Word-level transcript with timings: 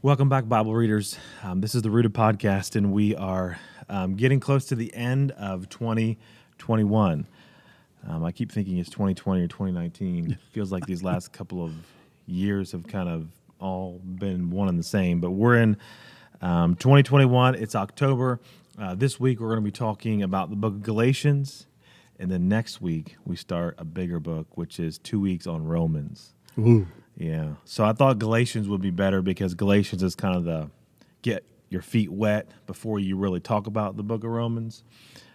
Welcome 0.00 0.28
back, 0.28 0.48
Bible 0.48 0.76
readers. 0.76 1.18
Um, 1.42 1.60
this 1.60 1.74
is 1.74 1.82
the 1.82 1.90
Rooted 1.90 2.14
Podcast, 2.14 2.76
and 2.76 2.92
we 2.92 3.16
are 3.16 3.58
um, 3.88 4.14
getting 4.14 4.38
close 4.38 4.66
to 4.66 4.76
the 4.76 4.94
end 4.94 5.32
of 5.32 5.68
2021. 5.70 7.26
Um, 8.06 8.24
I 8.24 8.30
keep 8.30 8.52
thinking 8.52 8.78
it's 8.78 8.90
2020 8.90 9.42
or 9.42 9.48
2019. 9.48 10.30
It 10.30 10.38
feels 10.52 10.70
like 10.70 10.86
these 10.86 11.02
last 11.02 11.32
couple 11.32 11.64
of 11.64 11.72
years 12.28 12.70
have 12.70 12.86
kind 12.86 13.08
of 13.08 13.26
all 13.58 13.98
been 14.04 14.50
one 14.50 14.68
and 14.68 14.78
the 14.78 14.84
same, 14.84 15.20
but 15.20 15.32
we're 15.32 15.56
in 15.56 15.76
um, 16.42 16.76
2021. 16.76 17.56
It's 17.56 17.74
October. 17.74 18.38
Uh, 18.80 18.94
this 18.94 19.18
week, 19.18 19.40
we're 19.40 19.48
going 19.48 19.58
to 19.58 19.64
be 19.64 19.72
talking 19.72 20.22
about 20.22 20.48
the 20.48 20.56
book 20.56 20.74
of 20.74 20.82
Galatians, 20.84 21.66
and 22.20 22.30
then 22.30 22.48
next 22.48 22.80
week, 22.80 23.16
we 23.24 23.34
start 23.34 23.74
a 23.78 23.84
bigger 23.84 24.20
book, 24.20 24.56
which 24.56 24.78
is 24.78 24.96
two 24.96 25.18
weeks 25.18 25.48
on 25.48 25.64
Romans. 25.64 26.34
Ooh. 26.56 26.86
Yeah. 27.18 27.54
So 27.64 27.84
I 27.84 27.92
thought 27.92 28.20
Galatians 28.20 28.68
would 28.68 28.80
be 28.80 28.90
better 28.90 29.22
because 29.22 29.54
Galatians 29.54 30.04
is 30.04 30.14
kind 30.14 30.36
of 30.36 30.44
the 30.44 30.70
get 31.22 31.44
your 31.68 31.82
feet 31.82 32.10
wet 32.10 32.48
before 32.66 33.00
you 33.00 33.16
really 33.16 33.40
talk 33.40 33.66
about 33.66 33.96
the 33.96 34.04
book 34.04 34.22
of 34.22 34.30
Romans, 34.30 34.84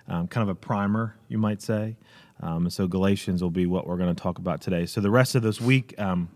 um, 0.07 0.27
kind 0.29 0.49
of 0.49 0.49
a 0.49 0.55
primer, 0.55 1.17
you 1.27 1.37
might 1.37 1.61
say. 1.61 1.97
Um, 2.41 2.63
and 2.63 2.73
so 2.73 2.87
Galatians 2.87 3.43
will 3.43 3.51
be 3.51 3.65
what 3.65 3.85
we're 3.85 3.97
going 3.97 4.13
to 4.15 4.19
talk 4.21 4.39
about 4.39 4.61
today. 4.61 4.85
So 4.85 5.01
the 5.01 5.11
rest 5.11 5.35
of 5.35 5.43
this 5.43 5.59
week, 5.59 5.93
um, 5.99 6.29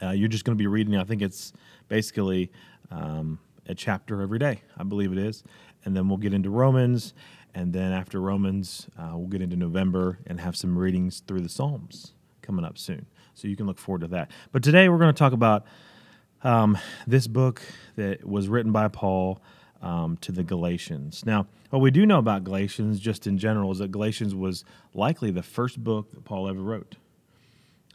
uh, 0.00 0.10
you're 0.10 0.28
just 0.28 0.44
going 0.44 0.56
to 0.56 0.62
be 0.62 0.68
reading, 0.68 0.96
I 0.96 1.04
think 1.04 1.20
it's 1.20 1.52
basically 1.88 2.52
um, 2.92 3.40
a 3.66 3.74
chapter 3.74 4.22
every 4.22 4.38
day, 4.38 4.62
I 4.78 4.84
believe 4.84 5.10
it 5.12 5.18
is. 5.18 5.42
And 5.84 5.96
then 5.96 6.08
we'll 6.08 6.18
get 6.18 6.32
into 6.32 6.48
Romans. 6.48 7.12
And 7.54 7.72
then 7.72 7.92
after 7.92 8.20
Romans, 8.20 8.86
uh, 8.96 9.10
we'll 9.14 9.26
get 9.26 9.42
into 9.42 9.56
November 9.56 10.20
and 10.26 10.40
have 10.40 10.56
some 10.56 10.78
readings 10.78 11.20
through 11.26 11.40
the 11.40 11.48
Psalms 11.48 12.12
coming 12.40 12.64
up 12.64 12.78
soon. 12.78 13.06
So 13.34 13.48
you 13.48 13.56
can 13.56 13.66
look 13.66 13.78
forward 13.78 14.02
to 14.02 14.08
that. 14.08 14.30
But 14.52 14.62
today 14.62 14.88
we're 14.88 14.98
going 14.98 15.14
to 15.14 15.18
talk 15.18 15.32
about 15.32 15.64
um, 16.42 16.78
this 17.06 17.26
book 17.26 17.62
that 17.96 18.26
was 18.26 18.48
written 18.48 18.72
by 18.72 18.88
Paul 18.88 19.40
um, 19.82 20.16
to 20.18 20.32
the 20.32 20.42
Galatians. 20.42 21.24
Now, 21.24 21.46
what 21.70 21.80
we 21.80 21.90
do 21.90 22.04
know 22.04 22.18
about 22.18 22.44
Galatians, 22.44 23.00
just 23.00 23.26
in 23.26 23.38
general, 23.38 23.72
is 23.72 23.78
that 23.78 23.90
Galatians 23.90 24.34
was 24.34 24.64
likely 24.94 25.30
the 25.30 25.42
first 25.42 25.82
book 25.82 26.12
that 26.12 26.24
Paul 26.24 26.48
ever 26.48 26.60
wrote. 26.60 26.96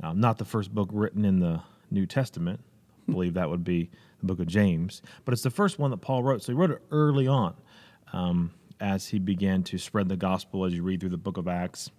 Um, 0.02 0.20
not 0.20 0.38
the 0.38 0.46
first 0.46 0.74
book 0.74 0.90
written 0.92 1.26
in 1.26 1.40
the 1.40 1.62
New 1.92 2.06
Testament. 2.06 2.60
I 3.08 3.12
believe 3.12 3.36
that 3.36 3.50
would 3.50 3.64
be 3.64 3.90
the 4.20 4.26
book 4.26 4.40
of 4.40 4.48
James. 4.48 5.02
But 5.24 5.34
it's 5.34 5.44
the 5.44 5.50
first 5.50 5.80
one 5.80 5.92
that 5.92 5.98
Paul 5.98 6.24
wrote. 6.24 6.42
So 6.42 6.52
he 6.52 6.58
wrote 6.58 6.72
it 6.72 6.82
early 6.92 7.28
on 7.28 7.54
um, 8.14 8.52
as 8.80 9.08
he 9.08 9.20
began 9.20 9.64
to 9.64 9.78
spread 9.78 10.10
the 10.10 10.18
gospel 10.18 10.66
as 10.66 10.74
you 10.74 10.84
read 10.84 11.00
through 11.00 11.10
the 11.10 11.18
book 11.18 11.38
of 11.38 11.48
Acts 11.48 11.92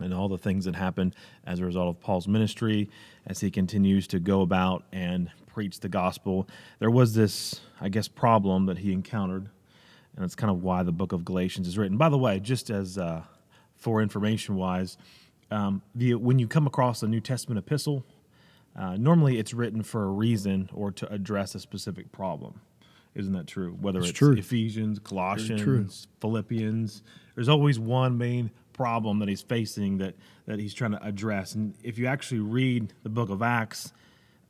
and 0.00 0.12
all 0.12 0.28
the 0.28 0.38
things 0.38 0.64
that 0.64 0.74
happened 0.74 1.14
as 1.46 1.60
a 1.60 1.64
result 1.64 1.88
of 1.88 2.00
Paul's 2.00 2.26
ministry 2.26 2.90
as 3.26 3.40
he 3.40 3.50
continues 3.50 4.06
to 4.08 4.18
go 4.18 4.42
about 4.42 4.84
and 4.92 5.30
preach 5.46 5.80
the 5.80 5.88
gospel. 5.88 6.48
There 6.80 6.90
was 6.90 7.14
this, 7.14 7.60
I 7.80 7.88
guess, 7.88 8.08
problem 8.08 8.66
that 8.66 8.78
he 8.78 8.92
encountered, 8.92 9.48
and 10.16 10.24
it's 10.24 10.34
kind 10.34 10.50
of 10.50 10.62
why 10.62 10.82
the 10.82 10.92
book 10.92 11.12
of 11.12 11.24
Galatians 11.24 11.68
is 11.68 11.78
written. 11.78 11.96
By 11.96 12.08
the 12.08 12.18
way, 12.18 12.40
just 12.40 12.70
as 12.70 12.98
uh, 12.98 13.22
for 13.76 14.02
information 14.02 14.56
wise, 14.56 14.98
um, 15.50 15.82
the, 15.94 16.14
when 16.14 16.38
you 16.38 16.48
come 16.48 16.66
across 16.66 17.02
a 17.02 17.08
New 17.08 17.20
Testament 17.20 17.58
epistle, 17.58 18.04
uh, 18.76 18.96
normally 18.96 19.38
it's 19.38 19.54
written 19.54 19.82
for 19.84 20.04
a 20.04 20.08
reason 20.10 20.68
or 20.74 20.90
to 20.90 21.12
address 21.12 21.54
a 21.54 21.60
specific 21.60 22.10
problem. 22.10 22.60
Isn't 23.14 23.32
that 23.34 23.46
true? 23.46 23.76
Whether 23.80 24.00
it's, 24.00 24.08
It's 24.10 24.18
true. 24.18 24.32
Ephesians, 24.32 24.98
Colossians, 24.98 26.08
Philippians, 26.20 27.02
there's 27.36 27.48
always 27.48 27.78
one 27.78 28.18
main 28.18 28.50
problem 28.74 29.20
that 29.20 29.28
he's 29.28 29.40
facing 29.40 29.98
that 29.98 30.14
that 30.46 30.58
he's 30.58 30.74
trying 30.74 30.90
to 30.90 31.02
address. 31.02 31.54
And 31.54 31.74
if 31.82 31.98
you 31.98 32.06
actually 32.06 32.40
read 32.40 32.92
the 33.02 33.08
book 33.08 33.30
of 33.30 33.40
Acts, 33.40 33.94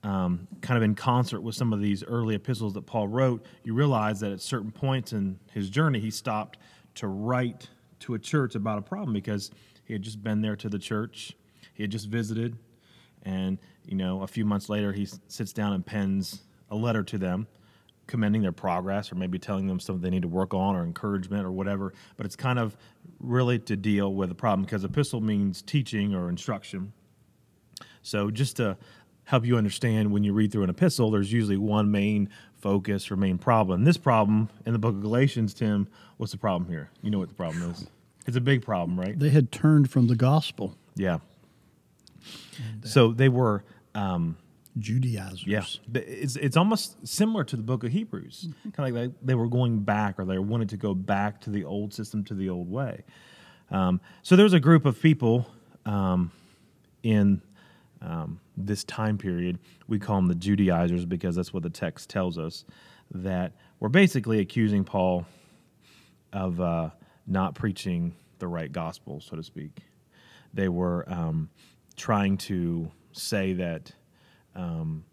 um, 0.02 0.48
kind 0.60 0.76
of 0.76 0.82
in 0.82 0.96
concert 0.96 1.40
with 1.40 1.54
some 1.54 1.72
of 1.72 1.80
these 1.80 2.02
early 2.02 2.34
epistles 2.34 2.74
that 2.74 2.82
Paul 2.82 3.06
wrote, 3.06 3.46
you 3.62 3.74
realize 3.74 4.18
that 4.20 4.32
at 4.32 4.40
certain 4.40 4.72
points 4.72 5.12
in 5.12 5.38
his 5.52 5.70
journey, 5.70 6.00
he 6.00 6.10
stopped 6.10 6.58
to 6.96 7.06
write 7.06 7.68
to 8.00 8.14
a 8.14 8.18
church 8.18 8.56
about 8.56 8.78
a 8.78 8.82
problem 8.82 9.12
because 9.12 9.52
he 9.84 9.92
had 9.92 10.02
just 10.02 10.22
been 10.22 10.40
there 10.42 10.56
to 10.56 10.68
the 10.68 10.78
church, 10.78 11.36
he 11.74 11.84
had 11.84 11.90
just 11.90 12.08
visited, 12.08 12.56
and 13.22 13.58
you 13.86 13.96
know, 13.96 14.22
a 14.22 14.26
few 14.26 14.44
months 14.44 14.68
later, 14.68 14.92
he 14.92 15.06
sits 15.28 15.52
down 15.52 15.72
and 15.72 15.86
pens 15.86 16.42
a 16.70 16.76
letter 16.76 17.02
to 17.04 17.18
them 17.18 17.46
commending 18.06 18.42
their 18.42 18.52
progress 18.52 19.10
or 19.10 19.14
maybe 19.14 19.38
telling 19.38 19.66
them 19.66 19.80
something 19.80 20.02
they 20.02 20.10
need 20.10 20.22
to 20.22 20.28
work 20.28 20.52
on 20.54 20.76
or 20.76 20.84
encouragement 20.84 21.44
or 21.44 21.52
whatever. 21.52 21.92
But 22.16 22.26
it's 22.26 22.36
kind 22.36 22.58
of 22.58 22.76
really 23.20 23.58
to 23.60 23.76
deal 23.76 24.14
with 24.14 24.28
the 24.28 24.34
problem 24.34 24.64
because 24.64 24.84
epistle 24.84 25.20
means 25.20 25.62
teaching 25.62 26.14
or 26.14 26.28
instruction. 26.28 26.92
So 28.02 28.30
just 28.30 28.56
to 28.56 28.76
help 29.24 29.46
you 29.46 29.56
understand 29.56 30.12
when 30.12 30.22
you 30.22 30.32
read 30.32 30.52
through 30.52 30.64
an 30.64 30.70
epistle, 30.70 31.10
there's 31.10 31.32
usually 31.32 31.56
one 31.56 31.90
main 31.90 32.28
focus 32.60 33.10
or 33.10 33.16
main 33.16 33.38
problem. 33.38 33.84
This 33.84 33.96
problem 33.96 34.50
in 34.66 34.72
the 34.72 34.78
book 34.78 34.94
of 34.94 35.00
Galatians, 35.00 35.54
Tim, 35.54 35.88
what's 36.18 36.32
the 36.32 36.38
problem 36.38 36.70
here? 36.70 36.90
You 37.02 37.10
know 37.10 37.18
what 37.18 37.28
the 37.28 37.34
problem 37.34 37.70
is. 37.70 37.86
It's 38.26 38.36
a 38.36 38.40
big 38.40 38.62
problem, 38.62 38.98
right? 38.98 39.18
They 39.18 39.30
had 39.30 39.52
turned 39.52 39.90
from 39.90 40.06
the 40.06 40.16
gospel, 40.16 40.76
Yeah. 40.96 41.18
So 42.84 43.12
they 43.12 43.28
were 43.28 43.64
um, 43.94 44.36
Judaizers. 44.78 45.46
Yeah, 45.46 45.64
it's 45.94 46.36
it's 46.36 46.56
almost 46.56 47.06
similar 47.06 47.44
to 47.44 47.56
the 47.56 47.62
book 47.62 47.84
of 47.84 47.92
Hebrews. 47.92 48.48
Kind 48.72 48.88
of 48.88 48.94
like 48.94 48.94
they, 48.94 49.14
they 49.22 49.34
were 49.34 49.48
going 49.48 49.80
back, 49.80 50.18
or 50.18 50.24
they 50.24 50.38
wanted 50.38 50.68
to 50.70 50.76
go 50.76 50.94
back 50.94 51.40
to 51.42 51.50
the 51.50 51.64
old 51.64 51.94
system, 51.94 52.24
to 52.24 52.34
the 52.34 52.48
old 52.48 52.70
way. 52.70 53.04
Um, 53.70 54.00
so 54.22 54.36
there 54.36 54.44
was 54.44 54.52
a 54.52 54.60
group 54.60 54.84
of 54.84 55.00
people 55.00 55.46
um, 55.86 56.32
in 57.02 57.40
um, 58.02 58.40
this 58.56 58.84
time 58.84 59.18
period. 59.18 59.58
We 59.88 59.98
call 59.98 60.16
them 60.16 60.28
the 60.28 60.34
Judaizers 60.34 61.04
because 61.04 61.36
that's 61.36 61.52
what 61.52 61.62
the 61.62 61.70
text 61.70 62.10
tells 62.10 62.38
us. 62.38 62.64
That 63.10 63.52
were 63.80 63.88
basically 63.88 64.40
accusing 64.40 64.84
Paul 64.84 65.26
of 66.32 66.60
uh, 66.60 66.90
not 67.26 67.54
preaching 67.54 68.16
the 68.38 68.48
right 68.48 68.70
gospel, 68.70 69.20
so 69.20 69.36
to 69.36 69.42
speak. 69.42 69.78
They 70.52 70.68
were 70.68 71.04
um, 71.08 71.50
trying 71.96 72.36
to 72.38 72.90
say 73.12 73.52
that, 73.54 73.92
um, 74.54 75.04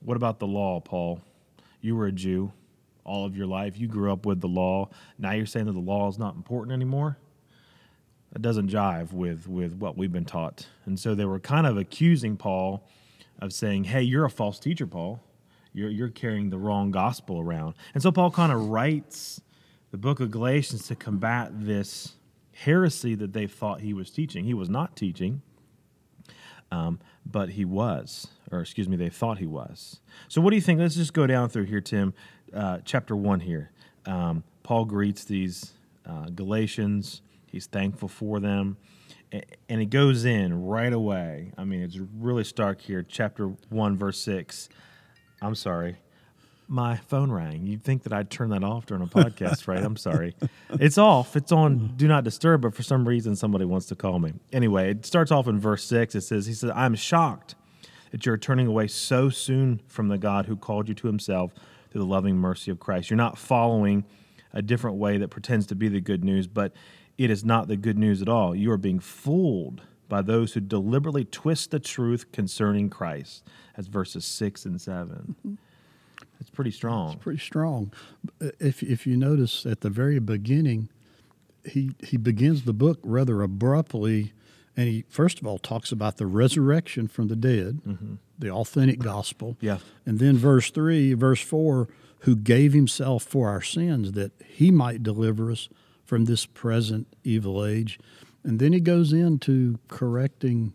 what 0.00 0.16
about 0.16 0.38
the 0.38 0.46
law, 0.46 0.80
Paul? 0.80 1.20
You 1.80 1.96
were 1.96 2.06
a 2.06 2.12
Jew 2.12 2.52
all 3.06 3.24
of 3.24 3.36
your 3.36 3.46
life. 3.46 3.78
You 3.78 3.86
grew 3.86 4.12
up 4.12 4.26
with 4.26 4.40
the 4.40 4.48
law. 4.48 4.90
Now 5.18 5.32
you're 5.32 5.46
saying 5.46 5.66
that 5.66 5.72
the 5.72 5.78
law 5.78 6.08
is 6.08 6.18
not 6.18 6.34
important 6.34 6.72
anymore? 6.72 7.16
That 8.32 8.42
doesn't 8.42 8.68
jive 8.68 9.12
with, 9.12 9.48
with 9.48 9.74
what 9.74 9.96
we've 9.96 10.12
been 10.12 10.24
taught. 10.24 10.66
And 10.84 10.98
so 10.98 11.14
they 11.14 11.24
were 11.24 11.38
kind 11.38 11.66
of 11.66 11.78
accusing 11.78 12.36
Paul 12.36 12.86
of 13.40 13.52
saying, 13.52 13.84
hey, 13.84 14.02
you're 14.02 14.24
a 14.24 14.30
false 14.30 14.58
teacher, 14.58 14.86
Paul. 14.86 15.22
You're, 15.72 15.90
you're 15.90 16.08
carrying 16.08 16.50
the 16.50 16.58
wrong 16.58 16.90
gospel 16.90 17.40
around. 17.40 17.74
And 17.94 18.02
so 18.02 18.10
Paul 18.10 18.30
kind 18.30 18.52
of 18.52 18.68
writes 18.68 19.40
the 19.92 19.98
book 19.98 20.20
of 20.20 20.30
Galatians 20.30 20.88
to 20.88 20.96
combat 20.96 21.50
this 21.52 22.14
heresy 22.52 23.14
that 23.14 23.32
they 23.32 23.46
thought 23.46 23.80
he 23.80 23.94
was 23.94 24.10
teaching. 24.10 24.44
He 24.44 24.54
was 24.54 24.68
not 24.68 24.96
teaching, 24.96 25.42
um, 26.72 26.98
but 27.30 27.50
he 27.50 27.64
was, 27.64 28.28
or 28.52 28.60
excuse 28.60 28.88
me, 28.88 28.96
they 28.96 29.08
thought 29.10 29.38
he 29.38 29.46
was. 29.46 30.00
So, 30.28 30.40
what 30.40 30.50
do 30.50 30.56
you 30.56 30.62
think? 30.62 30.80
Let's 30.80 30.94
just 30.94 31.12
go 31.12 31.26
down 31.26 31.48
through 31.48 31.64
here, 31.64 31.80
Tim. 31.80 32.14
Uh, 32.54 32.78
chapter 32.84 33.16
one 33.16 33.40
here. 33.40 33.70
Um, 34.06 34.44
Paul 34.62 34.84
greets 34.84 35.24
these 35.24 35.72
uh, 36.08 36.26
Galatians. 36.34 37.22
He's 37.46 37.66
thankful 37.66 38.08
for 38.08 38.38
them. 38.40 38.76
A- 39.32 39.42
And 39.68 39.80
he 39.80 39.86
goes 39.86 40.24
in 40.24 40.64
right 40.64 40.92
away. 40.92 41.52
I 41.58 41.64
mean, 41.64 41.82
it's 41.82 41.98
really 41.98 42.44
stark 42.44 42.80
here. 42.80 43.02
Chapter 43.02 43.48
1, 43.70 43.96
verse 43.96 44.20
6. 44.20 44.68
I'm 45.42 45.54
sorry. 45.56 45.96
My 46.68 46.96
phone 46.96 47.30
rang. 47.30 47.64
You'd 47.66 47.82
think 47.82 48.02
that 48.02 48.12
I'd 48.12 48.28
turn 48.28 48.50
that 48.50 48.64
off 48.64 48.86
during 48.86 49.02
a 49.02 49.06
podcast, 49.06 49.68
right? 49.68 49.82
I'm 49.82 49.96
sorry. 49.96 50.34
It's 50.70 50.98
off. 50.98 51.36
It's 51.36 51.52
on 51.52 51.94
do 51.96 52.08
not 52.08 52.24
disturb, 52.24 52.62
but 52.62 52.74
for 52.74 52.82
some 52.82 53.06
reason 53.06 53.36
somebody 53.36 53.64
wants 53.64 53.86
to 53.86 53.94
call 53.94 54.18
me. 54.18 54.32
Anyway, 54.52 54.90
it 54.90 55.06
starts 55.06 55.30
off 55.30 55.46
in 55.46 55.60
verse 55.60 55.84
6. 55.84 56.16
It 56.16 56.22
says, 56.22 56.46
He 56.46 56.54
says, 56.54 56.72
I'm 56.74 56.96
shocked 56.96 57.54
that 58.10 58.26
you're 58.26 58.36
turning 58.36 58.66
away 58.66 58.88
so 58.88 59.30
soon 59.30 59.80
from 59.86 60.08
the 60.08 60.18
God 60.18 60.46
who 60.46 60.56
called 60.56 60.88
you 60.88 60.94
to 60.94 61.06
himself 61.06 61.52
through 61.90 62.00
the 62.00 62.06
loving 62.06 62.36
mercy 62.36 62.70
of 62.70 62.80
Christ. 62.80 63.10
You're 63.10 63.16
not 63.16 63.38
following 63.38 64.04
a 64.52 64.62
different 64.62 64.96
way 64.96 65.18
that 65.18 65.28
pretends 65.28 65.66
to 65.66 65.74
be 65.74 65.88
the 65.88 66.00
good 66.00 66.24
news, 66.24 66.46
but 66.46 66.72
it 67.18 67.30
is 67.30 67.44
not 67.44 67.68
the 67.68 67.76
good 67.76 67.98
news 67.98 68.22
at 68.22 68.28
all. 68.28 68.54
You 68.54 68.72
are 68.72 68.78
being 68.78 69.00
fooled 69.00 69.82
by 70.08 70.22
those 70.22 70.52
who 70.52 70.60
deliberately 70.60 71.24
twist 71.24 71.70
the 71.70 71.80
truth 71.80 72.32
concerning 72.32 72.90
Christ. 72.90 73.44
That's 73.74 73.88
verses 73.88 74.24
6 74.24 74.64
and 74.64 74.80
7. 74.80 75.36
Mm-hmm. 75.46 75.54
It's 76.40 76.50
pretty 76.50 76.70
strong. 76.70 77.12
It's 77.12 77.22
pretty 77.22 77.40
strong. 77.40 77.92
If 78.60 78.82
if 78.82 79.06
you 79.06 79.16
notice 79.16 79.66
at 79.66 79.80
the 79.80 79.90
very 79.90 80.18
beginning, 80.18 80.88
he 81.64 81.92
he 82.00 82.16
begins 82.16 82.64
the 82.64 82.72
book 82.72 82.98
rather 83.02 83.42
abruptly, 83.42 84.32
and 84.76 84.88
he 84.88 85.04
first 85.08 85.40
of 85.40 85.46
all 85.46 85.58
talks 85.58 85.92
about 85.92 86.16
the 86.16 86.26
resurrection 86.26 87.08
from 87.08 87.28
the 87.28 87.36
dead, 87.36 87.80
mm-hmm. 87.86 88.14
the 88.38 88.50
authentic 88.50 88.98
gospel. 88.98 89.56
Yeah. 89.60 89.78
And 90.04 90.18
then 90.18 90.36
verse 90.36 90.70
three, 90.70 91.14
verse 91.14 91.40
four, 91.40 91.88
who 92.20 92.36
gave 92.36 92.72
himself 92.72 93.22
for 93.22 93.48
our 93.48 93.62
sins 93.62 94.12
that 94.12 94.32
he 94.44 94.70
might 94.70 95.02
deliver 95.02 95.50
us 95.50 95.68
from 96.04 96.26
this 96.26 96.46
present 96.46 97.06
evil 97.24 97.64
age. 97.64 97.98
And 98.44 98.60
then 98.60 98.72
he 98.72 98.80
goes 98.80 99.12
into 99.12 99.78
correcting 99.88 100.72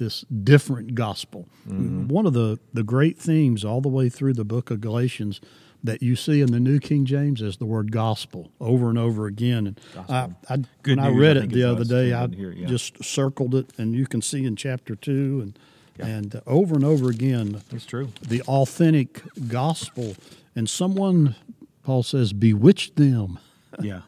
this 0.00 0.22
different 0.22 0.96
gospel. 0.96 1.48
One 1.66 2.26
of 2.26 2.32
the, 2.32 2.58
the 2.74 2.82
great 2.82 3.16
themes 3.16 3.64
all 3.64 3.80
the 3.80 3.88
way 3.88 4.08
through 4.08 4.32
the 4.32 4.44
book 4.44 4.72
of 4.72 4.80
Galatians 4.80 5.40
that 5.84 6.02
you 6.02 6.16
see 6.16 6.40
in 6.40 6.50
the 6.50 6.58
New 6.60 6.80
King 6.80 7.04
James 7.06 7.40
is 7.40 7.58
the 7.58 7.64
word 7.64 7.92
gospel 7.92 8.50
over 8.60 8.88
and 8.90 8.98
over 8.98 9.26
again. 9.26 9.66
And 9.68 9.80
I, 9.94 9.96
Gospel. 9.96 10.36
I, 10.48 10.56
when 10.84 10.98
I 10.98 11.08
read 11.10 11.38
I 11.38 11.42
it 11.44 11.50
the 11.52 11.62
other 11.64 11.84
day, 11.84 12.12
I 12.12 12.26
here, 12.26 12.50
yeah. 12.52 12.66
just 12.66 13.02
circled 13.04 13.54
it, 13.54 13.70
and 13.78 13.94
you 13.94 14.06
can 14.06 14.20
see 14.20 14.44
in 14.44 14.56
chapter 14.56 14.96
two 14.96 15.40
and 15.42 15.58
Yeah. 15.98 16.06
and 16.06 16.42
over 16.46 16.74
and 16.74 16.84
over 16.84 17.08
again 17.10 17.62
It's 17.70 17.86
true. 17.86 18.08
the 18.20 18.42
authentic 18.42 19.22
gospel. 19.48 20.16
And 20.56 20.68
someone, 20.68 21.36
Paul 21.84 22.02
says, 22.02 22.32
bewitched 22.32 22.96
them. 22.96 23.38
yeah. 23.80 24.00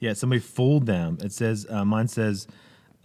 Yeah, 0.00 0.12
somebody 0.14 0.40
fooled 0.40 0.86
them. 0.86 1.18
It 1.20 1.32
says, 1.32 1.66
uh, 1.68 1.84
mine 1.84 2.06
says, 2.08 2.46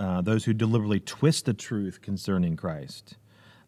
uh, 0.03 0.21
those 0.21 0.43
who 0.43 0.53
deliberately 0.53 0.99
twist 0.99 1.45
the 1.45 1.53
truth 1.53 2.01
concerning 2.01 2.57
Christ. 2.57 3.15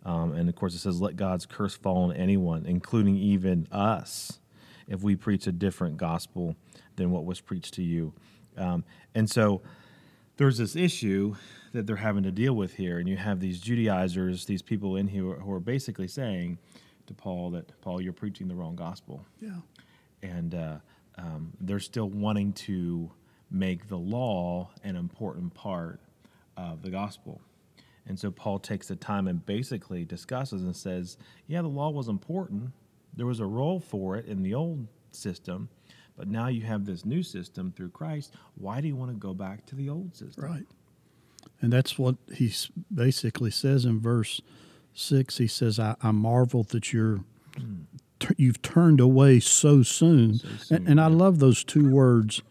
Um, 0.04 0.34
and 0.34 0.50
of 0.50 0.56
course, 0.56 0.76
it 0.76 0.80
says, 0.80 1.00
let 1.00 1.16
God's 1.16 1.46
curse 1.46 1.76
fall 1.76 2.04
on 2.04 2.14
anyone, 2.14 2.66
including 2.66 3.16
even 3.16 3.68
us, 3.72 4.40
if 4.88 5.02
we 5.02 5.16
preach 5.16 5.48
a 5.48 5.52
different 5.52 5.96
gospel 5.98 6.56
than 6.98 7.10
what 7.10 7.24
was 7.26 7.40
preached 7.40 7.74
to 7.76 7.84
you. 7.84 8.14
Um, 8.58 8.84
and 9.16 9.30
so 9.30 9.62
there's 10.36 10.58
this 10.58 10.76
issue 10.76 11.36
that 11.72 11.88
they're 11.88 11.96
having 11.96 12.24
to 12.24 12.32
deal 12.32 12.54
with 12.54 12.74
here. 12.76 13.00
And 13.00 13.08
you 13.08 13.16
have 13.18 13.40
these 13.40 13.60
Judaizers, 13.62 14.46
these 14.46 14.62
people 14.62 14.98
in 14.98 15.08
here 15.08 15.36
who 15.36 15.52
are 15.54 15.62
basically 15.62 16.08
saying 16.10 16.58
to 17.08 17.14
Paul 17.14 17.52
that, 17.52 17.82
Paul, 17.82 18.02
you're 18.02 18.14
preaching 18.14 18.48
the 18.50 18.56
wrong 18.56 18.76
gospel 18.76 19.26
Yeah. 19.40 19.60
and 20.22 20.54
uh, 20.54 20.78
um, 21.18 21.54
they're 21.62 21.80
still 21.80 22.10
wanting 22.10 22.52
to 22.54 23.10
make 23.50 23.88
the 23.88 23.98
law 23.98 24.70
an 24.84 24.96
important 24.96 25.54
part 25.54 26.00
of 26.58 26.82
the 26.82 26.90
gospel. 26.90 27.42
And 28.08 28.20
so 28.20 28.30
Paul 28.30 28.60
takes 28.60 28.88
the 28.88 28.96
time 28.96 29.28
and 29.28 29.46
basically 29.46 30.06
discusses 30.06 30.62
and 30.62 30.76
says, 30.76 31.18
yeah, 31.48 31.62
the 31.62 31.68
law 31.68 31.90
was 31.90 32.08
important. 32.08 32.72
There 33.16 33.26
was 33.26 33.40
a 33.40 33.46
role 33.46 33.80
for 33.80 34.16
it 34.16 34.26
in 34.26 34.44
the 34.44 34.54
old 34.54 34.88
system, 35.12 35.70
but 36.16 36.28
now 36.28 36.48
you 36.48 36.62
have 36.62 36.86
this 36.86 37.04
new 37.04 37.24
system 37.24 37.74
through 37.76 37.90
Christ. 37.90 38.34
Why 38.56 38.80
do 38.80 38.88
you 38.88 38.96
want 38.96 39.12
to 39.12 39.18
go 39.18 39.34
back 39.34 39.66
to 39.68 39.76
the 39.76 39.90
old 39.90 40.16
system? 40.16 40.44
Right. 40.44 40.66
And 41.62 41.74
that's 41.74 41.98
what 41.98 42.16
he 42.34 42.54
basically 42.94 43.52
says 43.52 43.86
in 43.86 44.00
verse 44.00 44.42
six. 44.94 45.38
He 45.38 45.48
says, 45.48 45.80
I, 45.80 45.96
I 46.02 46.12
marvel 46.12 46.64
that 46.64 46.94
you're, 46.94 47.22
tur- 48.20 48.36
you've 48.38 48.62
turned 48.62 49.00
away 49.00 49.40
so 49.40 49.82
soon. 49.82 50.36
So 50.36 50.48
soon, 50.60 50.78
and, 50.78 50.88
and 50.88 51.02
I 51.02 51.08
love 51.08 51.40
those 51.40 51.64
two 51.64 51.90
words 51.90 52.42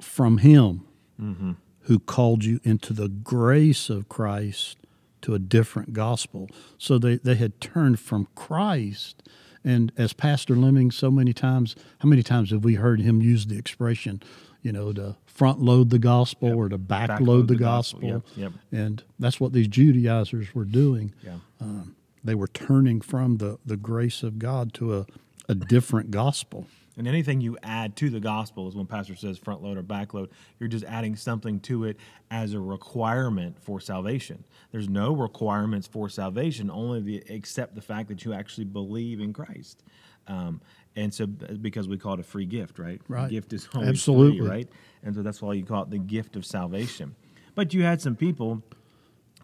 from 0.00 0.38
him 0.38 0.86
Mm-hmm. 1.20 1.52
Who 1.82 1.98
called 1.98 2.44
you 2.44 2.60
into 2.62 2.92
the 2.92 3.08
grace 3.08 3.88
of 3.90 4.08
Christ 4.08 4.76
to 5.22 5.34
a 5.34 5.38
different 5.38 5.92
gospel. 5.92 6.48
So 6.78 6.98
they, 6.98 7.16
they 7.16 7.34
had 7.34 7.60
turned 7.60 8.00
from 8.00 8.28
Christ. 8.34 9.22
And 9.64 9.92
as 9.96 10.12
Pastor 10.12 10.56
Lemming, 10.56 10.90
so 10.90 11.10
many 11.10 11.32
times, 11.32 11.76
how 11.98 12.08
many 12.08 12.22
times 12.22 12.50
have 12.50 12.64
we 12.64 12.74
heard 12.74 13.00
him 13.00 13.20
use 13.20 13.46
the 13.46 13.58
expression, 13.58 14.22
you 14.62 14.72
know, 14.72 14.92
to 14.92 15.16
front 15.26 15.60
load 15.60 15.90
the 15.90 15.98
gospel 15.98 16.48
Yep. 16.48 16.56
or 16.56 16.68
to 16.70 16.78
back, 16.78 17.10
Backload 17.10 17.26
load 17.26 17.48
the, 17.48 17.54
the 17.54 17.60
gospel. 17.60 18.00
gospel? 18.00 18.30
Yep, 18.36 18.52
And 18.72 19.02
that's 19.18 19.38
what 19.40 19.52
these 19.52 19.68
Judaizers 19.68 20.54
were 20.54 20.64
doing. 20.64 21.12
Yeah. 21.22 21.36
Um, 21.60 21.96
they 22.24 22.34
were 22.34 22.48
turning 22.48 23.00
from 23.00 23.38
the, 23.38 23.58
the 23.64 23.76
grace 23.76 24.22
of 24.22 24.38
God 24.38 24.72
to 24.74 24.96
a, 24.98 25.06
a 25.48 25.54
different 25.54 26.10
gospel. 26.10 26.66
And 27.00 27.08
anything 27.08 27.40
you 27.40 27.56
add 27.62 27.96
to 27.96 28.10
the 28.10 28.20
gospel 28.20 28.68
is 28.68 28.76
when 28.76 28.84
pastor 28.84 29.16
says 29.16 29.38
front 29.38 29.62
load 29.62 29.78
or 29.78 29.82
back 29.82 30.12
load, 30.12 30.28
you're 30.58 30.68
just 30.68 30.84
adding 30.84 31.16
something 31.16 31.58
to 31.60 31.84
it 31.84 31.96
as 32.30 32.52
a 32.52 32.60
requirement 32.60 33.56
for 33.58 33.80
salvation. 33.80 34.44
There's 34.70 34.86
no 34.86 35.14
requirements 35.14 35.86
for 35.86 36.10
salvation, 36.10 36.70
only 36.70 37.00
the 37.00 37.22
except 37.26 37.74
the 37.74 37.80
fact 37.80 38.08
that 38.08 38.26
you 38.26 38.34
actually 38.34 38.66
believe 38.66 39.18
in 39.18 39.32
Christ. 39.32 39.82
Um, 40.26 40.60
and 40.94 41.14
so 41.14 41.26
because 41.26 41.88
we 41.88 41.96
call 41.96 42.12
it 42.12 42.20
a 42.20 42.22
free 42.22 42.44
gift, 42.44 42.78
right? 42.78 43.00
Right. 43.08 43.30
gift 43.30 43.54
is 43.54 43.66
Absolutely. 43.74 44.40
free, 44.40 44.46
right? 44.46 44.68
And 45.02 45.14
so 45.14 45.22
that's 45.22 45.40
why 45.40 45.54
you 45.54 45.64
call 45.64 45.84
it 45.84 45.90
the 45.90 45.98
gift 45.98 46.36
of 46.36 46.44
salvation. 46.44 47.16
But 47.54 47.72
you 47.72 47.82
had 47.82 48.02
some 48.02 48.14
people, 48.14 48.62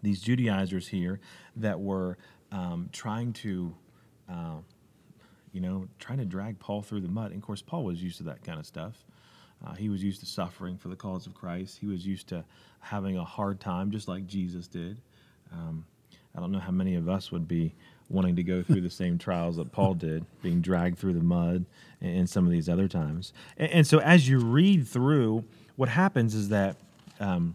these 0.02 0.20
Judaizers 0.20 0.88
here, 0.88 1.20
that 1.56 1.80
were 1.80 2.18
um, 2.52 2.90
trying 2.92 3.32
to 3.32 3.74
uh, 4.28 4.56
you 5.56 5.62
know, 5.62 5.88
trying 5.98 6.18
to 6.18 6.26
drag 6.26 6.58
Paul 6.58 6.82
through 6.82 7.00
the 7.00 7.08
mud. 7.08 7.30
And 7.30 7.40
of 7.40 7.42
course, 7.42 7.62
Paul 7.62 7.84
was 7.84 8.02
used 8.02 8.18
to 8.18 8.24
that 8.24 8.44
kind 8.44 8.60
of 8.60 8.66
stuff. 8.66 9.06
Uh, 9.66 9.72
he 9.72 9.88
was 9.88 10.04
used 10.04 10.20
to 10.20 10.26
suffering 10.26 10.76
for 10.76 10.88
the 10.88 10.96
cause 10.96 11.26
of 11.26 11.32
Christ. 11.32 11.78
He 11.80 11.86
was 11.86 12.06
used 12.06 12.28
to 12.28 12.44
having 12.80 13.16
a 13.16 13.24
hard 13.24 13.58
time, 13.58 13.90
just 13.90 14.06
like 14.06 14.26
Jesus 14.26 14.68
did. 14.68 14.98
Um, 15.50 15.86
I 16.36 16.40
don't 16.40 16.52
know 16.52 16.58
how 16.58 16.72
many 16.72 16.94
of 16.94 17.08
us 17.08 17.32
would 17.32 17.48
be 17.48 17.74
wanting 18.10 18.36
to 18.36 18.42
go 18.42 18.62
through 18.66 18.82
the 18.82 18.90
same 18.90 19.16
trials 19.16 19.56
that 19.56 19.72
Paul 19.72 19.94
did, 19.94 20.26
being 20.42 20.60
dragged 20.60 20.98
through 20.98 21.14
the 21.14 21.24
mud 21.24 21.64
and, 22.02 22.18
and 22.18 22.28
some 22.28 22.44
of 22.44 22.52
these 22.52 22.68
other 22.68 22.86
times. 22.86 23.32
And, 23.56 23.72
and 23.72 23.86
so, 23.86 23.98
as 24.00 24.28
you 24.28 24.40
read 24.40 24.86
through, 24.86 25.42
what 25.76 25.88
happens 25.88 26.34
is 26.34 26.50
that 26.50 26.76
um, 27.18 27.54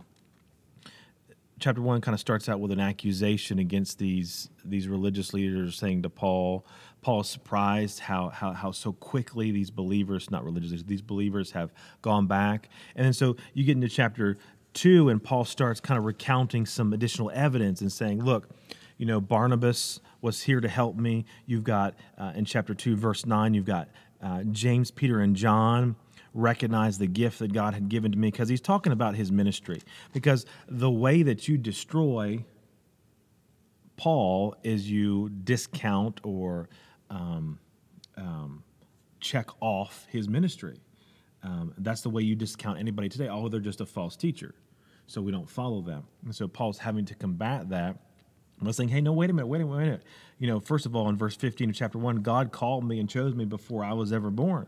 chapter 1.61 1.81
one 1.81 2.01
kind 2.01 2.13
of 2.13 2.19
starts 2.19 2.49
out 2.49 2.59
with 2.59 2.71
an 2.71 2.79
accusation 2.79 3.59
against 3.59 3.99
these 3.99 4.49
these 4.65 4.87
religious 4.87 5.33
leaders, 5.33 5.77
saying 5.77 6.01
to 6.01 6.09
Paul, 6.09 6.65
Paul 7.01 7.21
is 7.21 7.29
surprised 7.29 7.99
how 7.99 8.29
how 8.29 8.51
how 8.51 8.71
so 8.71 8.91
quickly 8.93 9.51
these 9.51 9.69
believers, 9.69 10.29
not 10.29 10.43
religious 10.43 10.71
leaders, 10.71 10.85
these 10.85 11.01
believers 11.01 11.51
have 11.51 11.71
gone 12.01 12.27
back, 12.27 12.67
and 12.95 13.05
then 13.05 13.13
so 13.13 13.37
you 13.53 13.63
get 13.63 13.73
into 13.73 13.87
chapter 13.87 14.37
two, 14.73 15.09
and 15.09 15.23
Paul 15.23 15.45
starts 15.45 15.79
kind 15.79 15.97
of 15.97 16.03
recounting 16.03 16.65
some 16.65 16.91
additional 16.91 17.31
evidence 17.33 17.79
and 17.81 17.91
saying, 17.91 18.23
look. 18.23 18.49
You 18.97 19.07
know, 19.07 19.19
Barnabas 19.19 19.99
was 20.21 20.43
here 20.43 20.61
to 20.61 20.67
help 20.67 20.95
me. 20.95 21.25
You've 21.47 21.63
got 21.63 21.95
uh, 22.19 22.33
in 22.35 22.45
chapter 22.45 22.75
2, 22.75 22.95
verse 22.95 23.25
9, 23.25 23.55
you've 23.55 23.65
got 23.65 23.89
uh, 24.21 24.43
James, 24.51 24.91
Peter, 24.91 25.21
and 25.21 25.35
John 25.35 25.95
recognize 26.33 26.97
the 26.97 27.07
gift 27.07 27.39
that 27.39 27.53
God 27.53 27.73
had 27.73 27.89
given 27.89 28.11
to 28.11 28.17
me 28.17 28.29
because 28.29 28.49
he's 28.49 28.61
talking 28.61 28.91
about 28.91 29.15
his 29.15 29.31
ministry. 29.31 29.81
Because 30.13 30.45
the 30.67 30.91
way 30.91 31.23
that 31.23 31.47
you 31.47 31.57
destroy 31.57 32.45
Paul 33.97 34.55
is 34.63 34.89
you 34.89 35.29
discount 35.29 36.21
or 36.23 36.69
um, 37.09 37.59
um, 38.17 38.63
check 39.19 39.49
off 39.59 40.07
his 40.09 40.27
ministry. 40.27 40.79
Um, 41.43 41.73
that's 41.77 42.01
the 42.01 42.09
way 42.09 42.21
you 42.21 42.35
discount 42.35 42.79
anybody 42.79 43.09
today. 43.09 43.27
Oh, 43.27 43.49
they're 43.49 43.59
just 43.59 43.81
a 43.81 43.85
false 43.85 44.15
teacher, 44.15 44.53
so 45.07 45.21
we 45.21 45.31
don't 45.31 45.49
follow 45.49 45.81
them. 45.81 46.03
And 46.25 46.35
so 46.35 46.47
Paul's 46.47 46.77
having 46.77 47.05
to 47.05 47.15
combat 47.15 47.69
that. 47.69 47.97
I'm 48.59 48.71
saying, 48.73 48.89
hey, 48.89 49.01
no, 49.01 49.11
wait 49.11 49.31
a 49.31 49.33
minute, 49.33 49.47
wait 49.47 49.61
a 49.61 49.65
minute, 49.65 49.75
wait 49.75 49.83
a 49.83 49.85
minute. 49.85 50.03
You 50.37 50.47
know, 50.47 50.59
first 50.59 50.85
of 50.85 50.95
all, 50.95 51.09
in 51.09 51.17
verse 51.17 51.35
15 51.35 51.71
of 51.71 51.75
chapter 51.75 51.97
1, 51.97 52.17
God 52.17 52.51
called 52.51 52.87
me 52.87 52.99
and 52.99 53.09
chose 53.09 53.33
me 53.33 53.43
before 53.43 53.83
I 53.83 53.93
was 53.93 54.13
ever 54.13 54.29
born. 54.29 54.67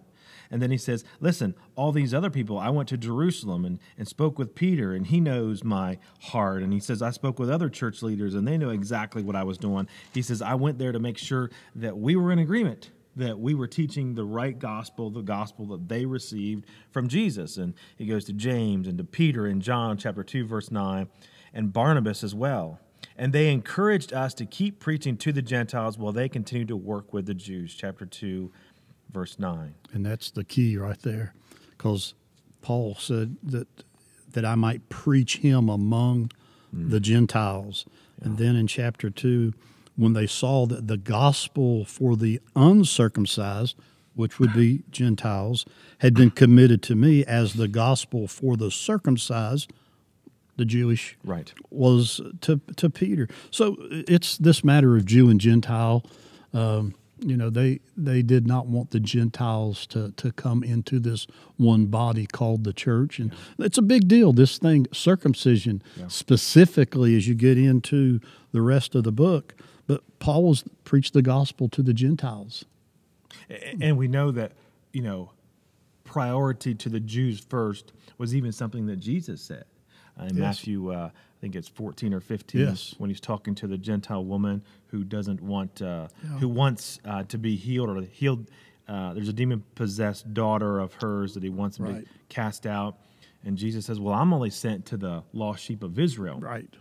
And 0.52 0.62
then 0.62 0.72
he 0.72 0.78
says, 0.78 1.04
Listen, 1.20 1.56
all 1.76 1.92
these 1.92 2.14
other 2.14 2.30
people, 2.30 2.58
I 2.58 2.70
went 2.70 2.90
to 2.90 2.98
Jerusalem 2.98 3.66
and, 3.66 3.80
and 3.98 4.08
spoke 4.08 4.38
with 4.38 4.56
Peter, 4.56 4.94
and 4.94 5.08
he 5.08 5.20
knows 5.20 5.64
my 5.64 5.98
heart. 6.22 6.64
And 6.64 6.74
he 6.74 6.80
says, 6.80 7.02
I 7.02 7.12
spoke 7.12 7.40
with 7.40 7.50
other 7.50 7.70
church 7.70 8.02
leaders, 8.02 8.36
and 8.36 8.48
they 8.48 8.58
know 8.58 8.70
exactly 8.70 9.24
what 9.24 9.36
I 9.36 9.44
was 9.44 9.58
doing. 9.58 9.88
He 10.14 10.22
says, 10.22 10.42
I 10.42 10.56
went 10.56 10.78
there 10.78 10.92
to 10.92 11.00
make 11.00 11.18
sure 11.18 11.50
that 11.76 11.98
we 11.98 12.16
were 12.16 12.32
in 12.32 12.40
agreement, 12.40 12.92
that 13.16 13.40
we 13.40 13.54
were 13.54 13.68
teaching 13.68 14.16
the 14.16 14.26
right 14.26 14.58
gospel, 14.58 15.10
the 15.10 15.22
gospel 15.22 15.66
that 15.68 15.88
they 15.88 16.06
received 16.06 16.66
from 16.92 17.08
Jesus. 17.08 17.58
And 17.58 17.74
he 17.98 18.06
goes 18.06 18.26
to 18.26 18.34
James 18.34 18.88
and 18.88 18.98
to 18.98 19.04
Peter 19.04 19.48
in 19.48 19.62
John 19.62 19.98
chapter 19.98 20.24
2, 20.24 20.46
verse 20.46 20.72
9, 20.72 21.08
and 21.54 21.74
Barnabas 21.74 22.24
as 22.24 22.34
well. 22.34 22.80
And 23.18 23.32
they 23.32 23.52
encouraged 23.52 24.14
us 24.14 24.34
to 24.36 24.46
keep 24.46 24.80
preaching 24.80 25.18
to 25.18 25.32
the 25.32 25.42
Gentiles 25.42 25.98
while 25.98 26.14
they 26.14 26.30
continue 26.30 26.66
to 26.66 26.76
work 26.78 27.14
with 27.14 27.26
the 27.26 27.34
Jews. 27.34 27.76
Chapter 27.76 28.06
2, 28.06 28.52
verse 29.14 29.38
9. 29.40 29.76
And 29.94 30.06
that's 30.06 30.32
the 30.32 30.44
key 30.44 30.76
right 30.78 31.00
there. 31.02 31.34
Because 31.72 32.14
Paul 32.62 32.96
said 32.96 33.38
that 33.44 33.68
that 34.32 34.44
I 34.46 34.56
might 34.56 34.90
preach 34.90 35.38
him 35.38 35.70
among 35.70 36.32
the 36.72 37.00
Gentiles. 37.00 37.86
And 38.20 38.40
then 38.40 38.56
in 38.56 38.66
chapter 38.66 39.12
two, 39.12 39.54
when 39.96 40.14
they 40.14 40.26
saw 40.26 40.66
that 40.66 40.88
the 40.88 40.98
gospel 40.98 41.86
for 41.86 42.16
the 42.16 42.40
uncircumcised, 42.56 43.76
which 44.16 44.40
would 44.40 44.54
be 44.54 44.82
Gentiles, 44.90 45.66
had 46.00 46.16
been 46.16 46.32
committed 46.32 46.82
to 46.84 46.96
me 46.96 47.24
as 47.26 47.54
the 47.54 47.68
gospel 47.68 48.28
for 48.28 48.58
the 48.58 48.72
circumcised, 48.72 49.72
the 50.56 50.66
Jewish 50.66 51.16
Right. 51.24 51.54
was 51.70 52.20
to 52.42 52.60
to 52.78 52.90
Peter. 52.90 53.28
So 53.52 53.78
it's 53.92 54.38
this 54.38 54.64
matter 54.64 54.96
of 54.98 55.06
Jew 55.06 55.30
and 55.30 55.40
Gentile. 55.40 56.04
Um, 56.54 56.96
you 57.30 57.38
know, 57.38 57.50
they 57.50 57.80
they 57.98 58.22
did 58.22 58.46
not 58.48 58.68
want 58.68 58.92
the 58.92 59.00
Gentiles 59.00 59.86
to 59.88 60.12
to 60.18 60.32
come 60.32 60.64
into 60.64 61.00
this 61.00 61.28
one 61.58 61.86
body 61.88 62.26
called 62.26 62.64
the 62.64 62.74
church, 62.74 63.20
and 63.20 63.32
it's 63.60 63.78
a 63.78 63.82
big 63.82 64.08
deal. 64.08 64.34
This 64.34 64.58
thing, 64.58 64.88
circumcision, 64.92 65.82
Yeah. 65.98 66.08
specifically, 66.08 67.16
as 67.16 67.28
you 67.28 67.36
get 67.36 67.58
into 67.58 68.20
the 68.52 68.62
rest 68.62 68.96
of 68.96 69.04
the 69.04 69.12
book. 69.12 69.56
But 69.88 70.02
Paul 70.20 70.44
was 70.46 70.64
preached 70.86 71.14
the 71.14 71.22
gospel 71.22 71.68
to 71.70 71.82
the 71.84 71.94
Gentiles. 71.94 72.64
And 73.82 73.98
we 73.98 74.08
know 74.08 74.32
that, 74.32 74.54
you 74.94 75.02
know, 75.02 75.32
priority 76.04 76.74
to 76.76 76.90
the 76.90 77.00
Jews 77.00 77.40
first 77.40 77.92
was 78.18 78.36
even 78.36 78.52
something 78.52 78.86
that 78.86 78.98
Jesus 78.98 79.42
said. 79.42 79.66
uh, 80.20 80.24
in 80.26 80.38
Yes. 80.38 80.40
Matthew, 80.60 80.92
uh, 80.94 81.10
think 81.44 81.58
it's 81.58 81.68
14 81.68 82.14
or 82.14 82.22
15, 82.22 82.62
Yes. 82.62 82.96
when 83.00 83.10
he's 83.10 83.20
talking 83.20 83.54
to 83.56 83.68
the 83.68 83.78
Gentile 83.78 84.24
woman 84.24 84.64
who 84.88 85.04
doesn't 85.04 85.42
want, 85.42 85.82
uh, 85.82 86.08
Yeah. 86.24 86.30
who 86.40 86.48
wants 86.48 87.00
uh, 87.04 87.24
to 87.24 87.38
be 87.38 87.58
healed 87.58 87.90
or 87.90 88.02
healed. 88.04 88.50
Uh, 88.88 89.14
there's 89.14 89.28
a 89.28 89.34
demon 89.34 89.62
possessed 89.76 90.34
daughter 90.34 90.80
of 90.80 90.94
hers 90.94 91.34
that 91.34 91.44
he 91.44 91.50
wants 91.50 91.76
to 91.78 91.84
be 91.84 92.06
cast 92.30 92.66
out. 92.66 92.98
And 93.44 93.58
Jesus 93.58 93.86
says, 93.86 94.00
Well, 94.00 94.14
I'm 94.14 94.32
only 94.34 94.52
sent 94.52 94.86
to 94.86 94.96
the 94.98 95.24
lost 95.34 95.62
sheep 95.62 95.84
of 95.84 96.00
Israel. 96.00 96.40
Right. 96.40 96.74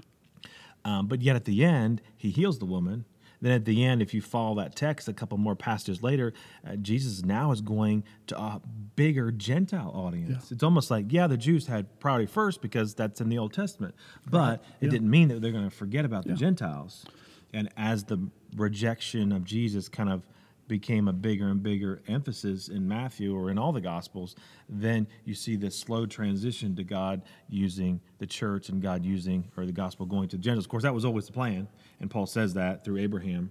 Um, 0.84 1.08
but 1.08 1.22
yet 1.22 1.34
at 1.34 1.44
the 1.44 1.64
end, 1.64 2.00
he 2.16 2.30
heals 2.30 2.60
the 2.60 2.64
woman. 2.66 3.04
Then 3.42 3.52
at 3.52 3.64
the 3.66 3.84
end, 3.84 4.00
if 4.00 4.14
you 4.14 4.22
follow 4.22 4.54
that 4.54 4.74
text, 4.76 5.08
a 5.08 5.12
couple 5.12 5.36
more 5.36 5.56
passages 5.56 6.02
later, 6.02 6.32
uh, 6.66 6.76
Jesus 6.76 7.24
now 7.24 7.50
is 7.50 7.60
going 7.60 8.04
to 8.28 8.38
a 8.38 8.62
bigger 8.96 9.30
Gentile 9.32 9.90
audience. 9.94 10.46
Yeah. 10.48 10.54
It's 10.54 10.62
almost 10.62 10.90
like, 10.90 11.06
yeah, 11.10 11.26
the 11.26 11.36
Jews 11.36 11.66
had 11.66 11.98
priority 12.00 12.26
first 12.26 12.62
because 12.62 12.94
that's 12.94 13.20
in 13.20 13.28
the 13.28 13.38
Old 13.38 13.52
Testament, 13.52 13.94
but 14.30 14.62
it 14.80 14.88
didn't 14.90 15.10
mean 15.10 15.28
that 15.28 15.42
they're 15.42 15.52
going 15.52 15.68
to 15.68 15.76
forget 15.76 16.04
about 16.04 16.24
the 16.24 16.34
Gentiles. 16.34 17.04
And 17.52 17.68
as 17.76 18.04
the 18.04 18.30
rejection 18.56 19.32
of 19.32 19.44
Jesus 19.44 19.88
kind 19.88 20.08
of 20.08 20.26
became 20.68 21.08
a 21.08 21.12
bigger 21.12 21.48
and 21.48 21.62
bigger 21.62 22.00
emphasis 22.08 22.68
in 22.68 22.86
Matthew 22.86 23.36
or 23.36 23.50
in 23.50 23.58
all 23.58 23.72
the 23.72 23.80
Gospels, 23.80 24.36
then 24.68 25.06
you 25.24 25.34
see 25.34 25.56
this 25.56 25.76
slow 25.76 26.06
transition 26.06 26.74
to 26.76 26.84
God 26.84 27.22
using 27.48 28.00
the 28.18 28.26
church 28.26 28.68
and 28.68 28.80
God 28.80 29.04
using, 29.04 29.44
or 29.56 29.66
the 29.66 29.72
gospel 29.72 30.06
going 30.06 30.28
to 30.28 30.36
the 30.36 30.42
Gentiles. 30.42 30.64
Of 30.64 30.70
course, 30.70 30.82
that 30.84 30.94
was 30.94 31.04
always 31.04 31.26
the 31.26 31.32
plan, 31.32 31.68
and 32.00 32.10
Paul 32.10 32.26
says 32.26 32.54
that 32.54 32.84
through 32.84 32.98
Abraham. 32.98 33.50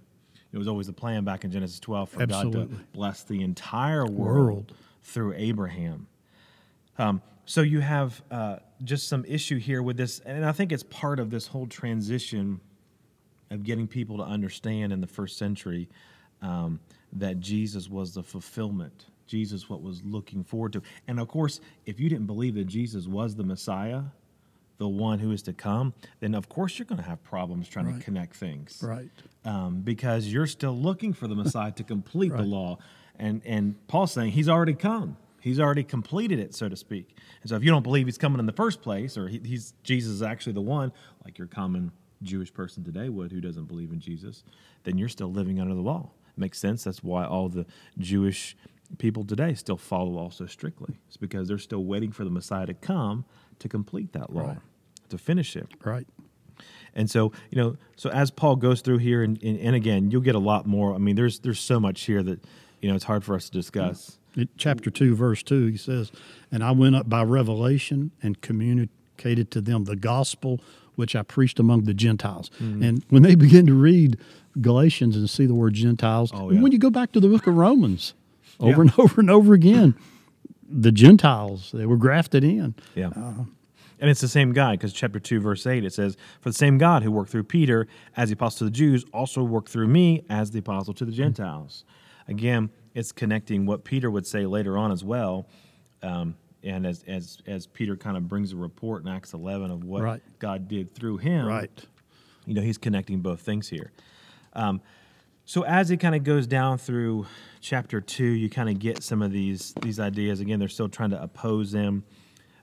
It 0.52 0.58
was 0.58 0.68
always 0.68 0.86
the 0.86 0.92
plan 0.92 1.24
back 1.24 1.44
in 1.44 1.50
Genesis 1.50 1.80
12 1.80 2.10
for 2.10 2.26
God 2.26 2.52
to 2.52 2.68
bless 2.92 3.22
the 3.22 3.42
entire 3.42 4.04
world, 4.04 4.46
World. 4.46 4.74
through 5.02 5.34
Abraham. 5.34 6.06
Um, 6.98 7.22
so 7.46 7.62
you 7.62 7.80
have 7.80 8.22
uh, 8.30 8.56
just 8.84 9.08
some 9.08 9.24
issue 9.26 9.58
here 9.58 9.82
with 9.82 9.96
this, 9.96 10.20
and 10.20 10.44
I 10.44 10.52
think 10.52 10.70
it's 10.72 10.82
part 10.84 11.20
of 11.20 11.30
this 11.30 11.46
whole 11.46 11.66
transition 11.66 12.60
of 13.50 13.62
getting 13.64 13.86
people 13.86 14.18
to 14.18 14.24
understand 14.24 14.92
in 14.92 15.00
the 15.00 15.06
first 15.06 15.38
century 15.38 15.88
um, 16.42 16.80
that 17.12 17.40
Jesus 17.40 17.88
was 17.88 18.14
the 18.14 18.22
fulfillment. 18.22 19.06
Jesus, 19.26 19.68
what 19.68 19.82
was 19.82 20.02
looking 20.04 20.44
forward 20.44 20.72
to. 20.74 20.82
And 21.08 21.18
of 21.20 21.28
course, 21.28 21.60
if 21.86 21.98
you 22.00 22.08
didn't 22.08 22.26
believe 22.26 22.54
that 22.54 22.66
Jesus 22.66 23.06
was 23.06 23.34
the 23.36 23.44
Messiah, 23.44 24.02
the 24.78 24.88
one 24.88 25.18
who 25.20 25.30
is 25.30 25.42
to 25.42 25.52
come, 25.52 25.94
then 26.20 26.34
of 26.34 26.48
course 26.48 26.78
you're 26.78 26.86
going 26.86 27.00
to 27.00 27.06
have 27.08 27.22
problems 27.22 27.68
trying 27.68 27.86
Right. 27.86 27.98
to 27.98 28.02
connect 28.02 28.34
things 28.36 28.82
Right. 28.82 29.10
um, 29.44 29.80
because 29.82 30.26
you're 30.32 30.46
still 30.46 30.76
looking 30.76 31.12
for 31.12 31.28
the 31.28 31.34
Messiah 31.36 31.70
to 31.72 31.84
complete 31.84 32.32
the 32.32 32.42
law. 32.42 32.78
And 33.18 33.42
and 33.44 33.86
Paul's 33.88 34.12
saying 34.12 34.32
he's 34.32 34.48
already 34.48 34.74
come. 34.74 35.16
He's 35.40 35.60
already 35.60 35.84
completed 35.84 36.38
it, 36.38 36.54
so 36.54 36.68
to 36.68 36.76
speak. 36.76 37.16
And 37.42 37.50
so 37.50 37.56
if 37.56 37.64
you 37.64 37.70
don't 37.70 37.82
believe 37.82 38.06
he's 38.06 38.18
coming 38.18 38.38
in 38.40 38.46
the 38.46 38.52
first 38.52 38.80
place, 38.80 39.16
or 39.18 39.28
he, 39.28 39.38
he's 39.44 39.74
Jesus 39.82 40.12
is 40.12 40.22
actually 40.22 40.54
the 40.54 40.60
one, 40.62 40.92
like 41.24 41.38
your 41.38 41.46
common 41.48 41.92
Jewish 42.22 42.52
person 42.52 42.82
today 42.84 43.08
would, 43.08 43.30
who 43.32 43.40
doesn't 43.40 43.66
believe 43.66 43.92
in 43.92 44.00
Jesus, 44.00 44.42
then 44.84 44.98
you're 44.98 45.08
still 45.08 45.30
living 45.32 45.60
under 45.60 45.74
the 45.74 45.80
law. 45.80 46.10
Makes 46.36 46.58
sense. 46.58 46.84
That's 46.84 47.02
why 47.02 47.24
all 47.24 47.48
the 47.48 47.66
Jewish 47.98 48.56
people 48.98 49.24
today 49.24 49.54
still 49.54 49.76
follow 49.76 50.10
law 50.10 50.30
so 50.30 50.46
strictly. 50.46 50.94
It's 51.08 51.16
because 51.16 51.48
they're 51.48 51.58
still 51.58 51.84
waiting 51.84 52.12
for 52.12 52.24
the 52.24 52.30
Messiah 52.30 52.66
to 52.66 52.74
come 52.74 53.24
to 53.58 53.68
complete 53.68 54.12
that 54.12 54.32
law, 54.32 54.48
Right. 54.48 54.58
to 55.10 55.18
finish 55.18 55.56
it. 55.56 55.68
Right. 55.84 56.06
And 56.94 57.10
so, 57.10 57.32
you 57.50 57.56
know, 57.56 57.76
so 57.96 58.10
as 58.10 58.30
Paul 58.30 58.56
goes 58.56 58.82
through 58.82 58.98
here, 58.98 59.22
and, 59.22 59.42
and, 59.42 59.58
and 59.58 59.74
again, 59.76 60.10
you'll 60.10 60.20
get 60.20 60.34
a 60.34 60.38
lot 60.40 60.66
more. 60.66 60.94
I 60.94 60.98
mean, 60.98 61.16
there's 61.16 61.40
there's 61.40 61.60
so 61.60 61.80
much 61.80 62.02
here 62.02 62.22
that, 62.22 62.44
you 62.80 62.88
know, 62.88 62.94
it's 62.94 63.04
hard 63.04 63.24
for 63.24 63.34
us 63.34 63.46
to 63.46 63.52
discuss. 63.52 64.18
In 64.36 64.48
chapter 64.56 64.90
2, 64.90 65.14
verse 65.14 65.42
2, 65.42 65.66
he 65.66 65.76
says, 65.76 66.10
And 66.50 66.62
I 66.64 66.70
went 66.72 66.96
up 66.96 67.08
by 67.08 67.22
revelation 67.22 68.12
and 68.22 68.40
communicated 68.40 69.50
to 69.52 69.60
them 69.60 69.84
the 69.84 69.96
gospel 69.96 70.60
which 70.96 71.14
I 71.16 71.22
preached 71.22 71.58
among 71.58 71.84
the 71.84 71.94
Gentiles. 71.94 72.50
Mm-hmm. 72.60 72.82
And 72.82 73.04
when 73.08 73.22
they 73.22 73.34
begin 73.46 73.66
to 73.66 73.74
read 73.74 74.18
Galatians 74.60 75.16
and 75.16 75.28
see 75.30 75.46
the 75.46 75.54
word 75.54 75.74
Gentiles, 75.74 76.30
Oh, 76.34 76.50
yeah. 76.50 76.60
when 76.60 76.72
you 76.72 76.78
go 76.78 76.90
back 76.90 77.12
to 77.12 77.20
the 77.20 77.28
book 77.28 77.46
of 77.46 77.56
Romans, 77.56 78.14
over 78.60 78.84
Yeah. 78.84 78.90
and 78.90 78.92
over 78.98 79.20
and 79.20 79.30
over 79.30 79.54
again, 79.54 79.94
the 80.68 80.92
Gentiles, 80.92 81.70
they 81.72 81.86
were 81.86 81.96
grafted 81.96 82.44
in. 82.44 82.74
Yeah. 82.94 83.10
and 83.14 84.10
it's 84.10 84.20
the 84.20 84.28
same 84.28 84.52
God, 84.52 84.72
because 84.78 84.92
chapter 84.92 85.18
2, 85.20 85.40
verse 85.40 85.66
8, 85.66 85.84
it 85.84 85.92
says, 85.92 86.16
For 86.40 86.50
the 86.50 86.54
same 86.54 86.78
God 86.78 87.02
who 87.02 87.10
worked 87.10 87.30
through 87.30 87.44
Peter 87.44 87.86
as 88.16 88.28
the 88.30 88.34
apostle 88.34 88.58
to 88.58 88.64
the 88.64 88.70
Jews 88.70 89.04
also 89.12 89.42
worked 89.42 89.68
through 89.68 89.88
me 89.88 90.24
as 90.28 90.50
the 90.50 90.58
apostle 90.60 90.94
to 90.94 91.04
the 91.04 91.12
Gentiles. 91.12 91.84
Again, 92.28 92.70
it's 92.94 93.12
connecting 93.12 93.64
what 93.66 93.84
Peter 93.84 94.10
would 94.10 94.26
say 94.26 94.44
later 94.46 94.76
on 94.78 94.92
as 94.92 95.02
well. 95.04 95.46
Um, 96.02 96.36
and 96.64 96.86
as, 96.86 97.02
as, 97.08 97.38
as 97.46 97.66
Peter 97.66 97.96
kind 97.96 98.16
of 98.16 98.28
brings 98.28 98.52
a 98.52 98.56
report 98.56 99.02
in 99.02 99.08
Acts 99.08 99.32
11 99.34 99.70
of 99.70 99.84
what 99.84 100.02
Right. 100.02 100.22
God 100.38 100.68
did 100.68 100.94
through 100.94 101.18
him. 101.18 101.46
Right. 101.46 101.70
you 102.46 102.54
know 102.54 102.62
he's 102.62 102.78
connecting 102.78 103.20
both 103.20 103.40
things 103.40 103.68
here 103.68 103.92
um, 104.54 104.80
so 105.44 105.62
as 105.62 105.90
it 105.90 105.96
kind 105.98 106.14
of 106.14 106.24
goes 106.24 106.46
down 106.46 106.78
through 106.78 107.26
chapter 107.60 108.00
two 108.00 108.24
you 108.24 108.48
kind 108.50 108.68
of 108.68 108.78
get 108.78 109.02
some 109.02 109.22
of 109.22 109.30
these 109.32 109.74
these 109.82 109.98
ideas 110.00 110.40
again 110.40 110.58
they're 110.58 110.68
still 110.68 110.88
trying 110.88 111.10
to 111.10 111.22
oppose 111.22 111.70
them 111.72 112.02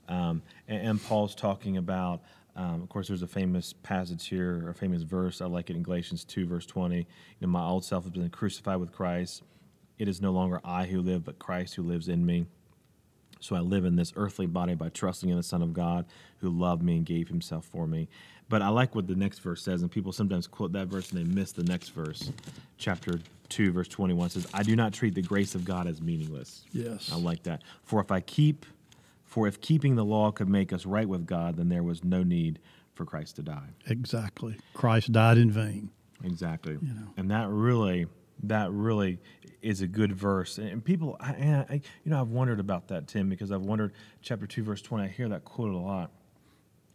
um, 0.10 0.41
and, 0.68 0.88
and 0.88 1.03
paul's 1.03 1.34
talking 1.36 1.77
about 1.77 2.22
um, 2.56 2.82
of 2.82 2.89
course 2.89 3.08
there's 3.08 3.22
a 3.22 3.27
famous 3.27 3.72
passage 3.84 4.27
here 4.27 4.65
or 4.65 4.70
a 4.72 4.74
famous 4.75 5.03
verse 5.03 5.39
i 5.41 5.46
like 5.46 5.70
it 5.70 5.75
in 5.77 5.84
galatians 5.84 6.25
2 6.25 6.46
verse 6.46 6.65
20 6.65 6.98
you 6.98 7.06
know 7.41 7.48
my 7.48 7.63
old 7.65 7.86
self 7.86 8.03
has 8.03 8.12
been 8.12 8.29
crucified 8.29 8.79
with 8.79 8.91
christ 8.91 9.44
it 9.98 10.08
is 10.10 10.22
no 10.22 10.32
longer 10.32 10.60
i 10.65 10.86
who 10.86 11.01
live 11.01 11.24
but 11.24 11.39
christ 11.39 11.75
who 11.75 11.84
lives 11.84 12.10
in 12.10 12.25
me 12.25 12.46
so 13.39 13.55
I 13.55 13.60
live 13.60 13.86
in 13.86 13.96
this 13.96 14.13
earthly 14.15 14.46
body 14.46 14.75
by 14.75 14.89
trusting 14.89 15.29
in 15.29 15.38
the 15.38 15.43
Son 15.43 15.62
of 15.62 15.74
God 15.74 16.05
who 16.38 16.50
loved 16.50 16.84
me 16.84 16.98
and 16.98 17.05
gave 17.05 17.27
himself 17.27 17.65
for 17.65 17.88
me. 17.88 18.10
But 18.50 18.62
I 18.63 18.69
like 18.69 18.96
what 18.96 19.08
the 19.08 19.15
next 19.15 19.39
verse 19.39 19.62
says, 19.62 19.84
and 19.84 19.91
people 19.91 20.12
sometimes 20.12 20.48
quote 20.48 20.72
that 20.74 20.88
verse 20.88 21.12
and 21.12 21.19
they 21.19 21.36
miss 21.36 21.51
the 21.51 21.63
next 21.63 21.89
verse. 21.89 22.31
Chapter 22.77 23.19
2, 23.50 23.72
verse 23.72 23.88
21 23.88 24.31
says, 24.31 24.48
I 24.53 24.63
do 24.63 24.75
not 24.75 24.91
treat 24.91 25.13
the 25.13 25.22
grace 25.22 25.53
of 25.53 25.65
God 25.65 25.88
as 25.88 26.01
meaningless. 26.01 26.65
Yes. 26.72 27.12
I 27.13 27.17
like 27.17 27.43
that. 27.43 27.62
For 27.84 28.01
if 28.01 28.12
I 28.12 28.22
keep, 28.22 28.65
for 29.24 29.48
if 29.48 29.62
keeping 29.62 29.96
the 29.96 30.05
law 30.05 30.31
could 30.31 30.50
make 30.50 30.74
us 30.74 30.86
right 30.86 31.08
with 31.08 31.27
God, 31.27 31.58
then 31.58 31.69
there 31.69 31.84
was 31.84 32.03
no 32.03 32.24
need 32.24 32.60
for 32.96 33.05
Christ 33.05 33.36
to 33.36 33.43
die. 33.43 33.69
Exactly. 33.88 34.58
Christ 34.74 35.12
died 35.12 35.38
in 35.38 35.51
vain. 35.51 35.91
Exactly. 36.24 36.74
You 36.74 36.93
know. 36.93 37.08
And 37.17 37.29
that 37.29 37.50
really, 37.50 38.08
that 38.43 38.72
really 38.72 39.19
is 39.61 39.81
a 39.81 39.87
good 39.87 40.13
verse. 40.13 40.57
And 40.57 40.83
people, 40.83 41.17
I, 41.19 41.31
I, 41.69 41.81
you 42.03 42.11
know, 42.11 42.19
I've 42.19 42.29
wondered 42.29 42.59
about 42.59 42.87
that, 42.89 43.07
Tim, 43.07 43.29
because 43.29 43.51
I've 43.51 43.61
wondered, 43.61 43.93
chapter 44.21 44.47
2, 44.47 44.63
verse 44.63 44.81
20, 44.81 45.03
I 45.03 45.07
hear 45.07 45.29
that 45.29 45.45
quoted 45.45 45.75
a 45.75 45.79
lot. 45.79 46.11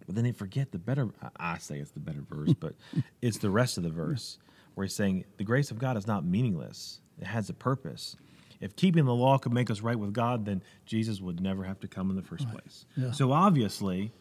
But 0.07 0.15
then 0.15 0.25
they 0.25 0.33
forget 0.33 0.73
the 0.73 0.79
better, 0.79 1.09
I 1.37 1.59
say 1.59 1.79
it's 1.79 1.91
the 1.93 2.01
better 2.01 2.23
verse, 2.29 2.53
but 2.55 2.75
it's 3.23 3.39
the 3.39 3.51
rest 3.51 3.79
of 3.79 3.85
the 3.85 3.91
verse 3.91 4.39
where 4.75 4.85
he's 4.85 4.95
saying, 4.95 5.25
the 5.37 5.45
grace 5.45 5.71
of 5.71 5.79
God 5.79 5.97
is 5.97 6.07
not 6.07 6.25
meaningless, 6.25 7.01
it 7.21 7.27
has 7.27 7.49
a 7.49 7.55
purpose. 7.55 8.17
If 8.61 8.77
keeping 8.77 9.05
the 9.05 9.15
law 9.15 9.39
could 9.39 9.53
make 9.53 9.71
us 9.71 9.81
right 9.81 9.99
with 9.99 10.13
God, 10.13 10.47
then 10.47 10.63
Jesus 10.87 11.21
would 11.21 11.41
never 11.41 11.65
have 11.65 11.81
to 11.81 11.89
come 11.89 12.11
in 12.11 12.17
the 12.17 12.23
first 12.23 12.49
place. 12.49 12.87
Yeah. 12.97 13.13
So 13.13 13.33
obviously, 13.33 14.13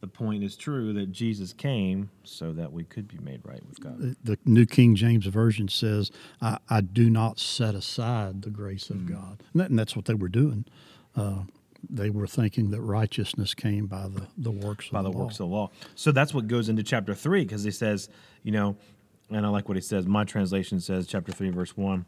the 0.00 0.06
point 0.08 0.42
is 0.42 0.56
true 0.56 0.92
that 0.94 1.12
Jesus 1.12 1.52
came 1.52 2.10
so 2.24 2.52
that 2.52 2.72
we 2.72 2.84
could 2.84 3.06
be 3.06 3.18
made 3.18 3.40
right 3.44 3.60
with 3.68 3.80
God. 3.80 3.98
The, 3.98 4.16
the 4.24 4.38
New 4.44 4.64
King 4.66 4.94
James 4.96 5.26
Version 5.26 5.68
says, 5.68 6.10
I, 6.40 6.58
I 6.68 6.80
do 6.80 7.10
not 7.10 7.38
set 7.38 7.74
aside 7.74 8.42
the 8.42 8.50
grace 8.50 8.88
of 8.90 8.96
Mm-hmm. 8.96 9.14
God. 9.14 9.42
And, 9.52 9.60
that, 9.60 9.70
and 9.70 9.78
that's 9.78 9.94
what 9.94 10.06
they 10.06 10.14
were 10.14 10.28
doing. 10.28 10.64
Uh, 11.14 11.40
they 11.88 12.10
were 12.10 12.26
thinking 12.26 12.70
that 12.70 12.80
righteousness 12.80 13.54
came 13.54 13.86
by 13.86 14.08
the, 14.08 14.26
the 14.36 14.50
works 14.50 14.86
of 14.86 14.92
by 14.92 15.02
the 15.02 15.10
law. 15.10 15.24
works 15.24 15.34
of 15.34 15.38
the 15.48 15.54
law. 15.54 15.70
So 15.94 16.12
that's 16.12 16.32
what 16.34 16.46
goes 16.46 16.68
into 16.68 16.82
chapter 16.82 17.14
three 17.14 17.44
because 17.44 17.64
he 17.64 17.70
says, 17.70 18.08
you 18.42 18.52
know, 18.52 18.76
and 19.30 19.46
I 19.46 19.48
like 19.48 19.68
what 19.68 19.76
he 19.76 19.80
says. 19.82 20.06
My 20.06 20.24
translation 20.24 20.80
says, 20.80 21.06
chapter 21.06 21.32
three, 21.32 21.50
verse 21.50 21.76
one. 21.76 22.04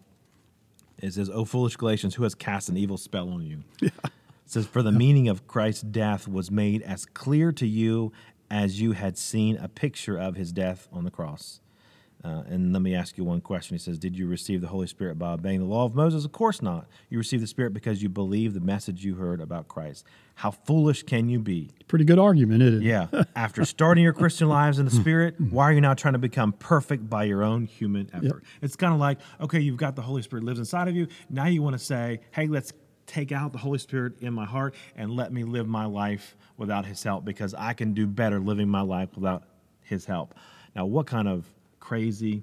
It 0.99 1.15
says, 1.15 1.31
"O 1.31 1.45
foolish 1.45 1.77
Galatians, 1.77 2.15
who 2.15 2.23
has 2.23 2.35
cast 2.35 2.69
an 2.69 2.77
evil 2.77 2.97
spell 2.97 3.29
on 3.31 3.43
you?" 3.45 3.65
It 3.81 3.93
says, 4.53 4.67
"For 4.67 4.83
the 4.83 4.93
meaning 4.93 5.29
of 5.29 5.47
Christ's 5.47 5.83
death 5.83 6.29
was 6.29 6.51
made 6.51 6.83
as 6.83 7.05
clear 7.07 7.53
to 7.53 7.67
you 7.67 8.13
as 8.51 8.81
you 8.81 8.93
had 8.93 9.17
seen 9.17 9.57
a 9.57 9.69
picture 9.69 10.19
of 10.19 10.37
his 10.37 10.53
death 10.53 10.89
on 10.93 11.05
the 11.05 11.11
cross." 11.11 11.61
Uh, 12.25 12.43
and 12.47 12.73
let 12.73 12.83
me 12.83 12.95
ask 12.95 13.19
you 13.19 13.25
one 13.25 13.41
question. 13.41 13.75
He 13.75 13.79
says, 13.83 13.99
Did 13.99 14.17
you 14.17 14.27
receive 14.27 14.61
the 14.61 14.69
Holy 14.69 14.87
Spirit 14.87 15.19
by 15.19 15.33
obeying 15.33 15.59
the 15.59 15.67
law 15.67 15.85
of 15.85 15.95
Moses? 15.95 16.25
Of 16.25 16.31
course 16.31 16.63
not. 16.63 16.87
You 17.11 17.19
received 17.19 17.43
the 17.43 17.49
Spirit 17.49 17.73
because 17.75 18.01
you 18.01 18.09
believe 18.09 18.55
the 18.55 18.61
message 18.61 19.05
you 19.05 19.17
heard 19.17 19.41
about 19.41 19.67
Christ. 19.67 20.07
How 20.37 20.53
foolish 20.53 21.03
can 21.03 21.29
you 21.29 21.41
be? 21.41 21.71
Pretty 21.89 22.05
good 22.05 22.21
argument, 22.21 22.63
isn't 22.63 22.83
it? 22.83 22.85
Yeah. 22.85 23.09
After 23.37 23.65
starting 23.65 24.05
your 24.05 24.13
Christian 24.13 24.49
lives 24.49 24.79
in 24.79 24.85
the 24.85 24.93
Spirit, 24.93 25.35
why 25.41 25.65
are 25.65 25.73
you 25.73 25.81
now 25.81 25.95
trying 25.95 26.15
to 26.15 26.19
become 26.19 26.53
perfect 26.53 27.11
by 27.11 27.25
your 27.25 27.43
own 27.43 27.67
human 27.67 28.09
effort? 28.13 28.45
It's 28.61 28.77
kind 28.77 28.95
of 28.95 29.01
like, 29.01 29.19
okay, 29.41 29.59
you've 29.59 29.77
got 29.77 29.97
the 29.97 30.03
Holy 30.03 30.23
Spirit 30.23 30.45
lives 30.45 30.61
inside 30.61 30.87
of 30.87 30.95
you. 30.95 31.09
Now 31.29 31.47
you 31.47 31.61
want 31.61 31.75
to 31.75 31.85
say, 31.85 32.21
hey, 32.31 32.47
let's 32.47 32.73
take 33.07 33.33
out 33.33 33.53
the 33.53 33.59
Holy 33.59 33.79
Spirit 33.79 34.21
in 34.21 34.33
my 34.33 34.45
heart 34.45 34.75
and 34.97 35.11
let 35.11 35.33
me 35.33 35.45
live 35.45 35.67
my 35.67 35.87
life 35.87 36.37
without 36.57 36.87
His 36.87 37.03
help 37.03 37.25
because 37.25 37.55
I 37.55 37.73
can 37.73 37.95
do 37.95 38.07
better 38.07 38.39
living 38.41 38.69
my 38.69 38.83
life 38.83 39.11
without 39.15 39.45
His 39.83 40.05
help. 40.05 40.35
Now, 40.75 40.87
what 40.87 41.07
kind 41.07 41.29
of 41.29 41.45
crazy 41.81 42.43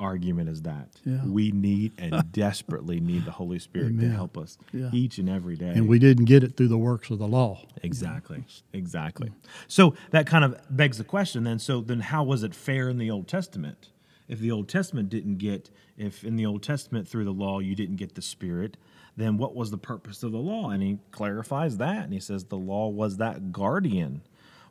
argument 0.00 0.48
is 0.48 0.62
that. 0.62 0.88
Yeah. 1.04 1.24
We 1.24 1.52
need 1.52 1.92
and 1.98 2.22
desperately 2.32 3.00
need 3.00 3.24
the 3.24 3.30
Holy 3.30 3.58
Spirit 3.58 3.98
to 4.00 4.08
help 4.10 4.36
us 4.36 4.58
Yeah. 4.72 4.90
each 4.92 5.18
and 5.18 5.28
every 5.28 5.56
day. 5.56 5.70
And 5.70 5.88
we 5.88 5.98
didn't 5.98 6.24
get 6.26 6.42
it 6.42 6.56
through 6.56 6.68
the 6.68 6.78
works 6.78 7.10
of 7.10 7.18
the 7.18 7.28
law. 7.28 7.62
Exactly. 7.82 8.44
Exactly. 8.72 9.30
So 9.68 9.94
that 10.10 10.26
kind 10.26 10.44
of 10.44 10.60
begs 10.68 10.98
the 10.98 11.04
question 11.04 11.44
then 11.44 11.58
so 11.58 11.80
then 11.80 12.00
how 12.00 12.24
was 12.24 12.42
it 12.42 12.54
fair 12.54 12.88
in 12.88 12.98
the 12.98 13.10
Old 13.10 13.28
Testament? 13.28 13.90
If 14.28 14.40
the 14.40 14.50
Old 14.50 14.68
Testament 14.68 15.08
didn't 15.10 15.36
get 15.38 15.70
if 15.96 16.24
in 16.24 16.36
the 16.36 16.44
Old 16.46 16.62
Testament 16.62 17.06
through 17.08 17.24
the 17.24 17.32
law 17.32 17.60
you 17.60 17.74
didn't 17.74 17.96
get 17.96 18.14
the 18.14 18.22
spirit, 18.22 18.76
then 19.16 19.36
what 19.36 19.54
was 19.54 19.70
the 19.70 19.78
purpose 19.78 20.22
of 20.22 20.32
the 20.32 20.38
law? 20.38 20.70
And 20.70 20.82
he 20.82 20.98
clarifies 21.10 21.76
that 21.78 22.04
and 22.04 22.12
he 22.12 22.20
says 22.20 22.44
the 22.44 22.56
law 22.56 22.88
was 22.88 23.16
that 23.18 23.52
guardian, 23.52 24.22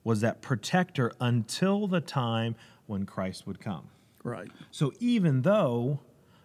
was 0.03 0.21
that 0.21 0.41
protector 0.41 1.13
until 1.19 1.87
the 1.87 2.01
time 2.01 2.55
when 2.85 3.05
Christ 3.05 3.47
would 3.47 3.59
come. 3.59 3.89
Right. 4.23 4.49
So 4.71 4.91
even 4.99 5.41
though 5.41 5.99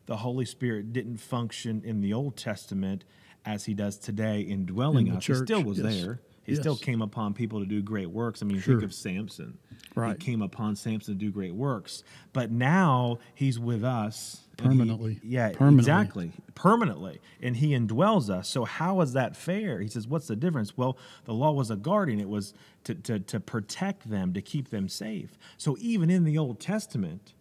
the 0.06 0.18
Holy 0.18 0.44
Spirit 0.44 0.92
didn't 0.92 1.18
function 1.18 1.82
in 1.84 2.00
the 2.00 2.12
Old 2.12 2.36
Testament 2.36 3.04
as 3.44 3.64
he 3.64 3.74
does 3.74 3.98
today, 3.98 4.40
indwelling 4.40 5.08
In 5.08 5.16
us, 5.16 5.26
he 5.26 5.34
still 5.34 5.62
was 5.62 5.78
yes. 5.78 6.00
there. 6.00 6.20
He 6.48 6.56
still 6.56 6.76
came 6.76 7.02
upon 7.02 7.34
people 7.34 7.60
to 7.60 7.66
do 7.66 7.82
great 7.82 8.10
works. 8.10 8.42
I 8.42 8.46
mean, 8.46 8.60
Sure. 8.60 8.74
think 8.76 8.84
of 8.84 8.94
Samson. 8.94 9.58
Right. 9.94 10.20
He 10.20 10.24
came 10.24 10.42
upon 10.42 10.76
Samson 10.76 11.14
to 11.14 11.18
do 11.18 11.30
great 11.30 11.54
works. 11.54 12.02
But 12.32 12.50
now 12.50 13.18
he's 13.34 13.58
with 13.58 13.84
us. 13.84 14.42
and 14.60 14.72
he- 14.72 14.78
Permanently. 14.78 15.20
yeah, 15.22 15.50
Permanently. 15.50 15.78
exactly. 15.80 16.32
Permanently. 16.56 17.20
And 17.40 17.56
he 17.56 17.70
indwells 17.78 18.28
us. 18.28 18.48
So 18.48 18.64
how 18.64 19.00
is 19.02 19.12
that 19.12 19.36
fair? 19.36 19.80
He 19.80 19.86
says, 19.88 20.08
What's 20.08 20.26
the 20.26 20.34
difference? 20.36 20.76
Well, 20.76 20.98
the 21.26 21.32
law 21.34 21.52
was 21.52 21.70
a 21.70 21.76
guardian. 21.76 22.18
It 22.18 22.28
was 22.28 22.54
to, 22.84 22.94
to, 22.96 23.20
to 23.20 23.38
protect 23.40 24.10
them, 24.10 24.32
to 24.34 24.42
keep 24.42 24.70
them 24.70 24.88
safe. 24.88 25.38
So 25.58 25.76
even 25.80 26.10
in 26.10 26.24
the 26.24 26.36
Old 26.38 26.58
Testament, 26.58 27.34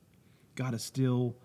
God 0.56 0.74
is 0.76 0.84
still, 0.84 1.36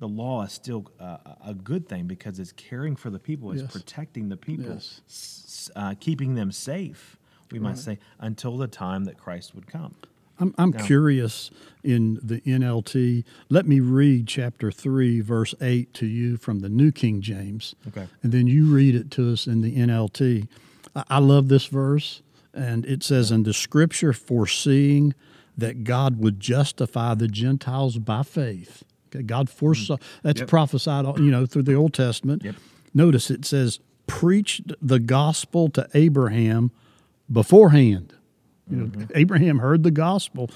the 0.00 0.08
law 0.08 0.42
is 0.44 0.52
still 0.52 0.86
uh, 1.00 1.16
a 1.44 1.54
good 1.54 1.88
thing 1.88 2.06
because 2.06 2.38
it's 2.38 2.52
caring 2.52 2.96
for 2.96 3.10
the 3.10 3.18
people, 3.18 3.52
it's 3.52 3.62
Yes. 3.62 3.72
protecting 3.72 4.28
the 4.28 4.36
people, 4.36 4.74
Yes. 4.74 5.00
s- 5.08 5.70
uh, 5.76 5.94
keeping 6.00 6.34
them 6.34 6.50
safe, 6.52 7.16
we 7.50 7.58
might 7.58 7.78
say, 7.78 7.98
until 8.18 8.56
the 8.56 8.66
time 8.68 9.04
that 9.04 9.16
Christ 9.18 9.54
would 9.54 9.66
come. 9.66 9.94
I'm, 10.40 10.52
I'm 10.58 10.70
Now- 10.72 10.84
curious 10.84 11.52
in 11.84 12.18
the 12.22 12.40
NLT. 12.40 13.24
Let 13.48 13.68
me 13.68 13.78
read 13.78 14.26
chapter 14.26 14.72
3, 14.72 15.20
verse 15.20 15.54
8 15.60 15.94
to 15.94 16.06
you 16.06 16.36
from 16.38 16.58
the 16.58 16.68
New 16.68 16.90
King 16.90 17.20
James. 17.20 17.76
Okay. 17.86 18.08
And 18.22 18.32
then 18.32 18.48
you 18.48 18.66
read 18.74 18.96
it 18.96 19.12
to 19.12 19.32
us 19.32 19.46
in 19.46 19.60
the 19.60 19.76
NLT. 19.76 20.48
I, 20.96 21.04
I 21.08 21.18
love 21.20 21.46
this 21.48 21.66
verse. 21.66 22.20
And 22.52 22.84
it 22.86 23.04
says, 23.04 23.30
And 23.30 23.44
the 23.44 23.54
scripture 23.54 24.12
foreseeing 24.12 25.14
that 25.56 25.84
God 25.84 26.18
would 26.18 26.40
justify 26.40 27.14
the 27.14 27.28
Gentiles 27.28 27.98
by 27.98 28.24
faith. 28.24 28.82
God 29.22 29.48
foresaw, 29.48 29.96
that's 30.22 30.38
Mm. 30.38 30.42
Yep. 30.42 30.48
prophesied, 30.48 31.18
you 31.18 31.30
know, 31.30 31.46
through 31.46 31.62
the 31.62 31.74
Old 31.74 31.94
Testament. 31.94 32.44
Yep. 32.44 32.56
Notice 32.94 33.30
it 33.30 33.44
says, 33.44 33.80
preached 34.06 34.72
the 34.82 34.98
gospel 34.98 35.68
to 35.70 35.88
Abraham 35.94 36.70
beforehand. 37.30 38.14
You 38.70 38.76
know, 38.76 38.84
Mm-hmm. 38.86 39.04
Abraham 39.14 39.58
heard 39.58 39.82
the 39.82 39.90
gospel. 39.90 40.50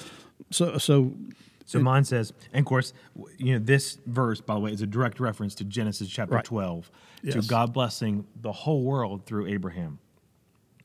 So, 0.51 0.79
so 0.79 1.13
So 1.67 1.79
mine 1.81 2.05
says, 2.05 2.33
and 2.53 2.61
of 2.61 2.67
course, 2.67 2.93
you 3.37 3.53
know, 3.53 3.59
this 3.65 3.99
verse, 4.07 4.41
by 4.41 4.55
the 4.55 4.61
way, 4.61 4.73
is 4.73 4.81
a 4.81 4.87
direct 4.87 5.21
reference 5.21 5.55
to 5.57 5.65
Genesis 5.65 6.09
chapter 6.09 6.37
Right. 6.37 6.45
12, 6.45 6.91
to 7.31 7.43
God 7.43 7.73
blessing 7.75 8.25
the 8.41 8.53
whole 8.53 8.83
world 8.83 9.27
through 9.27 9.47
Abraham. 9.49 9.99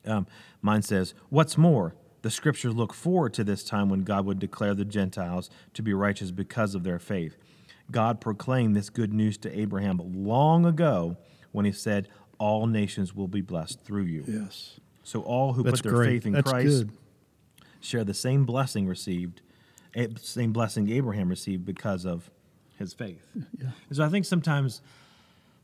Um, 0.04 0.26
mine 0.60 0.82
says, 0.82 1.14
What's 1.30 1.56
more, 1.56 1.94
the 2.20 2.30
scriptures 2.30 2.74
look 2.74 2.92
forward 2.92 3.32
to 3.34 3.44
this 3.44 3.64
time 3.64 3.88
when 3.88 4.00
God 4.02 4.26
would 4.26 4.38
declare 4.38 4.74
the 4.74 4.84
Gentiles 4.84 5.48
to 5.74 5.82
be 5.82 5.94
righteous 5.94 6.30
because 6.30 6.74
of 6.74 6.82
their 6.82 6.98
faith. 6.98 7.36
God 7.90 8.20
proclaimed 8.20 8.74
this 8.74 8.90
good 8.90 9.12
news 9.12 9.36
to 9.38 9.58
Abraham 9.58 10.00
long 10.24 10.64
ago 10.66 11.16
when 11.52 11.64
he 11.64 11.72
said, 11.72 12.08
All 12.38 12.66
nations 12.66 13.14
will 13.14 13.28
be 13.28 13.40
blessed 13.40 13.82
through 13.84 14.04
you. 14.04 14.24
yes, 14.26 14.80
So 15.02 15.20
all 15.22 15.52
who 15.52 15.62
that's 15.62 15.80
put 15.80 15.88
their 15.90 15.92
great. 15.98 16.10
faith 16.10 16.26
in 16.26 16.32
that's 16.32 16.50
Christ 16.50 16.86
good. 16.86 16.90
share 17.80 18.04
the 18.04 18.14
same 18.14 18.44
blessing 18.44 18.86
received, 18.86 19.42
eh, 19.94 20.08
same 20.20 20.52
blessing 20.52 20.90
Abraham 20.90 21.28
received 21.28 21.64
because 21.64 22.04
of 22.06 22.30
his 22.78 22.92
faith. 22.94 23.24
Yeah. 23.34 23.68
And 23.88 23.96
so 23.96 24.04
I 24.04 24.08
think 24.08 24.24
sometimes 24.24 24.80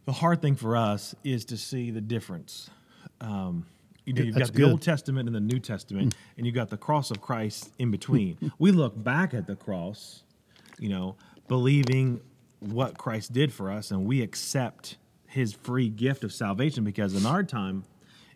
the 0.05 0.12
hard 0.12 0.40
thing 0.42 0.57
for 0.57 0.77
us 0.77 1.14
is 1.25 1.45
to 1.47 1.57
see 1.57 1.90
the 1.90 2.01
difference. 2.01 2.71
Um, 3.21 3.66
you 4.07 4.12
know, 4.14 4.23
you've 4.23 4.35
that's 4.35 4.51
got 4.51 4.55
the 4.55 4.62
good. 4.62 4.71
Old 4.71 4.83
Testament 4.83 5.29
and 5.29 5.35
the 5.35 5.40
New 5.40 5.59
Testament, 5.59 6.14
and 6.37 6.47
you've 6.47 6.55
got 6.55 6.71
the 6.71 6.77
cross 6.77 7.11
of 7.11 7.21
Christ 7.21 7.71
in 7.79 7.90
between. 7.90 8.38
we 8.59 8.71
look 8.73 9.01
back 9.03 9.35
at 9.35 9.47
the 9.47 9.57
cross, 9.57 10.23
you 10.79 10.88
know, 10.88 11.16
believing 11.51 12.21
what 12.61 12.97
Christ 12.97 13.33
did 13.33 13.53
for 13.53 13.73
us, 13.73 13.91
and 13.91 14.07
we 14.07 14.23
accept 14.23 14.97
his 15.27 15.53
free 15.53 15.89
gift 15.89 16.23
of 16.23 16.33
salvation 16.33 16.85
because 16.85 17.13
in 17.13 17.27
our 17.27 17.43
time, 17.43 17.83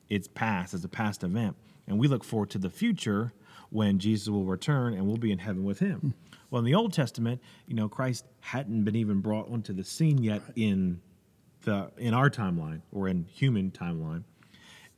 it's 0.09 0.27
past, 0.27 0.74
it's 0.74 0.85
a 0.85 0.88
past 0.88 1.22
event. 1.22 1.55
And 1.87 1.96
we 1.96 2.09
look 2.09 2.24
forward 2.24 2.50
to 2.50 2.59
the 2.59 2.70
future 2.70 3.33
when 3.70 4.00
Jesus 4.00 4.29
will 4.29 4.42
return 4.42 4.94
and 4.94 5.07
we'll 5.07 5.16
be 5.16 5.31
in 5.31 5.38
heaven 5.38 5.62
with 5.62 5.79
him. 5.79 6.14
Well, 6.50 6.59
in 6.59 6.64
the 6.64 6.74
Old 6.74 6.92
Testament, 6.92 7.40
you 7.68 7.77
know, 7.77 7.88
Christ 7.88 8.24
hadn't 8.40 8.83
been 8.83 8.96
even 8.96 9.20
brought 9.20 9.48
onto 9.48 9.72
the 9.72 9.85
scene 9.85 10.20
yet 10.20 10.42
in 10.57 11.00
the 11.62 11.92
in 11.96 12.14
our 12.14 12.31
timeline 12.31 12.81
or 12.90 13.07
in 13.07 13.27
human 13.33 13.70
timeline. 13.70 14.24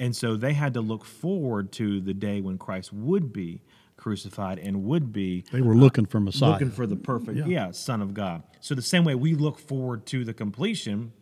And 0.01 0.17
so 0.17 0.37
they 0.37 0.55
had 0.55 0.73
to 0.73 0.81
look 0.81 1.05
forward 1.05 1.71
to 1.73 2.01
the 2.01 2.15
day 2.15 2.41
when 2.41 2.57
Christ 2.57 2.95
would 2.95 3.31
be 3.35 3.61
crucified 3.97 4.59
and 4.59 4.85
would 4.85 5.13
be 5.13 5.45
They 5.53 5.63
were 5.63 5.75
looking 5.77 6.07
for 6.07 6.21
Messiah. 6.21 6.51
looking 6.53 6.71
for 6.71 6.87
the 6.87 6.97
perfect, 6.97 7.39
Yeah. 7.39 7.47
yeah. 7.47 7.71
Son 7.71 8.01
of 8.03 8.15
God. 8.15 8.43
So 8.61 8.75
the 8.75 8.83
same 8.83 9.05
way 9.05 9.15
we 9.15 9.35
look 9.35 9.59
forward 9.59 10.07
to 10.07 10.25
the 10.25 10.35
completion 10.35 11.13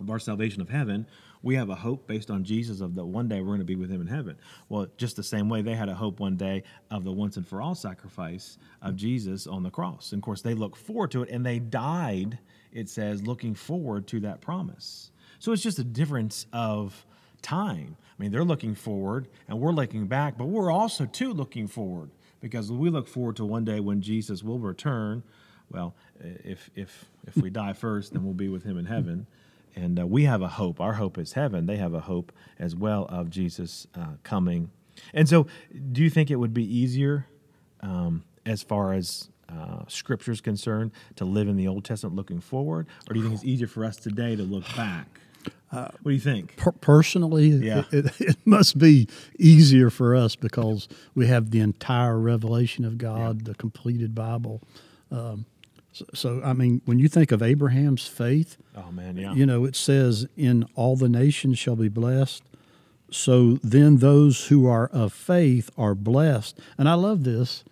of 0.00 0.10
our 0.10 0.18
salvation 0.18 0.60
of 0.60 0.68
heaven, 0.68 1.06
we 1.42 1.54
have 1.54 1.70
a 1.70 1.74
hope 1.76 2.06
based 2.06 2.30
on 2.30 2.44
Jesus 2.44 2.80
of 2.80 2.94
that 2.96 3.04
one 3.06 3.28
day 3.28 3.40
we're 3.40 3.46
going 3.48 3.60
to 3.60 3.64
be 3.64 3.76
with 3.76 3.90
Him 3.90 4.00
in 4.00 4.06
heaven. 4.08 4.36
Well, 4.68 4.88
just 4.96 5.16
the 5.16 5.22
same 5.22 5.48
way 5.48 5.62
they 5.62 5.74
had 5.74 5.88
a 5.88 5.94
hope 5.94 6.18
one 6.20 6.36
day 6.36 6.64
of 6.90 7.04
the 7.04 7.12
once 7.12 7.36
and 7.36 7.46
for 7.46 7.62
all 7.62 7.74
sacrifice 7.74 8.58
of 8.82 8.96
Jesus 8.96 9.46
on 9.46 9.62
the 9.62 9.70
cross. 9.70 10.12
And 10.12 10.20
of 10.20 10.24
course, 10.24 10.42
they 10.42 10.54
look 10.54 10.74
forward 10.76 11.12
to 11.12 11.22
it, 11.22 11.30
and 11.30 11.46
they 11.46 11.58
died. 11.60 12.38
It 12.72 12.88
says 12.88 13.22
looking 13.26 13.54
forward 13.54 14.06
to 14.08 14.20
that 14.20 14.40
promise. 14.40 15.10
So 15.38 15.52
it's 15.52 15.62
just 15.62 15.78
a 15.78 15.84
difference 15.84 16.46
of 16.52 17.06
time. 17.42 17.96
I 18.18 18.22
mean, 18.22 18.32
they're 18.32 18.44
looking 18.44 18.74
forward 18.74 19.28
and 19.48 19.60
we're 19.60 19.72
looking 19.72 20.06
back, 20.06 20.36
but 20.38 20.46
we're 20.46 20.70
also 20.72 21.04
too 21.06 21.32
looking 21.32 21.66
forward 21.68 22.10
because 22.46 22.70
we 22.70 22.90
look 22.90 23.08
forward 23.08 23.36
to 23.36 23.44
one 23.44 23.64
day 23.64 23.80
when 23.80 24.00
Jesus 24.00 24.42
will 24.42 24.58
return. 24.58 25.22
Well, 25.70 25.94
if 26.20 26.70
if 26.74 27.06
if 27.26 27.36
we 27.36 27.50
die 27.50 27.72
first, 27.84 28.12
then 28.12 28.24
we'll 28.24 28.34
be 28.34 28.48
with 28.48 28.64
him 28.64 28.78
in 28.78 28.86
heaven. 28.86 29.26
And 29.74 30.00
uh, 30.00 30.06
we 30.06 30.24
have 30.24 30.40
a 30.40 30.48
hope. 30.48 30.80
Our 30.80 30.94
hope 30.94 31.18
is 31.18 31.34
heaven. 31.34 31.66
They 31.66 31.76
have 31.76 31.92
a 31.92 32.00
hope 32.00 32.32
as 32.58 32.74
well 32.74 33.04
of 33.10 33.28
Jesus 33.28 33.86
uh, 33.94 34.14
coming. 34.22 34.70
And 35.12 35.28
so, 35.28 35.46
do 35.92 36.02
you 36.02 36.08
think 36.08 36.30
it 36.30 36.36
would 36.36 36.54
be 36.54 36.64
easier, 36.64 37.26
um, 37.80 38.24
as 38.46 38.62
far 38.62 38.94
as 38.94 39.28
uh, 39.50 39.80
Scripture 39.88 40.32
is 40.32 40.40
concerned, 40.40 40.92
to 41.16 41.26
live 41.26 41.48
in 41.48 41.56
the 41.56 41.68
Old 41.68 41.84
Testament 41.84 42.16
looking 42.16 42.40
forward, 42.40 42.86
or 43.08 43.12
do 43.12 43.20
you 43.20 43.24
think 43.24 43.34
it's 43.34 43.44
easier 43.44 43.66
for 43.66 43.84
us 43.84 43.96
today 43.96 44.34
to 44.34 44.42
look 44.42 44.64
back? 44.74 45.20
What 45.84 46.04
do 46.04 46.10
you 46.10 46.20
think? 46.20 46.56
Per- 46.56 46.72
personally, 46.72 47.48
Yeah. 47.48 47.84
it, 47.92 48.06
it, 48.06 48.20
it 48.20 48.36
must 48.44 48.78
be 48.78 49.08
easier 49.38 49.90
for 49.90 50.14
us 50.16 50.36
because 50.36 50.88
we 51.14 51.26
have 51.26 51.50
the 51.50 51.60
entire 51.60 52.18
revelation 52.18 52.84
of 52.84 52.98
God, 52.98 53.44
the 53.44 53.54
completed 53.54 54.14
Bible. 54.14 54.60
Um, 55.10 55.46
so, 55.92 56.04
so, 56.12 56.40
I 56.44 56.52
mean, 56.52 56.82
when 56.84 56.98
you 56.98 57.08
think 57.08 57.32
of 57.32 57.42
Abraham's 57.42 58.06
faith, 58.06 58.56
Oh 58.76 58.90
man, 58.92 59.16
yeah. 59.16 59.32
you 59.34 59.46
know, 59.46 59.64
it 59.64 59.74
says, 59.76 60.26
"In 60.36 60.66
all 60.74 60.94
the 60.96 61.08
nations 61.08 61.58
shall 61.58 61.76
be 61.76 61.88
blessed." 61.88 62.42
So 63.10 63.58
then, 63.62 63.98
those 63.98 64.48
who 64.48 64.66
are 64.66 64.88
of 64.88 65.12
faith 65.12 65.70
are 65.78 65.94
blessed, 65.94 66.58
and 66.76 66.88
I 66.88 66.94
love 66.94 67.24
this. 67.24 67.64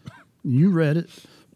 You 0.43 0.71
read 0.71 0.97
it 0.97 1.11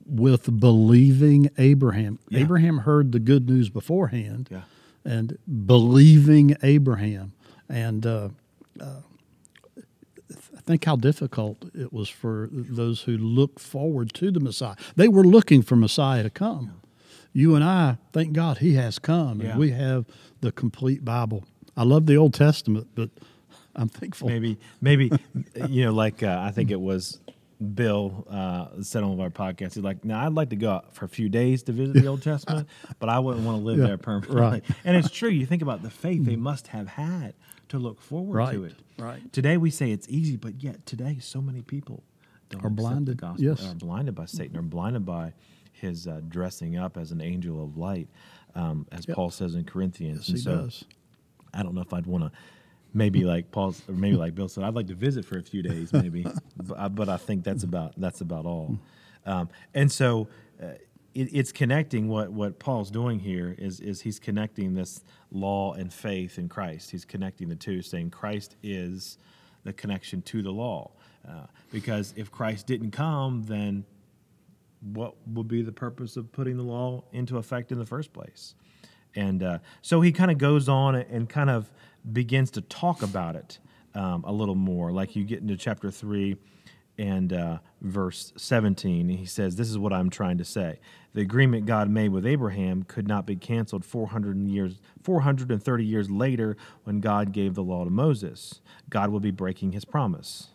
with 0.04 0.58
believing 0.61 1.48
Abraham. 1.58 2.18
Yeah. 2.28 2.40
Abraham 2.40 2.78
heard 2.78 3.12
the 3.12 3.18
good 3.20 3.48
news 3.48 3.68
beforehand, 3.70 4.48
Yeah. 4.50 4.62
And 5.08 5.38
believing 5.66 6.54
Abraham, 6.62 7.32
and 7.68 8.04
uh, 8.06 8.28
uh, 8.80 9.00
think 10.66 10.84
how 10.84 10.96
difficult 10.96 11.64
it 11.74 11.92
was 11.92 12.08
for 12.10 12.48
those 12.52 13.02
who 13.02 13.16
looked 13.16 13.58
forward 13.60 14.12
to 14.14 14.30
the 14.30 14.40
Messiah. 14.40 14.76
They 14.96 15.08
were 15.08 15.24
looking 15.24 15.62
for 15.62 15.76
Messiah 15.76 16.22
to 16.22 16.30
come. 16.30 16.80
You 17.32 17.54
and 17.54 17.64
I, 17.64 17.96
thank 18.12 18.32
God, 18.34 18.58
He 18.58 18.74
has 18.74 18.98
come, 18.98 19.40
Yeah. 19.40 19.50
and 19.50 19.58
we 19.58 19.70
have 19.70 20.04
the 20.40 20.52
complete 20.52 21.04
Bible. 21.04 21.44
I 21.76 21.84
love 21.84 22.06
the 22.06 22.16
Old 22.16 22.34
Testament, 22.34 22.88
but 22.94 23.10
I'm 23.76 23.88
thankful. 23.88 24.28
maybe 24.28 24.58
maybe 24.80 25.10
you 25.68 25.84
know 25.84 25.92
like 25.92 26.22
uh, 26.24 26.38
i 26.40 26.50
think 26.50 26.70
it 26.72 26.80
was 26.80 27.20
bill 27.74 28.26
uh, 28.30 28.82
said 28.82 29.02
on 29.02 29.16
one 29.16 29.26
of 29.26 29.40
our 29.40 29.52
podcasts 29.52 29.74
he's 29.74 29.82
like 29.82 30.04
now 30.04 30.24
i'd 30.24 30.32
like 30.32 30.50
to 30.50 30.56
go 30.56 30.70
out 30.70 30.94
for 30.94 31.04
a 31.04 31.08
few 31.08 31.28
days 31.28 31.62
to 31.64 31.72
visit 31.72 31.94
the 31.94 32.06
old 32.06 32.22
testament 32.22 32.68
but 33.00 33.08
i 33.08 33.18
wouldn't 33.18 33.44
want 33.44 33.58
to 33.58 33.64
live 33.64 33.78
Yeah, 33.78 33.86
there 33.88 33.98
permanently 33.98 34.40
right. 34.40 34.64
and 34.84 34.96
it's 34.96 35.10
true 35.10 35.28
you 35.28 35.44
think 35.44 35.62
about 35.62 35.82
the 35.82 35.90
faith 35.90 36.24
they 36.24 36.36
must 36.36 36.68
have 36.68 36.86
had 36.88 37.34
to 37.70 37.78
look 37.78 38.00
forward 38.00 38.36
Right, 38.36 38.52
to 38.54 38.64
it 38.64 38.74
right. 38.98 39.32
today 39.32 39.56
we 39.56 39.70
say 39.70 39.90
it's 39.90 40.08
easy 40.08 40.36
but 40.36 40.62
yet 40.62 40.86
today 40.86 41.18
so 41.20 41.40
many 41.42 41.62
people 41.62 42.04
don't 42.48 42.64
Are 42.64 42.70
blinded, 42.70 43.06
the 43.06 43.14
gospel 43.20 43.44
yes. 43.44 43.64
are 43.66 43.74
blinded 43.74 44.14
by 44.14 44.26
satan 44.26 44.56
are 44.56 44.62
blinded 44.62 45.04
by 45.04 45.32
his 45.72 46.06
uh, 46.08 46.20
dressing 46.28 46.76
up 46.76 46.96
as 46.96 47.12
an 47.12 47.20
angel 47.20 47.62
of 47.62 47.76
light, 47.76 48.08
um, 48.56 48.84
as 48.90 49.06
Yep. 49.06 49.14
Paul 49.14 49.30
says 49.30 49.54
in 49.54 49.62
Corinthians. 49.64 50.28
Yes, 50.28 50.40
he 50.42 50.44
does. 50.50 50.84
I 51.54 51.62
don't 51.62 51.72
know 51.76 51.82
if 51.82 51.92
I'd 51.94 52.04
want 52.06 52.24
to. 52.24 52.32
Maybe 52.94 53.24
like 53.24 53.51
Paul, 53.51 53.74
or 53.87 53.94
maybe 53.94 54.16
like 54.16 54.35
Bill 54.35 54.48
said, 54.48 54.64
I'd 54.64 54.74
like 54.74 54.87
to 54.88 54.94
visit 54.94 55.24
for 55.24 55.38
a 55.38 55.42
few 55.42 55.62
days, 55.62 55.92
maybe. 55.92 56.27
but, 56.57 56.79
I, 56.79 56.88
but 56.88 57.09
I 57.09 57.16
think 57.16 57.44
that's 57.44 57.62
about 57.62 57.92
that's 57.96 58.20
about 58.20 58.46
all. 58.46 58.79
Um, 59.27 59.51
and 59.74 59.92
so, 59.92 60.29
uh, 60.62 60.68
it, 61.14 61.29
it's 61.33 61.53
connecting 61.53 62.09
what 62.09 62.33
what 62.33 62.59
Paul's 62.59 62.90
doing 62.90 63.18
here 63.18 63.55
is 63.59 63.81
is 63.81 64.01
he's 64.01 64.18
connecting 64.18 64.74
this 64.74 65.05
law 65.31 65.74
and 65.74 65.92
faith 65.92 66.38
in 66.38 66.48
Christ. 66.48 66.90
He's 66.90 67.05
connecting 67.05 67.48
the 67.48 67.57
two, 67.57 67.83
saying 67.83 68.11
Christ 68.11 68.57
is 68.62 69.18
the 69.64 69.72
connection 69.72 70.22
to 70.22 70.42
the 70.42 70.51
law. 70.51 70.90
Uh, 71.29 71.46
because 71.70 72.14
if 72.16 72.31
Christ 72.31 72.66
didn't 72.66 72.92
come, 72.92 73.44
then 73.44 73.85
what 74.81 75.14
would 75.27 75.48
be 75.48 75.62
the 75.62 75.72
purpose 75.72 76.16
of 76.16 76.33
putting 76.33 76.57
the 76.57 76.62
law 76.62 77.05
into 77.12 77.37
effect 77.37 77.72
in 77.72 77.79
the 77.79 77.85
first 77.85 78.12
place? 78.12 78.55
And 79.14 79.42
uh, 79.42 79.59
so 79.83 80.01
he 80.01 80.12
kind 80.12 80.31
of 80.31 80.38
goes 80.38 80.68
on 80.68 80.94
and 80.94 81.29
kind 81.29 81.51
of 81.51 81.70
begins 82.12 82.50
to 82.52 82.60
talk 82.60 83.02
about 83.02 83.36
it 83.36 83.58
um, 83.94 84.24
a 84.24 84.32
little 84.32 84.54
more. 84.54 84.92
Like 84.92 85.16
you 85.16 85.24
get 85.24 85.40
into 85.40 85.56
chapter 85.56 85.90
3 85.90 86.36
and 86.98 87.32
uh, 87.32 87.58
verse 87.80 88.32
17, 88.36 89.08
he 89.08 89.24
says, 89.24 89.56
This 89.56 89.68
is 89.68 89.78
what 89.78 89.92
I'm 89.92 90.10
trying 90.10 90.38
to 90.38 90.44
say. 90.44 90.80
The 91.14 91.20
agreement 91.22 91.66
God 91.66 91.88
made 91.88 92.10
with 92.10 92.26
Abraham 92.26 92.82
could 92.82 93.06
not 93.06 93.24
be 93.24 93.36
canceled 93.36 93.84
400 93.84 94.36
years, 94.46 94.80
430 95.02 95.84
years 95.84 96.10
later 96.10 96.56
when 96.84 97.00
God 97.00 97.32
gave 97.32 97.54
the 97.54 97.62
law 97.62 97.84
to 97.84 97.90
Moses. 97.90 98.60
God 98.90 99.10
will 99.10 99.20
be 99.20 99.30
breaking 99.30 99.72
his 99.72 99.84
promise. 99.84 100.48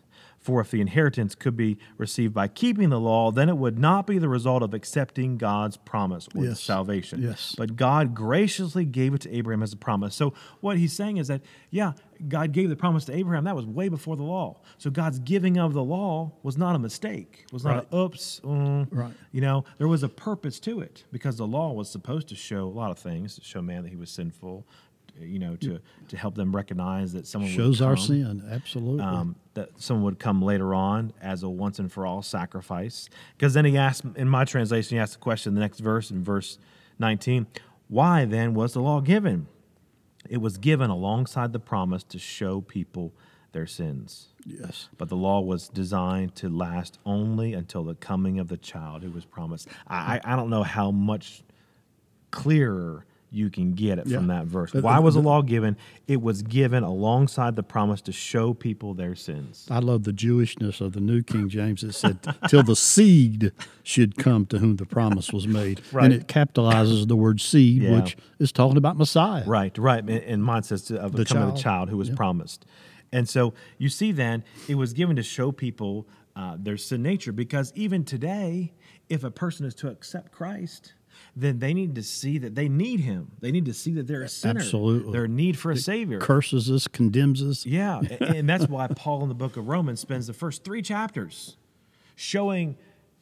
For 0.44 0.60
if 0.60 0.70
the 0.70 0.82
inheritance 0.82 1.34
could 1.34 1.56
be 1.56 1.78
received 1.96 2.34
by 2.34 2.48
keeping 2.48 2.90
the 2.90 3.00
law, 3.00 3.30
then 3.30 3.48
it 3.48 3.56
would 3.56 3.78
not 3.78 4.06
be 4.06 4.18
the 4.18 4.28
result 4.28 4.62
of 4.62 4.74
accepting 4.74 5.38
God's 5.38 5.78
promise 5.78 6.28
or 6.36 6.44
Yes. 6.44 6.60
salvation. 6.60 7.22
Yes. 7.22 7.54
But 7.56 7.76
God 7.76 8.14
graciously 8.14 8.84
gave 8.84 9.14
it 9.14 9.22
to 9.22 9.34
Abraham 9.34 9.62
as 9.62 9.72
a 9.72 9.76
promise. 9.78 10.14
So 10.14 10.34
what 10.60 10.76
he's 10.76 10.92
saying 10.92 11.16
is 11.16 11.28
that, 11.28 11.40
yeah, 11.70 11.92
God 12.28 12.52
gave 12.52 12.68
the 12.68 12.76
promise 12.76 13.06
to 13.06 13.16
Abraham. 13.16 13.44
That 13.44 13.56
was 13.56 13.64
way 13.64 13.88
before 13.88 14.16
the 14.16 14.22
law. 14.22 14.60
So 14.76 14.90
God's 14.90 15.18
giving 15.18 15.56
of 15.56 15.72
the 15.72 15.82
law 15.82 16.32
was 16.42 16.58
not 16.58 16.76
a 16.76 16.78
mistake. 16.78 17.46
Was 17.50 17.64
not 17.64 17.76
Right. 17.76 17.86
a 17.90 17.96
oops. 17.96 18.40
mm. 18.44 18.86
Right. 18.90 19.14
You 19.32 19.40
know, 19.40 19.64
there 19.78 19.88
was 19.88 20.02
a 20.02 20.10
purpose 20.10 20.60
to 20.60 20.80
it 20.80 21.04
because 21.10 21.38
the 21.38 21.46
law 21.46 21.72
was 21.72 21.88
supposed 21.88 22.28
to 22.28 22.34
show 22.34 22.66
a 22.66 22.68
lot 22.68 22.90
of 22.90 22.98
things, 22.98 23.36
to 23.36 23.40
show 23.42 23.62
man 23.62 23.82
that 23.84 23.88
he 23.88 23.96
was 23.96 24.10
sinful, 24.10 24.66
you 25.20 25.38
know, 25.38 25.56
to 25.56 25.80
to 26.08 26.16
help 26.16 26.34
them 26.34 26.54
recognize 26.54 27.12
that 27.12 27.26
someone 27.26 27.50
would 27.50 27.56
Shows 27.56 27.80
our 27.80 27.96
sin, 27.96 28.42
absolutely. 28.50 29.02
um, 29.04 29.36
that 29.54 29.70
someone 29.76 30.04
would 30.04 30.18
come 30.18 30.42
later 30.42 30.74
on 30.74 31.12
as 31.20 31.42
a 31.42 31.48
once 31.48 31.78
and 31.78 31.90
for 31.90 32.06
all 32.06 32.22
sacrifice. 32.22 33.08
Because 33.36 33.54
then 33.54 33.64
he 33.64 33.76
asked, 33.76 34.04
in 34.16 34.28
my 34.28 34.44
translation, 34.44 34.96
he 34.96 35.00
asked 35.00 35.14
the 35.14 35.18
question 35.20 35.50
in 35.50 35.54
the 35.54 35.60
next 35.60 35.80
verse, 35.80 36.10
in 36.10 36.24
verse 36.24 36.58
19, 36.98 37.46
why 37.88 38.24
then 38.24 38.54
was 38.54 38.72
the 38.72 38.80
law 38.80 39.00
given? 39.00 39.46
It 40.28 40.38
was 40.38 40.56
given 40.56 40.90
alongside 40.90 41.52
the 41.52 41.60
promise 41.60 42.02
to 42.04 42.18
show 42.18 42.60
people 42.60 43.12
their 43.52 43.66
sins. 43.66 44.28
yes. 44.44 44.88
But 44.98 45.08
the 45.08 45.16
law 45.16 45.40
was 45.40 45.68
designed 45.68 46.34
to 46.36 46.48
last 46.48 46.98
only 47.06 47.52
until 47.54 47.84
the 47.84 47.94
coming 47.94 48.40
of 48.40 48.48
the 48.48 48.56
child 48.56 49.04
who 49.04 49.10
was 49.12 49.24
promised. 49.24 49.68
I 49.86 50.20
I 50.24 50.34
don't 50.34 50.50
know 50.50 50.64
how 50.64 50.90
much 50.90 51.44
clearer 52.32 53.06
you 53.34 53.50
can 53.50 53.72
get 53.72 53.98
it 53.98 54.08
from 54.08 54.28
that 54.28 54.46
verse. 54.46 54.72
Why 54.72 54.98
was 54.98 55.14
the 55.14 55.20
law 55.20 55.42
given? 55.42 55.76
It 56.06 56.22
was 56.22 56.42
given 56.42 56.82
alongside 56.82 57.56
the 57.56 57.62
promise 57.62 58.00
to 58.02 58.12
show 58.12 58.54
people 58.54 58.94
their 58.94 59.14
sins. 59.14 59.66
I 59.70 59.80
love 59.80 60.04
the 60.04 60.12
Jewishness 60.12 60.80
of 60.80 60.92
the 60.92 61.00
New 61.00 61.22
King 61.22 61.48
James. 61.48 61.82
It 61.82 61.92
said, 61.94 62.18
"Till 62.48 62.62
the 62.62 62.76
seed 62.76 63.52
should 63.82 64.16
come 64.16 64.46
to 64.46 64.58
whom 64.58 64.76
the 64.76 64.86
promise 64.86 65.32
was 65.32 65.46
made," 65.48 65.80
Right. 65.92 66.04
and 66.04 66.12
it 66.14 66.28
capitalizes 66.28 67.08
the 67.08 67.16
word 67.16 67.40
"seed," 67.40 67.82
Yeah. 67.82 68.00
which 68.00 68.16
is 68.38 68.52
talking 68.52 68.76
about 68.76 68.96
Messiah. 68.96 69.44
Right, 69.46 69.76
right. 69.78 70.08
And- 70.08 70.44
mine 70.44 70.62
says 70.62 70.90
of 70.90 71.12
the 71.12 71.24
coming 71.24 71.48
of 71.48 71.54
the 71.54 71.60
child. 71.60 71.88
child 71.88 71.90
who 71.90 71.96
was 71.96 72.10
promised. 72.10 72.64
And 73.12 73.28
so 73.28 73.54
you 73.78 73.88
see 73.88 74.12
then, 74.12 74.44
it 74.68 74.74
was 74.74 74.92
given 74.92 75.16
to 75.16 75.22
show 75.22 75.52
people 75.52 76.06
uh, 76.36 76.56
their 76.60 76.76
sin 76.76 77.00
nature 77.02 77.30
because 77.32 77.72
even 77.76 78.04
today, 78.04 78.72
if 79.08 79.22
a 79.22 79.30
person 79.30 79.64
is 79.66 79.74
to 79.76 79.88
accept 79.88 80.32
Christ, 80.32 80.92
then 81.36 81.58
they 81.58 81.74
need 81.74 81.94
to 81.94 82.02
see 82.02 82.38
that 82.38 82.54
they 82.54 82.68
need 82.68 83.00
him. 83.00 83.32
They 83.40 83.50
need 83.50 83.64
to 83.66 83.74
see 83.74 83.92
that 83.94 84.06
they're 84.06 84.22
a 84.22 84.28
sinner. 84.28 84.60
Absolutely. 84.60 85.12
Their 85.12 85.28
need 85.28 85.58
for 85.58 85.70
a 85.70 85.76
savior. 85.76 86.18
Curses 86.18 86.70
us, 86.70 86.88
condemns 86.88 87.42
us. 87.42 87.66
Yeah, 87.66 88.00
and 88.20 88.48
that's 88.48 88.68
why 88.68 88.86
Paul 88.88 89.22
in 89.22 89.28
the 89.28 89.34
book 89.34 89.56
of 89.56 89.68
Romans 89.68 90.00
spends 90.00 90.26
the 90.26 90.32
first 90.32 90.64
three 90.64 90.82
chapters 90.82 91.56
showing 92.16 92.76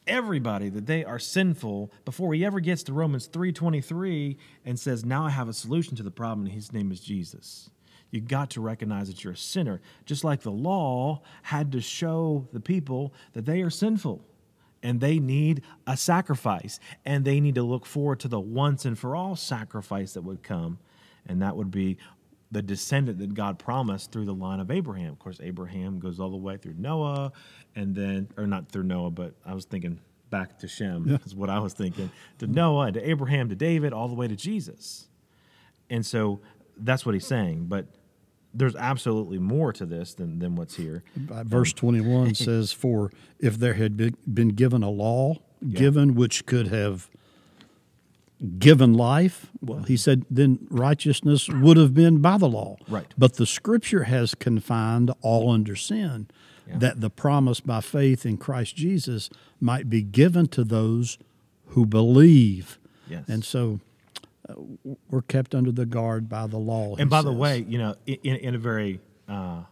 everybody 0.05 0.69
that 0.69 0.85
they 0.85 1.03
are 1.05 1.19
sinful 1.19 1.91
before 2.05 2.33
he 2.33 2.43
ever 2.45 2.59
gets 2.59 2.83
to 2.83 2.93
Romans 2.93 3.27
3:23 3.27 4.37
and 4.65 4.79
says, 4.79 5.05
"Now 5.05 5.25
I 5.25 5.29
have 5.29 5.47
a 5.47 5.53
solution 5.53 5.95
to 5.95 6.03
the 6.03 6.11
problem, 6.11 6.45
and 6.45 6.53
his 6.53 6.73
name 6.73 6.91
is 6.91 6.99
Jesus." 6.99 7.69
You 8.11 8.21
got 8.21 8.51
to 8.51 8.61
recognize 8.61 9.07
that 9.07 9.23
you're 9.23 9.33
a 9.33 9.37
sinner, 9.37 9.81
just 10.05 10.23
like 10.23 10.41
the 10.41 10.51
law 10.51 11.23
had 11.43 11.71
to 11.71 11.81
show 11.81 12.47
the 12.53 12.59
people 12.59 13.13
that 13.33 13.45
they 13.45 13.61
are 13.61 13.71
sinful 13.71 14.23
and 14.83 14.99
they 14.99 15.17
need 15.17 15.63
a 15.87 15.97
sacrifice 15.97 16.79
and 17.05 17.25
they 17.25 17.39
need 17.39 17.55
to 17.55 17.63
look 17.63 17.85
forward 17.85 18.19
to 18.19 18.27
the 18.27 18.39
once 18.39 18.85
and 18.85 18.99
for 18.99 19.15
all 19.15 19.35
sacrifice 19.35 20.13
that 20.13 20.21
would 20.21 20.43
come 20.43 20.77
and 21.25 21.41
that 21.41 21.55
would 21.55 21.71
be 21.71 21.97
the 22.51 22.61
descendant 22.61 23.17
that 23.17 23.33
God 23.33 23.57
promised 23.57 24.11
through 24.11 24.25
the 24.25 24.33
line 24.33 24.59
of 24.59 24.69
Abraham. 24.69 25.11
Of 25.13 25.17
course, 25.19 25.39
Abraham 25.41 25.97
goes 25.97 26.19
all 26.19 26.29
the 26.29 26.37
way 26.37 26.57
through 26.57 26.75
Noah 26.77 27.31
and 27.75 27.95
then 27.95 28.27
or 28.37 28.45
not 28.45 28.69
through 28.69 28.83
Noah, 28.83 29.09
but 29.09 29.33
I 29.43 29.55
was 29.55 29.65
thinking 29.65 29.99
back 30.29 30.59
to 30.59 30.67
Shem 30.67 31.07
Yeah. 31.07 31.17
is 31.25 31.33
what 31.33 31.49
I 31.49 31.59
was 31.59 31.73
thinking. 31.73 32.11
To 32.39 32.47
Noah, 32.47 32.91
to 32.91 33.09
Abraham, 33.09 33.49
to 33.49 33.55
David, 33.55 33.93
all 33.93 34.07
the 34.07 34.13
way 34.15 34.27
to 34.27 34.35
Jesus. 34.35 35.07
And 35.89 36.05
so 36.05 36.41
that's 36.77 37.05
what 37.05 37.13
he's 37.15 37.25
saying, 37.25 37.65
but 37.65 37.85
there's 38.53 38.75
absolutely 38.75 39.39
more 39.39 39.73
to 39.73 39.85
this 39.85 40.13
than, 40.13 40.39
than 40.39 40.55
what's 40.55 40.75
here. 40.75 41.03
Uh, 41.31 41.43
Verse 41.43 41.73
21 41.73 42.35
says, 42.35 42.71
For 42.71 43.11
if 43.39 43.57
there 43.57 43.73
had 43.73 43.97
been, 43.97 44.15
been 44.31 44.49
given 44.49 44.83
a 44.83 44.89
law, 44.89 45.37
given 45.67 46.13
which 46.15 46.45
could 46.45 46.67
have 46.67 47.09
given 48.59 48.93
life, 48.93 49.47
well, 49.61 49.83
he 49.83 49.95
said, 49.95 50.25
then 50.29 50.59
righteousness 50.69 51.47
would 51.49 51.77
have 51.77 51.93
been 51.93 52.19
by 52.19 52.37
the 52.37 52.47
law. 52.49 52.75
Right. 52.89 53.07
But 53.17 53.35
the 53.35 53.45
scripture 53.45 54.03
has 54.03 54.35
confined 54.35 55.11
all 55.21 55.49
under 55.49 55.75
sin, 55.75 56.27
Yeah. 56.67 56.77
that 56.79 57.01
the 57.01 57.09
promise 57.09 57.59
by 57.61 57.79
faith 57.81 58.25
in 58.25 58.37
Christ 58.37 58.75
Jesus 58.75 59.29
might 59.61 59.89
be 59.89 60.01
given 60.01 60.47
to 60.49 60.63
those 60.63 61.17
who 61.67 61.85
believe. 61.85 62.79
Yes. 63.09 63.23
And 63.29 63.45
so 63.45 63.79
uh, 64.49 64.53
we're 65.09 65.21
kept 65.21 65.55
under 65.55 65.71
the 65.71 65.85
guard 65.85 66.29
by 66.29 66.47
the 66.47 66.57
law. 66.57 66.95
And 66.97 67.09
by 67.09 67.21
the 67.21 67.31
way, 67.31 67.65
you 67.67 67.77
know, 67.77 67.95
in, 68.05 68.35
in 68.35 68.55
a 68.55 68.57
very 68.57 68.99
uh, 69.27 69.63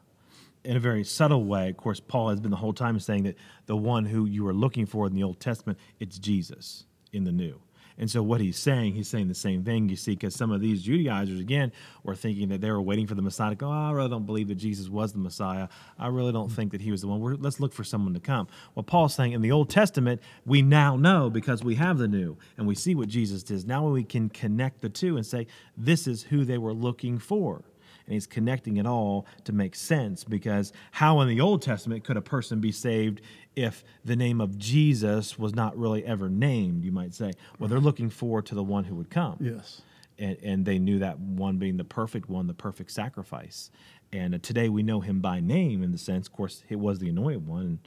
in 0.63 0.77
a 0.77 0.79
very 0.79 1.03
subtle 1.03 1.43
way, 1.43 1.69
of 1.69 1.77
course, 1.77 1.99
Paul 1.99 2.29
has 2.29 2.39
been 2.39 2.51
the 2.51 2.57
whole 2.57 2.73
time 2.73 2.99
saying 2.99 3.23
that 3.23 3.35
the 3.65 3.75
one 3.75 4.05
who 4.05 4.25
you 4.25 4.47
are 4.47 4.53
looking 4.53 4.85
for 4.85 5.07
in 5.07 5.13
the 5.13 5.23
Old 5.23 5.39
Testament, 5.39 5.79
it's 5.99 6.19
Jesus 6.19 6.85
in 7.11 7.23
the 7.23 7.31
New. 7.31 7.59
And 8.01 8.09
so 8.09 8.23
what 8.23 8.41
he's 8.41 8.57
saying, 8.57 8.95
he's 8.95 9.07
saying 9.07 9.27
the 9.27 9.35
same 9.35 9.63
thing. 9.63 9.87
You 9.87 9.95
see, 9.95 10.13
because 10.13 10.35
some 10.35 10.51
of 10.51 10.59
these 10.59 10.81
Judaizers 10.81 11.39
again 11.39 11.71
were 12.03 12.15
thinking 12.15 12.49
that 12.49 12.59
they 12.59 12.71
were 12.71 12.81
waiting 12.81 13.05
for 13.05 13.13
the 13.13 13.21
Messiah 13.21 13.51
to 13.51 13.55
go. 13.55 13.67
Oh, 13.67 13.71
I 13.71 13.91
really 13.91 14.09
don't 14.09 14.25
believe 14.25 14.47
that 14.47 14.55
Jesus 14.55 14.89
was 14.89 15.13
the 15.13 15.19
Messiah. 15.19 15.67
I 15.99 16.07
really 16.07 16.33
don't 16.33 16.51
think 16.51 16.71
that 16.71 16.81
he 16.81 16.89
was 16.89 17.01
the 17.01 17.07
one. 17.07 17.19
We're, 17.19 17.35
let's 17.35 17.59
look 17.59 17.73
for 17.73 17.83
someone 17.83 18.15
to 18.15 18.19
come. 18.19 18.47
Well, 18.73 18.81
Paul's 18.81 19.13
saying 19.13 19.33
in 19.33 19.41
the 19.43 19.51
Old 19.51 19.69
Testament, 19.69 20.19
we 20.47 20.63
now 20.63 20.97
know 20.97 21.29
because 21.29 21.63
we 21.63 21.75
have 21.75 21.99
the 21.99 22.07
New 22.07 22.37
and 22.57 22.67
we 22.67 22.73
see 22.73 22.95
what 22.95 23.07
Jesus 23.07 23.43
did. 23.43 23.67
Now 23.67 23.87
we 23.87 24.03
can 24.03 24.29
connect 24.29 24.81
the 24.81 24.89
two 24.89 25.15
and 25.15 25.23
say 25.23 25.45
this 25.77 26.07
is 26.07 26.23
who 26.23 26.43
they 26.43 26.57
were 26.57 26.73
looking 26.73 27.19
for 27.19 27.63
and 28.05 28.13
he's 28.13 28.27
connecting 28.27 28.77
it 28.77 28.85
all 28.85 29.25
to 29.45 29.53
make 29.53 29.75
sense 29.75 30.23
because 30.23 30.73
how 30.91 31.21
in 31.21 31.27
the 31.27 31.39
Old 31.39 31.61
Testament 31.61 32.03
could 32.03 32.17
a 32.17 32.21
person 32.21 32.59
be 32.59 32.71
saved 32.71 33.21
if 33.55 33.83
the 34.05 34.15
name 34.15 34.39
of 34.39 34.57
Jesus 34.57 35.37
was 35.37 35.53
not 35.53 35.77
really 35.77 36.05
ever 36.05 36.29
named, 36.29 36.83
you 36.83 36.91
might 36.91 37.13
say? 37.13 37.33
Well, 37.59 37.67
they're 37.69 37.79
looking 37.79 38.09
forward 38.09 38.45
to 38.47 38.55
the 38.55 38.63
one 38.63 38.85
who 38.85 38.95
would 38.95 39.09
come. 39.09 39.37
Yes. 39.39 39.81
And, 40.17 40.37
and 40.43 40.65
they 40.65 40.79
knew 40.79 40.99
that 40.99 41.19
one 41.19 41.57
being 41.57 41.77
the 41.77 41.83
perfect 41.83 42.29
one, 42.29 42.47
the 42.47 42.53
perfect 42.53 42.91
sacrifice. 42.91 43.71
And 44.13 44.35
uh, 44.35 44.37
today 44.41 44.69
we 44.69 44.83
know 44.83 44.99
him 45.01 45.19
by 45.19 45.39
name 45.39 45.83
in 45.83 45.91
the 45.91 45.97
sense, 45.97 46.27
of 46.27 46.33
course, 46.33 46.63
it 46.69 46.77
was 46.79 46.99
the 46.99 47.09
anointed 47.09 47.47
one. 47.47 47.61
And 47.61 47.79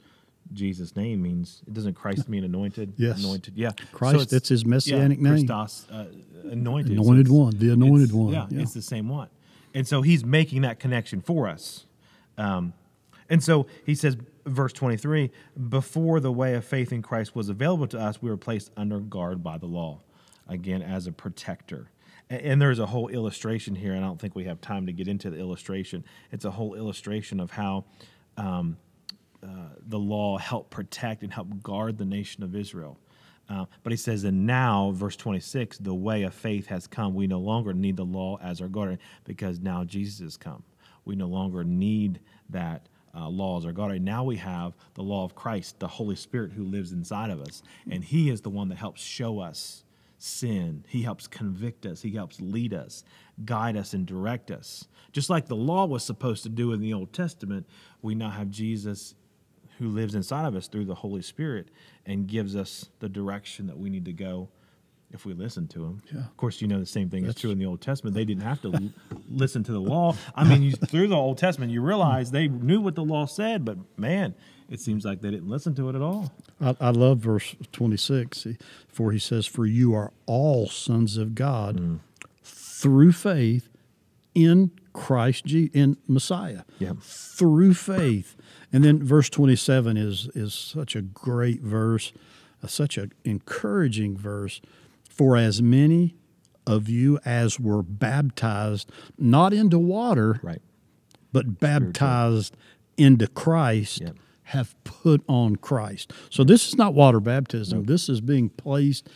Jesus' 0.53 0.95
name 0.95 1.21
means, 1.21 1.61
it 1.65 1.73
doesn't 1.73 1.93
Christ 1.95 2.29
mean 2.29 2.43
anointed? 2.43 2.93
Yes. 2.97 3.19
Anointed, 3.19 3.53
yeah. 3.55 3.71
Christ, 3.91 4.15
it's- 4.15 4.31
that's 4.31 4.49
his 4.49 4.65
messianic 4.65 5.17
yeah, 5.17 5.23
name. 5.23 5.47
Christos, 5.47 5.87
uh, 5.91 6.05
anointed. 6.43 6.91
Anointed 6.91 7.27
it's- 7.27 7.31
one, 7.39 7.57
the 7.57 7.69
anointed 7.71 8.11
one, 8.11 8.33
Yeah, 8.33 8.47
yeah. 8.49 8.61
it's 8.61 8.73
the 8.73 8.81
same 8.81 9.09
one. 9.09 9.29
And 9.73 9.87
so 9.87 10.01
he's 10.01 10.23
making 10.23 10.61
that 10.61 10.79
connection 10.79 11.21
for 11.21 11.47
us. 11.47 11.85
Um, 12.37 12.73
and 13.29 13.43
so 13.43 13.65
he 13.85 13.95
says, 13.95 14.17
verse 14.45 14.73
23 14.73 15.31
before 15.69 16.19
the 16.19 16.31
way 16.31 16.53
of 16.55 16.65
faith 16.65 16.91
in 16.91 17.01
Christ 17.01 17.35
was 17.35 17.49
available 17.49 17.87
to 17.87 17.99
us, 17.99 18.21
we 18.21 18.29
were 18.29 18.37
placed 18.37 18.71
under 18.77 18.99
guard 18.99 19.43
by 19.43 19.57
the 19.57 19.65
law, 19.65 20.01
again, 20.47 20.81
as 20.81 21.07
a 21.07 21.11
protector. 21.11 21.89
And 22.29 22.59
there's 22.59 22.79
a 22.79 22.87
whole 22.87 23.09
illustration 23.09 23.75
here. 23.75 23.95
I 23.95 23.99
don't 23.99 24.19
think 24.19 24.35
we 24.35 24.45
have 24.45 24.59
time 24.59 24.87
to 24.87 24.91
get 24.91 25.07
into 25.07 25.29
the 25.29 25.37
illustration. 25.37 26.03
It's 26.31 26.45
a 26.45 26.51
whole 26.51 26.73
illustration 26.73 27.39
of 27.39 27.51
how 27.51 27.85
um, 28.37 28.77
uh, 29.43 29.47
the 29.87 29.99
law 29.99 30.37
helped 30.37 30.71
protect 30.71 31.21
and 31.21 31.31
help 31.31 31.61
guard 31.61 31.97
the 31.97 32.05
nation 32.05 32.43
of 32.43 32.55
Israel. 32.55 32.97
Uh, 33.47 33.65
but 33.83 33.91
he 33.91 33.97
says, 33.97 34.23
and 34.23 34.47
now, 34.47 34.91
verse 34.95 35.15
26, 35.15 35.77
the 35.77 35.93
way 35.93 36.23
of 36.23 36.33
faith 36.33 36.65
has 36.65 36.87
come. 36.87 37.13
We 37.13 37.27
no 37.27 37.39
longer 37.39 37.73
need 37.73 37.95
the 37.95 38.05
law 38.05 38.39
as 38.41 38.59
our 38.59 38.67
guardian 38.67 38.99
because 39.23 39.59
now 39.59 39.83
Jesus 39.83 40.19
has 40.19 40.35
come. 40.35 40.63
We 41.05 41.15
no 41.15 41.27
longer 41.27 41.63
need 41.63 42.21
that 42.49 42.87
uh, 43.15 43.29
law 43.29 43.57
as 43.57 43.65
our. 43.65 43.99
Now 43.99 44.23
we 44.23 44.37
have 44.37 44.73
the 44.93 45.03
law 45.03 45.23
of 45.23 45.35
Christ, 45.35 45.79
the 45.79 45.87
Holy 45.87 46.15
Spirit 46.15 46.51
who 46.53 46.63
lives 46.63 46.91
inside 46.91 47.29
of 47.29 47.41
us. 47.41 47.63
And 47.89 48.03
he 48.03 48.29
is 48.29 48.41
the 48.41 48.49
one 48.49 48.69
that 48.69 48.77
helps 48.77 49.01
show 49.01 49.39
us 49.39 49.83
sin. 50.17 50.83
He 50.87 51.03
helps 51.03 51.27
convict 51.27 51.85
us. 51.85 52.01
He 52.01 52.11
helps 52.11 52.41
lead 52.41 52.73
us, 52.73 53.03
guide 53.43 53.77
us, 53.77 53.93
and 53.93 54.05
direct 54.05 54.51
us. 54.51 54.87
Just 55.11 55.29
like 55.29 55.47
the 55.47 55.55
law 55.55 55.85
was 55.85 56.03
supposed 56.03 56.43
to 56.43 56.49
do 56.49 56.73
in 56.73 56.81
the 56.81 56.93
Old 56.93 57.13
Testament, 57.13 57.67
we 58.01 58.15
now 58.15 58.31
have 58.31 58.49
Jesus 58.49 59.15
who 59.77 59.89
lives 59.89 60.15
inside 60.15 60.45
of 60.45 60.55
us 60.55 60.67
through 60.67 60.85
the 60.85 60.95
Holy 60.95 61.21
Spirit 61.21 61.69
and 62.05 62.27
gives 62.27 62.55
us 62.55 62.89
the 62.99 63.09
direction 63.09 63.67
that 63.67 63.77
we 63.77 63.89
need 63.89 64.05
to 64.05 64.13
go 64.13 64.49
if 65.15 65.25
we 65.25 65.33
listen 65.33 65.67
to 65.69 65.83
him. 65.83 66.01
Yeah. 66.13 66.19
Of 66.19 66.37
course, 66.37 66.61
you 66.61 66.67
know 66.67 66.79
the 66.79 66.85
same 66.85 67.09
thing 67.09 67.21
That's- 67.23 67.37
is 67.37 67.41
true 67.41 67.49
in 67.51 67.57
the 67.57 67.65
Old 67.65 67.81
Testament. 67.81 68.15
They 68.15 68.25
didn't 68.25 68.43
have 68.43 68.61
to 68.61 68.73
l- 68.73 68.89
listen 69.29 69.63
to 69.63 69.71
the 69.71 69.79
law. 69.81 70.15
I 70.35 70.43
mean, 70.43 70.61
you, 70.61 70.73
through 70.73 71.07
the 71.07 71.15
Old 71.15 71.37
Testament, 71.39 71.71
you 71.71 71.81
realize 71.81 72.29
they 72.31 72.47
knew 72.47 72.81
what 72.81 72.93
the 72.95 73.03
law 73.03 73.25
said, 73.25 73.65
but 73.65 73.77
man, 73.97 74.35
it 74.69 74.79
seems 74.81 75.05
like 75.05 75.21
they 75.21 75.31
didn't 75.31 75.49
listen 75.49 75.73
to 75.75 75.89
it 75.89 75.95
at 75.95 76.01
all. 76.01 76.31
I, 76.61 76.75
I 76.79 76.89
love 76.91 77.19
verse 77.19 77.55
26, 77.71 78.47
for 78.87 79.11
he 79.11 79.19
says, 79.19 79.45
For 79.47 79.65
you 79.65 79.93
are 79.95 80.11
all 80.27 80.67
sons 80.67 81.17
of 81.17 81.33
God 81.35 81.79
Mm. 81.79 81.99
through 82.43 83.11
faith 83.13 83.69
in 84.33 84.71
Christ, 84.93 85.45
in 85.51 85.97
Messiah. 86.07 86.63
Yeah. 86.79 86.93
Through 87.01 87.73
faith. 87.75 88.35
And 88.73 88.83
then 88.83 89.01
verse 89.03 89.29
27 89.29 89.95
is, 89.97 90.29
is 90.35 90.53
such 90.53 90.95
a 90.95 91.01
great 91.01 91.61
verse, 91.61 92.11
uh, 92.63 92.67
such 92.67 92.97
an 92.97 93.13
encouraging 93.23 94.17
verse. 94.17 94.61
For 95.15 95.37
as 95.37 95.61
many 95.61 96.15
of 96.67 96.89
you 96.89 97.19
as 97.25 97.59
were 97.59 97.81
baptized, 97.81 98.91
not 99.17 99.53
into 99.53 99.79
water, 99.79 100.39
Right. 100.43 100.61
but 101.31 101.59
baptized 101.59 102.55
into 102.97 103.27
Christ 103.27 104.01
Yep. 104.01 104.15
have 104.43 104.75
put 104.83 105.23
on 105.27 105.55
Christ. 105.55 106.11
So 106.29 106.43
this 106.43 106.67
is 106.67 106.75
not 106.77 106.93
water 106.93 107.19
baptism. 107.19 107.85
This 107.85 108.09
is 108.09 108.19
being 108.21 108.49
placed 108.49 109.07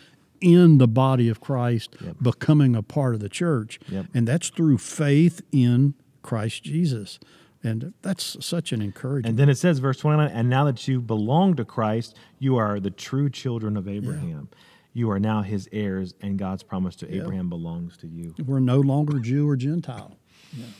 in 0.41 0.77
the 0.77 0.87
body 0.87 1.27
of 1.27 1.41
Christ, 1.41 1.95
Yep. 2.01 2.15
becoming 2.21 2.75
a 2.75 2.81
part 2.83 3.13
of 3.13 3.19
the 3.19 3.29
church. 3.29 3.79
And 4.13 4.27
that's 4.27 4.49
through 4.49 4.77
faith 4.77 5.41
in 5.51 5.95
Christ 6.21 6.63
Jesus. 6.63 7.19
And 7.61 7.93
that's 8.03 8.37
such 8.45 8.71
an 8.71 8.81
encouragement. 8.81 9.31
And 9.31 9.37
then 9.37 9.49
it 9.49 9.55
says, 9.55 9.79
verse 9.79 9.97
29, 9.99 10.29
and 10.31 10.49
now 10.49 10.63
that 10.63 10.87
you 10.87 11.01
belong 11.01 11.55
to 11.55 11.65
Christ, 11.65 12.15
you 12.37 12.55
are 12.55 12.79
the 12.79 12.89
true 12.91 13.29
children 13.29 13.75
of 13.75 13.85
Abraham. 13.87 14.47
You 14.93 15.11
are 15.11 15.19
now 15.19 15.41
his 15.41 15.69
heirs, 15.71 16.13
and 16.21 16.37
God's 16.37 16.63
promise 16.63 16.95
to 16.97 17.07
Yeah. 17.07 17.21
Abraham 17.21 17.49
belongs 17.49 17.95
to 17.97 18.07
you. 18.07 18.33
We're 18.45 18.59
no 18.59 18.79
longer 18.79 19.19
Jew 19.19 19.47
or 19.47 19.55
Gentile. 19.55 20.17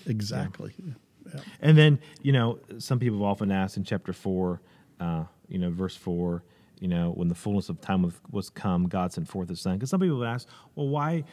Exactly. 0.08 0.74
Yeah. 0.84 1.42
And 1.62 1.78
then, 1.78 2.00
you 2.24 2.32
know, 2.32 2.60
some 2.80 2.98
people 3.00 3.20
have 3.20 3.26
often 3.28 3.52
asked 3.52 3.78
in 3.78 3.84
chapter 3.84 4.14
4, 4.14 4.62
uh, 5.00 5.24
you 5.48 5.60
know, 5.60 5.70
verse 5.70 5.96
4, 5.96 6.44
you 6.80 6.88
know, 6.88 7.12
when 7.12 7.28
the 7.28 7.36
fullness 7.36 7.70
of 7.70 7.80
time 7.82 8.02
was, 8.02 8.14
was 8.32 8.50
come, 8.50 8.88
God 8.88 9.14
sent 9.14 9.28
forth 9.28 9.50
his 9.50 9.62
son. 9.62 9.76
Because 9.76 9.90
some 9.92 10.00
people 10.00 10.18
would 10.18 10.28
ask, 10.28 10.48
well, 10.76 10.88
why, 10.88 11.24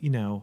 you 0.00 0.10
know, 0.10 0.42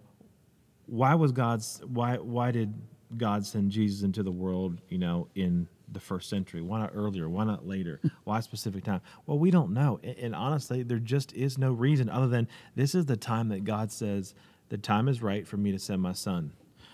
why 0.85 1.15
was 1.15 1.31
God's, 1.31 1.81
why, 1.85 2.17
why 2.17 2.51
did 2.51 2.73
God 3.17 3.45
send 3.45 3.71
Jesus 3.71 4.03
into 4.03 4.23
the 4.23 4.31
world, 4.31 4.79
you 4.87 4.97
know, 4.97 5.27
in 5.35 5.67
the 5.91 5.99
first 5.99 6.29
century? 6.29 6.61
Why 6.61 6.79
not 6.79 6.91
earlier? 6.93 7.27
Why 7.29 7.43
not 7.43 7.67
later? 7.67 7.99
Why 8.23 8.39
a 8.39 8.41
specific 8.41 8.83
time? 8.83 9.01
Well, 9.25 9.37
we 9.39 9.51
don't 9.51 9.71
know. 9.73 9.99
And, 10.03 10.17
and 10.17 10.35
honestly, 10.35 10.83
there 10.83 10.99
just 10.99 11.33
is 11.33 11.57
no 11.57 11.71
reason 11.71 12.09
other 12.09 12.27
than 12.27 12.47
this 12.75 12.95
is 12.95 13.05
the 13.05 13.17
time 13.17 13.49
that 13.49 13.63
God 13.63 13.91
says, 13.91 14.33
the 14.69 14.77
time 14.77 15.07
is 15.07 15.21
right 15.21 15.47
for 15.47 15.57
me 15.57 15.71
to 15.71 15.79
send 15.79 16.01
my 16.01 16.13
son. 16.13 16.53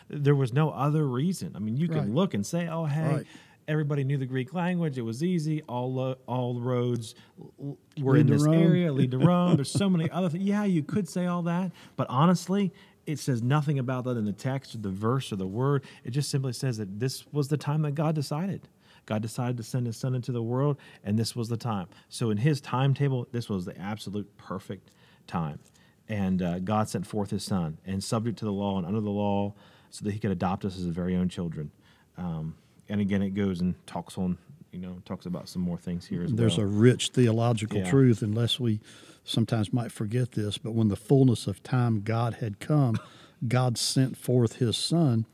There 0.10 0.36
was 0.36 0.54
no 0.54 0.70
other 0.72 1.06
reason. 1.08 1.54
I 1.56 1.60
mean, 1.60 1.78
you 1.78 1.88
can 1.88 1.98
Right. 1.98 2.10
look 2.10 2.34
and 2.34 2.46
say, 2.46 2.68
oh, 2.68 2.86
hey, 2.86 3.08
Right. 3.18 3.26
everybody 3.68 4.04
knew 4.04 4.18
the 4.18 4.26
Greek 4.26 4.54
language. 4.54 4.98
It 4.98 5.02
was 5.02 5.22
easy. 5.24 5.62
All 5.64 5.94
lo- 5.94 6.16
all 6.28 6.60
roads 6.60 7.14
l- 7.62 7.78
were 8.00 8.14
Lead 8.14 8.22
in 8.22 8.28
this 8.28 8.44
Rome. 8.44 8.56
area, 8.56 8.92
lead 8.94 9.12
to 9.12 9.18
Rome. 9.20 9.56
There's 9.58 9.70
so 9.72 9.90
many 9.90 10.10
other 10.12 10.30
things. 10.30 10.44
Yeah, 10.46 10.64
you 10.64 10.82
could 10.82 11.08
say 11.10 11.26
all 11.26 11.42
that, 11.44 11.72
but 11.98 12.08
honestly, 12.10 12.74
it 13.06 13.20
says 13.20 13.42
nothing 13.44 13.80
about 13.80 14.04
that 14.06 14.18
in 14.18 14.26
the 14.26 14.34
text 14.34 14.76
or 14.76 14.80
the 14.80 14.90
verse 14.90 15.32
or 15.32 15.36
the 15.38 15.48
word. 15.48 15.84
It 16.04 16.12
just 16.12 16.30
simply 16.30 16.52
says 16.54 16.78
that 16.78 17.00
this 17.00 17.26
was 17.32 17.48
the 17.50 17.56
time 17.58 17.82
that 17.84 17.92
God 17.96 18.16
decided. 18.16 18.68
God 19.08 19.24
decided 19.24 19.58
to 19.58 19.64
send 19.64 19.88
his 19.88 19.98
son 19.98 20.14
into 20.14 20.32
the 20.32 20.44
world, 20.44 20.78
and 21.04 21.18
this 21.18 21.36
was 21.36 21.50
the 21.50 21.58
time. 21.58 21.88
So, 22.10 22.30
in 22.30 22.38
his 22.38 22.62
timetable, 22.62 23.28
this 23.32 23.50
was 23.50 23.66
the 23.66 23.76
absolute 23.80 24.38
perfect 24.38 24.92
time. 25.26 25.58
And 26.08 26.42
uh, 26.42 26.60
God 26.60 26.88
sent 26.90 27.08
forth 27.08 27.32
his 27.32 27.44
son, 27.44 27.80
and 27.86 28.04
subject 28.04 28.38
to 28.40 28.46
the 28.46 28.52
law 28.52 28.78
and 28.78 28.86
under 28.86 29.02
the 29.02 29.10
law, 29.10 29.54
so 29.90 30.06
that 30.06 30.12
he 30.12 30.20
could 30.20 30.32
adopt 30.32 30.64
us 30.66 30.76
as 30.78 30.84
his 30.84 30.94
very 30.94 31.16
own 31.16 31.30
children. 31.30 31.72
Um, 32.18 32.56
and 32.90 33.02
again, 33.02 33.22
it 33.22 33.32
goes 33.32 33.62
and 33.62 33.76
talks 33.88 34.18
on, 34.18 34.38
you 34.72 34.80
know, 34.80 35.02
talks 35.06 35.26
about 35.26 35.50
some 35.50 35.62
more 35.62 35.78
things 35.78 36.06
here 36.06 36.24
as 36.24 36.32
There's 36.34 36.58
well. 36.58 36.66
a 36.68 36.70
rich 36.70 37.10
theological 37.10 37.80
Yeah. 37.80 37.90
truth, 37.90 38.22
unless 38.22 38.60
we 38.60 38.80
sometimes 39.24 39.72
might 39.74 39.92
forget 39.92 40.34
this. 40.34 40.58
But 40.58 40.74
when 40.74 40.88
the 40.90 40.96
fullness 40.96 41.48
of 41.48 41.64
time 41.64 42.02
God 42.02 42.36
had 42.36 42.60
come, 42.60 42.98
God 43.48 43.78
sent 43.78 44.18
forth 44.18 44.58
His 44.58 44.78
Son, 44.78 45.26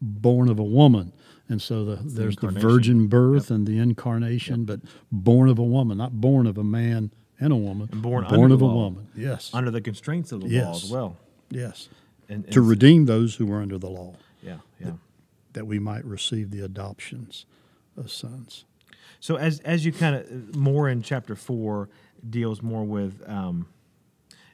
born 0.00 0.48
of 0.48 0.58
a 0.58 0.64
woman. 0.64 1.12
And 1.48 1.60
so 1.60 1.84
the, 1.84 1.96
there's 1.96 2.36
the 2.36 2.48
virgin 2.48 3.08
birth 3.08 3.50
and 3.50 3.66
the 3.66 3.78
incarnation, 3.78 4.64
but 4.64 4.80
born 5.10 5.48
of 5.48 5.58
a 5.58 5.64
woman, 5.64 5.98
not 5.98 6.12
born 6.20 6.46
of 6.46 6.56
a 6.58 6.64
man 6.64 7.10
and 7.40 7.52
a 7.52 7.56
woman, 7.56 7.88
And 7.90 8.02
born 8.02 8.24
born 8.24 8.42
under 8.44 8.54
of 8.54 8.60
the 8.60 8.66
a 8.66 8.68
law. 8.68 8.84
woman. 8.84 9.08
Yes, 9.16 9.50
under 9.52 9.70
the 9.70 9.80
constraints 9.80 10.30
of 10.30 10.40
the 10.42 10.46
law 10.62 10.72
as 10.72 10.90
well. 10.90 11.16
yes, 11.50 11.88
And, 12.28 12.44
and 12.44 12.52
to 12.52 12.60
redeem 12.60 13.06
those 13.06 13.34
who 13.34 13.46
were 13.46 13.60
under 13.60 13.78
the 13.78 13.90
law, 13.90 14.14
yeah, 14.42 14.58
yeah. 14.78 14.92
that 15.54 15.66
we 15.66 15.78
might 15.80 16.04
receive 16.04 16.50
the 16.50 16.60
adoptions 16.60 17.46
of 17.96 18.10
sons. 18.12 18.64
So 19.18 19.36
as 19.36 19.58
as 19.60 19.84
you 19.84 19.92
kind 19.92 20.16
of 20.16 20.54
more 20.56 20.88
in 20.88 21.02
chapter 21.02 21.34
four 21.34 21.88
deals 22.28 22.62
more 22.62 22.84
with 22.84 23.22
um, 23.28 23.66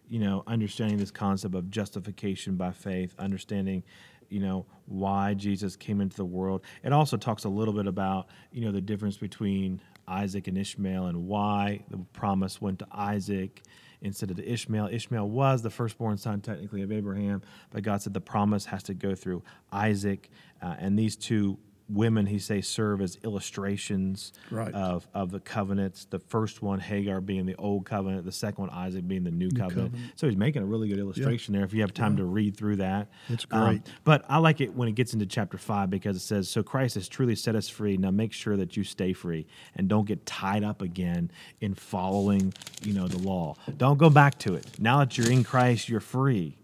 you 0.09 0.19
know 0.19 0.43
understanding 0.47 0.97
this 0.99 1.11
concept 1.11 1.55
of 1.55 1.71
justification 1.71 2.57
by 2.57 2.73
faith, 2.73 3.15
understanding 3.19 3.83
you 4.29 4.41
know 4.41 4.67
why 4.87 5.35
Jesus 5.35 5.77
came 5.77 6.01
into 6.01 6.17
the 6.17 6.25
world. 6.25 6.63
It 6.83 6.93
also 6.93 7.17
talks 7.17 7.45
a 7.45 7.49
little 7.49 7.75
bit 7.75 7.87
about 7.87 8.29
you 8.53 8.65
know 8.65 8.73
the 8.73 8.81
difference 8.81 9.17
between 9.17 9.81
Isaac 10.09 10.49
and 10.49 10.57
Ishmael 10.57 11.07
and 11.07 11.27
why 11.27 11.85
the 11.91 11.99
promise 12.13 12.61
went 12.61 12.79
to 12.81 12.87
Isaac 12.93 13.63
instead 14.03 14.31
of 14.31 14.37
to 14.37 14.49
Ishmael. 14.49 14.89
Ishmael 14.93 15.29
was 15.29 15.63
the 15.63 15.71
firstborn 15.71 16.17
son 16.17 16.41
technically 16.41 16.83
of 16.83 16.93
Abraham, 16.93 17.43
but 17.71 17.83
God 17.83 18.03
said 18.03 18.15
the 18.15 18.21
promise 18.21 18.67
has 18.67 18.83
to 18.85 18.95
go 18.95 19.15
through 19.15 19.43
Isaac, 19.73 20.31
uh, 20.63 20.77
and 20.79 20.99
these 20.99 21.17
two 21.17 21.59
women 21.89 22.27
he 22.27 22.39
say 22.39 22.61
serve 22.61 23.01
as 23.01 23.17
illustrations 23.23 24.33
Right. 24.51 24.75
of 24.75 25.07
of 25.15 25.31
the 25.31 25.39
covenants. 25.41 26.05
The 26.05 26.19
first 26.19 26.61
one, 26.61 26.81
Hagar, 26.81 27.21
being 27.21 27.47
the 27.47 27.55
old 27.57 27.85
covenant. 27.87 28.25
The 28.25 28.33
second 28.33 28.63
one, 28.67 28.71
Isaac, 28.71 29.07
being 29.07 29.23
the 29.23 29.31
new, 29.31 29.51
covenant. 29.51 29.93
covenant. 29.93 30.13
So 30.17 30.27
he's 30.27 30.37
making 30.37 30.63
a 30.63 30.67
really 30.67 30.89
good 30.89 30.99
illustration 30.99 31.55
there. 31.55 31.63
If 31.65 31.73
you 31.73 31.83
have 31.83 31.95
time 31.95 32.17
to 32.17 32.25
read 32.25 32.57
through 32.57 32.77
that, 32.77 33.09
It's 33.29 33.47
Um, 33.53 33.67
great. 33.69 33.83
but 34.05 34.25
I 34.29 34.39
like 34.39 34.61
it 34.61 34.75
when 34.75 34.89
it 34.89 34.97
gets 34.97 35.13
into 35.15 35.27
chapter 35.27 35.59
five 35.59 35.89
because 35.89 36.17
it 36.17 36.21
says, 36.21 36.49
"So 36.49 36.63
Christ 36.63 36.97
has 36.97 37.07
truly 37.09 37.37
set 37.37 37.55
us 37.55 37.69
free. 37.69 37.97
Now 37.97 38.11
make 38.11 38.33
sure 38.33 38.57
that 38.57 38.77
you 38.77 38.83
stay 38.83 39.13
free 39.13 39.47
and 39.77 39.89
don't 39.89 40.07
get 40.07 40.27
tied 40.27 40.65
up 40.65 40.83
again 40.83 41.31
in 41.61 41.75
following, 41.75 42.53
you 42.83 42.95
know, 42.95 43.07
the 43.07 43.19
law. 43.19 43.55
Don't 43.79 43.99
go 43.99 44.11
back 44.11 44.39
to 44.41 44.55
it. 44.55 44.81
Now 44.81 44.99
that 44.99 45.17
you're 45.17 45.31
in 45.31 45.45
Christ, 45.45 45.89
you're 45.89 46.01
free, 46.01 46.57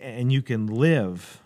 and 0.00 0.32
you 0.32 0.42
can 0.42 0.66
live 0.66 1.42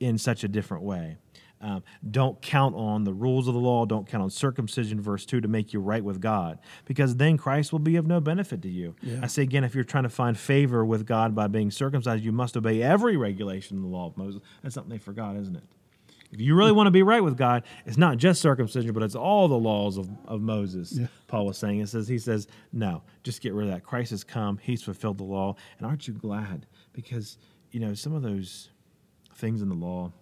in 0.00 0.18
such 0.18 0.44
a 0.44 0.48
different 0.48 0.84
way." 0.84 1.16
Um, 1.60 1.82
don't 2.08 2.40
count 2.40 2.76
on 2.76 3.04
the 3.04 3.12
rules 3.12 3.48
of 3.48 3.54
the 3.54 3.60
law. 3.60 3.84
Don't 3.84 4.06
count 4.06 4.22
on 4.22 4.30
circumcision, 4.30 5.00
verse 5.00 5.26
2, 5.26 5.40
to 5.40 5.48
make 5.48 5.72
you 5.72 5.80
right 5.80 6.04
with 6.04 6.20
God, 6.20 6.58
because 6.84 7.16
then 7.16 7.36
Christ 7.36 7.72
will 7.72 7.80
be 7.80 7.96
of 7.96 8.06
no 8.06 8.20
benefit 8.20 8.62
to 8.62 8.68
you. 8.68 8.94
Yeah. 9.02 9.20
I 9.22 9.26
say 9.26 9.42
again, 9.42 9.64
if 9.64 9.74
you're 9.74 9.84
trying 9.84 10.04
to 10.04 10.08
find 10.08 10.38
favor 10.38 10.84
with 10.84 11.06
God 11.06 11.34
by 11.34 11.48
being 11.48 11.70
circumcised, 11.70 12.22
you 12.22 12.32
must 12.32 12.56
obey 12.56 12.82
every 12.82 13.16
regulation 13.16 13.76
in 13.76 13.82
the 13.82 13.88
law 13.88 14.06
of 14.06 14.16
Moses. 14.16 14.40
That's 14.62 14.74
something 14.74 14.90
they 14.90 14.98
forgot, 14.98 15.36
isn't 15.36 15.56
it? 15.56 15.64
If 16.30 16.40
you 16.40 16.54
really 16.54 16.72
want 16.72 16.88
to 16.88 16.90
be 16.90 17.02
right 17.02 17.24
with 17.24 17.38
God, 17.38 17.64
it's 17.86 17.96
not 17.96 18.18
just 18.18 18.42
circumcision, 18.42 18.92
but 18.92 19.02
it's 19.02 19.14
all 19.14 19.48
the 19.48 19.58
laws 19.58 19.96
of, 19.96 20.10
of 20.26 20.42
Moses. 20.42 20.92
Yeah. 20.92 21.06
Paul 21.26 21.46
was 21.46 21.56
saying. 21.56 21.80
It 21.80 21.88
says 21.88 22.06
he 22.06 22.18
says, 22.18 22.46
no, 22.72 23.02
just 23.22 23.40
get 23.40 23.54
rid 23.54 23.68
of 23.68 23.72
that. 23.72 23.82
Christ 23.82 24.10
has 24.10 24.24
come, 24.24 24.58
he's 24.58 24.82
fulfilled 24.82 25.18
the 25.18 25.24
law. 25.24 25.56
And 25.78 25.86
aren't 25.86 26.06
you 26.06 26.14
glad? 26.14 26.66
Because, 26.92 27.38
you 27.70 27.80
know, 27.80 27.94
some 27.94 28.14
of 28.14 28.22
those 28.22 28.68
things 29.36 29.62
in 29.62 29.70
the 29.70 29.74
law, 29.74 30.12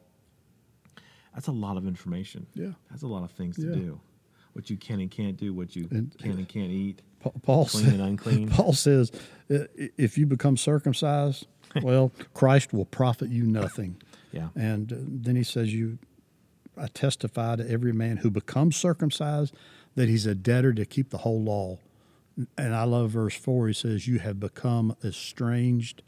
that's 1.37 1.47
a 1.49 1.53
lot 1.53 1.77
of 1.77 1.87
information. 1.87 2.47
Yeah. 2.55 2.71
That's 2.91 3.03
a 3.03 3.07
lot 3.07 3.23
of 3.23 3.31
things 3.31 3.57
to 3.57 3.73
do. 3.75 4.01
What 4.55 4.71
you 4.71 4.77
can 4.79 5.01
and 5.01 5.11
can't 5.11 5.37
do, 5.37 5.53
what 5.53 5.77
you 5.77 5.87
And- 5.91 6.17
can 6.19 6.33
and 6.33 6.49
can't 6.49 6.71
eat. 6.73 7.03
Paul 7.43 7.67
Clean 7.67 7.85
said- 7.85 7.93
and 7.95 8.03
unclean. 8.03 8.49
Paul 8.51 8.73
says, 8.73 9.13
uh, 9.51 9.65
if 9.77 10.17
you 10.17 10.25
become 10.27 10.57
circumcised, 10.57 11.47
well, 11.83 12.11
Christ 12.33 12.73
will 12.73 12.87
profit 12.87 13.29
you 13.29 13.45
nothing. 13.45 14.01
Yeah. 14.33 14.49
And 14.57 14.93
uh, 14.93 14.97
then 14.99 15.37
he 15.37 15.43
says, 15.43 15.73
"You, 15.75 15.99
I 16.77 16.87
testify 16.89 17.57
to 17.57 17.71
every 17.71 17.93
man 17.93 18.19
who 18.19 18.31
becomes 18.31 18.77
circumcised 18.77 19.55
that 19.95 20.09
he's 20.09 20.25
a 20.27 20.35
debtor 20.35 20.73
to 20.75 20.85
keep 20.87 21.11
the 21.11 21.19
whole 21.19 21.43
law. 21.43 21.79
And 22.57 22.75
I 22.75 22.85
love 22.85 23.11
verse 23.11 23.35
4. 23.37 23.69
He 23.69 23.73
says, 23.75 24.07
You 24.09 24.19
have 24.21 24.39
become 24.41 24.97
estranged 25.05 26.03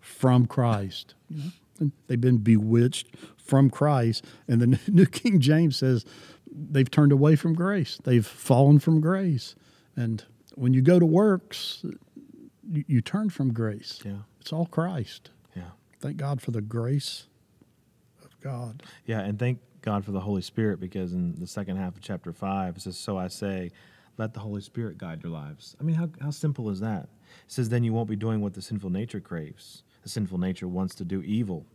from 0.00 0.46
Christ. 0.46 1.14
You 1.28 1.42
know? 1.44 1.50
And 1.78 1.92
they've 2.06 2.20
been 2.20 2.38
bewitched 2.38 3.08
from 3.36 3.70
Christ. 3.70 4.24
And 4.46 4.60
the 4.60 4.80
New 4.88 5.06
King 5.06 5.40
James 5.40 5.76
says, 5.76 6.04
They've 6.50 6.90
turned 6.90 7.12
away 7.12 7.36
from 7.36 7.54
grace. 7.54 7.98
They've 8.02 8.26
fallen 8.26 8.78
from 8.78 9.00
grace. 9.00 9.54
And 9.96 10.24
when 10.54 10.72
you 10.72 10.82
go 10.82 10.98
to 10.98 11.06
works, 11.06 11.84
you, 12.70 12.84
you 12.86 13.00
turn 13.00 13.30
from 13.30 13.52
grace. 13.52 14.00
Yeah. 14.04 14.22
It's 14.40 14.52
all 14.52 14.66
Christ. 14.66 15.30
Yeah. 15.54 15.70
Thank 16.00 16.16
God 16.16 16.40
for 16.40 16.50
the 16.50 16.62
grace 16.62 17.26
of 18.24 18.38
God. 18.40 18.82
Yeah, 19.06 19.20
and 19.20 19.38
thank 19.38 19.58
God 19.82 20.04
for 20.04 20.12
the 20.12 20.20
Holy 20.20 20.42
Spirit 20.42 20.80
because 20.80 21.12
in 21.12 21.34
the 21.38 21.46
second 21.46 21.76
half 21.76 21.96
of 21.96 22.02
chapter 22.02 22.32
5, 22.32 22.76
it 22.76 22.82
says, 22.82 22.96
So 22.96 23.18
I 23.18 23.28
say, 23.28 23.70
let 24.16 24.34
the 24.34 24.40
Holy 24.40 24.60
Spirit 24.60 24.98
guide 24.98 25.22
your 25.22 25.32
lives. 25.32 25.76
I 25.80 25.84
mean, 25.84 25.96
how, 25.96 26.08
how 26.20 26.30
simple 26.30 26.68
is 26.70 26.80
that? 26.80 27.04
It 27.04 27.52
says, 27.52 27.68
Then 27.68 27.84
you 27.84 27.92
won't 27.92 28.08
be 28.08 28.16
doing 28.16 28.40
what 28.40 28.54
the 28.54 28.62
sinful 28.62 28.90
nature 28.90 29.20
craves. 29.20 29.84
The 30.08 30.12
sinful 30.12 30.38
nature 30.38 30.66
wants 30.66 30.94
to 30.94 31.04
do 31.04 31.20
evil, 31.20 31.66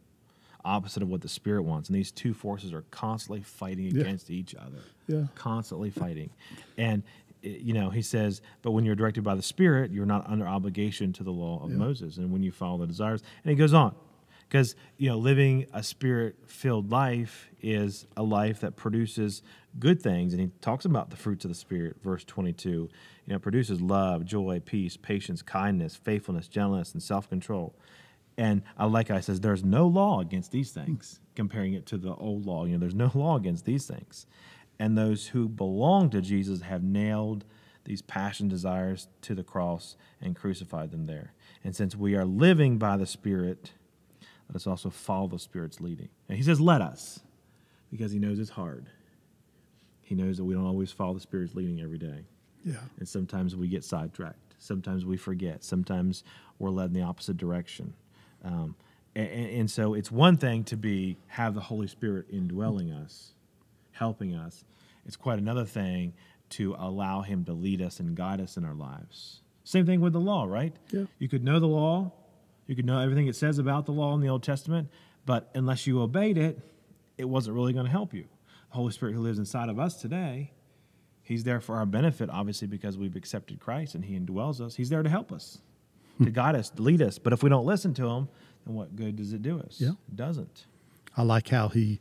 opposite 0.65 1.03
of 1.03 1.09
what 1.09 1.21
the 1.21 1.29
Spirit 1.29 1.61
wants. 1.61 1.87
And 1.87 1.95
these 1.95 2.11
two 2.11 2.33
forces 2.33 2.73
are 2.73 2.81
constantly 2.89 3.43
fighting 3.43 3.85
Yeah. 3.95 4.01
against 4.01 4.31
each 4.31 4.55
other. 4.55 4.79
Yeah. 5.07 5.27
Constantly 5.35 5.91
fighting. 5.91 6.31
And, 6.75 7.03
eh, 7.43 7.57
you 7.61 7.73
know, 7.73 7.91
he 7.91 8.01
says, 8.01 8.41
But 8.63 8.71
when 8.71 8.85
you're 8.85 8.95
directed 8.95 9.23
by 9.23 9.35
the 9.35 9.43
Spirit, 9.43 9.91
you're 9.91 10.07
not 10.07 10.27
under 10.27 10.47
obligation 10.47 11.13
to 11.13 11.23
the 11.23 11.31
law 11.31 11.63
of 11.63 11.69
Yeah. 11.69 11.77
Moses. 11.77 12.17
And 12.17 12.31
when 12.31 12.41
you 12.41 12.51
follow 12.51 12.79
the 12.79 12.87
desires, 12.87 13.21
and 13.43 13.51
he 13.51 13.55
goes 13.55 13.71
on 13.73 13.93
because 14.49 14.75
you 14.97 15.09
know 15.09 15.17
living 15.17 15.65
a 15.73 15.81
spirit 15.81 16.35
filled 16.47 16.91
life 16.91 17.49
is 17.61 18.05
a 18.17 18.21
life 18.23 18.59
that 18.59 18.75
produces 18.75 19.41
good 19.79 19.99
things 20.01 20.31
and 20.33 20.41
he 20.41 20.49
talks 20.61 20.85
about 20.85 21.09
the 21.09 21.15
fruits 21.15 21.43
of 21.45 21.49
the 21.49 21.55
spirit 21.55 21.95
verse 22.03 22.23
22 22.25 22.69
you 22.69 22.89
know 23.25 23.39
produces 23.39 23.81
love 23.81 24.25
joy 24.25 24.61
peace 24.63 24.95
patience 24.97 25.41
kindness 25.41 25.95
faithfulness 25.95 26.47
gentleness 26.47 26.93
and 26.93 27.01
self-control 27.01 27.73
and 28.37 28.61
i 28.77 28.85
like 28.85 29.11
I 29.11 29.19
says 29.19 29.39
there's 29.39 29.63
no 29.63 29.87
law 29.87 30.19
against 30.19 30.51
these 30.51 30.71
things 30.71 31.19
comparing 31.35 31.73
it 31.73 31.85
to 31.87 31.97
the 31.97 32.13
old 32.15 32.45
law 32.45 32.65
you 32.65 32.73
know 32.73 32.79
there's 32.79 32.95
no 32.95 33.11
law 33.13 33.35
against 33.37 33.65
these 33.65 33.85
things 33.85 34.25
and 34.79 34.97
those 34.97 35.27
who 35.27 35.47
belong 35.47 36.09
to 36.11 36.21
jesus 36.21 36.61
have 36.61 36.83
nailed 36.83 37.45
these 37.85 38.01
passion 38.01 38.47
desires 38.47 39.07
to 39.21 39.35
the 39.35 39.43
cross 39.43 39.95
and 40.21 40.35
crucified 40.35 40.91
them 40.91 41.05
there 41.05 41.33
and 41.63 41.75
since 41.75 41.95
we 41.95 42.15
are 42.15 42.25
living 42.25 42.77
by 42.77 42.97
the 42.97 43.05
spirit 43.05 43.71
let 44.49 44.55
us 44.57 44.67
also 44.67 44.89
follow 44.89 45.27
the 45.27 45.39
Spirit's 45.39 45.79
leading. 45.79 46.09
And 46.29 46.37
he 46.37 46.43
says, 46.43 46.59
let 46.59 46.81
us, 46.81 47.21
because 47.89 48.11
he 48.11 48.19
knows 48.19 48.39
it's 48.39 48.51
hard. 48.51 48.87
He 50.01 50.15
knows 50.15 50.37
that 50.37 50.43
we 50.43 50.53
don't 50.53 50.65
always 50.65 50.91
follow 50.91 51.13
the 51.13 51.19
Spirit's 51.19 51.55
leading 51.55 51.81
every 51.81 51.97
day. 51.97 52.25
Yeah. 52.63 52.75
And 52.99 53.07
sometimes 53.07 53.55
we 53.55 53.67
get 53.67 53.83
sidetracked. 53.83 54.55
Sometimes 54.59 55.05
we 55.05 55.17
forget. 55.17 55.63
Sometimes 55.63 56.23
we're 56.59 56.69
led 56.69 56.85
in 56.85 56.93
the 56.93 57.01
opposite 57.01 57.37
direction. 57.37 57.93
Um, 58.43 58.75
and, 59.15 59.29
and 59.29 59.71
so 59.71 59.93
it's 59.93 60.11
one 60.11 60.37
thing 60.37 60.63
to 60.65 60.77
be 60.77 61.17
have 61.27 61.53
the 61.53 61.61
Holy 61.61 61.87
Spirit 61.87 62.25
indwelling 62.31 62.91
us, 62.91 63.33
helping 63.91 64.35
us. 64.35 64.65
It's 65.05 65.15
quite 65.15 65.39
another 65.39 65.65
thing 65.65 66.13
to 66.51 66.75
allow 66.77 67.21
Him 67.21 67.45
to 67.45 67.53
lead 67.53 67.81
us 67.81 67.99
and 67.99 68.15
guide 68.15 68.39
us 68.41 68.57
in 68.57 68.65
our 68.65 68.75
lives. 68.75 69.41
Same 69.63 69.85
thing 69.85 70.01
with 70.01 70.13
the 70.13 70.19
law, 70.19 70.45
right? 70.45 70.73
Yeah. 70.91 71.05
You 71.19 71.29
could 71.29 71.43
know 71.43 71.59
the 71.59 71.67
law, 71.67 72.11
you 72.67 72.75
could 72.75 72.85
know 72.85 72.99
everything 72.99 73.27
it 73.27 73.35
says 73.35 73.59
about 73.59 73.85
the 73.85 73.91
law 73.91 74.13
in 74.15 74.21
the 74.21 74.29
Old 74.29 74.43
Testament, 74.43 74.89
but 75.25 75.49
unless 75.53 75.87
you 75.87 76.01
obeyed 76.01 76.37
it, 76.37 76.59
it 77.17 77.25
wasn't 77.25 77.55
really 77.55 77.73
going 77.73 77.85
to 77.85 77.91
help 77.91 78.13
you. 78.13 78.25
The 78.69 78.75
Holy 78.75 78.91
Spirit 78.91 79.13
who 79.13 79.21
lives 79.21 79.39
inside 79.39 79.69
of 79.69 79.79
us 79.79 80.01
today, 80.01 80.51
He's 81.21 81.45
there 81.45 81.61
for 81.61 81.77
our 81.77 81.85
benefit, 81.85 82.29
obviously, 82.29 82.67
because 82.67 82.97
we've 82.97 83.15
accepted 83.15 83.59
Christ 83.59 83.95
and 83.95 84.03
He 84.03 84.19
indwells 84.19 84.59
us. 84.59 84.75
He's 84.75 84.89
there 84.89 85.03
to 85.03 85.09
help 85.09 85.31
us, 85.31 85.59
to 86.21 86.29
guide 86.29 86.55
us, 86.55 86.69
to 86.71 86.81
lead 86.81 87.01
us. 87.01 87.17
But 87.19 87.33
if 87.33 87.43
we 87.43 87.49
don't 87.49 87.65
listen 87.65 87.93
to 87.95 88.07
Him, 88.07 88.27
then 88.65 88.75
what 88.75 88.95
good 88.95 89.15
does 89.15 89.33
it 89.33 89.41
do 89.41 89.59
us? 89.59 89.77
Yeah. 89.79 89.91
It 90.07 90.15
doesn't. 90.15 90.65
I 91.15 91.21
like 91.21 91.49
how 91.49 91.67
he 91.67 91.99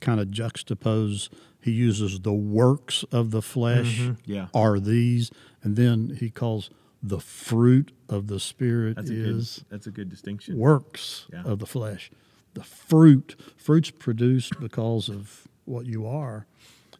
kind 0.00 0.18
of 0.18 0.28
juxtapose. 0.28 1.28
He 1.62 1.70
uses 1.70 2.20
the 2.20 2.32
works 2.32 3.04
of 3.12 3.30
the 3.30 3.42
flesh 3.42 4.00
Mhm. 4.00 4.16
Yeah. 4.24 4.48
are 4.52 4.80
these, 4.80 5.30
and 5.62 5.76
then 5.76 6.16
he 6.18 6.28
calls 6.30 6.70
the 7.00 7.20
fruit 7.20 7.92
of 8.08 8.26
the 8.26 8.40
spirit 8.40 8.96
That's 8.96 9.10
a 9.10 9.14
is 9.14 9.56
good. 9.58 9.64
That's 9.70 9.86
a 9.86 9.90
good 9.92 10.08
distinction. 10.08 10.56
works 10.58 11.26
Yeah. 11.32 11.44
of 11.44 11.60
the 11.60 11.66
flesh. 11.66 12.10
The 12.54 12.64
fruit, 12.64 13.36
fruit's 13.56 13.90
produced 13.92 14.58
because 14.58 15.08
of 15.08 15.46
what 15.64 15.86
you 15.86 16.04
are. 16.06 16.46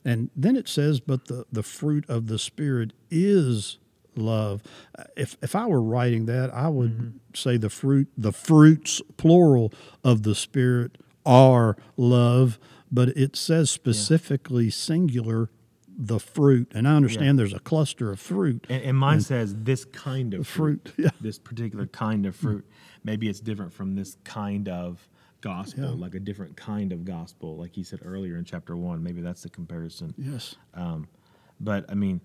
And 0.05 0.31
then 0.37 0.55
it 0.55 0.69
says, 0.69 1.01
but 1.01 1.25
the, 1.27 1.47
the 1.51 1.65
fruit 1.65 2.05
of 2.09 2.29
the 2.29 2.39
Spirit 2.39 2.93
is 3.11 3.79
love. 4.19 4.63
Uh, 4.99 5.05
If, 5.17 5.37
if 5.43 5.55
I 5.57 5.67
were 5.67 5.83
writing 5.83 6.27
that, 6.27 6.53
I 6.55 6.69
would 6.69 6.91
Mm-hmm. 6.99 7.17
say 7.35 7.57
the 7.57 7.71
fruit, 7.71 8.09
the 8.17 8.33
fruits, 8.33 9.01
plural, 9.17 9.73
of 10.05 10.23
the 10.23 10.35
Spirit 10.35 10.99
are 11.27 11.77
love, 11.97 12.59
but 12.91 13.09
it 13.11 13.37
says 13.37 13.71
specifically 13.71 14.71
singular, 14.71 15.51
the 16.01 16.19
fruit. 16.21 16.71
And 16.75 16.87
I 16.89 16.95
understand 16.97 17.39
there's 17.39 17.53
a 17.53 17.59
cluster 17.59 18.11
of 18.13 18.21
fruit. 18.21 18.67
And, 18.71 18.83
and 18.83 18.97
mine 18.97 19.21
says 19.21 19.55
this 19.55 19.85
kind 19.85 20.33
of 20.35 20.47
fruit. 20.47 20.89
fruit, 20.95 21.05
yeah. 21.05 21.11
This 21.21 21.39
particular 21.39 21.87
kind 21.87 22.25
of 22.27 22.37
fruit. 22.37 22.65
Maybe 23.05 23.29
it's 23.29 23.41
different 23.41 23.73
from 23.73 23.95
this 23.97 24.17
kind 24.25 24.69
of 24.69 25.09
gospel, 25.41 25.85
Yeah. 25.97 26.05
like 26.05 26.15
a 26.15 26.21
different 26.21 26.57
kind 26.57 26.93
of 26.93 27.05
gospel, 27.05 27.57
like 27.57 27.75
he 27.75 27.83
said 27.83 28.01
earlier 28.05 28.37
in 28.37 28.45
chapter 28.45 28.77
one. 28.77 29.03
Maybe 29.03 29.21
that's 29.21 29.43
the 29.43 29.49
comparison. 29.51 30.15
Yes. 30.17 30.55
Um, 30.75 31.09
but 31.61 31.85
I 31.91 31.95
mean, 31.95 32.21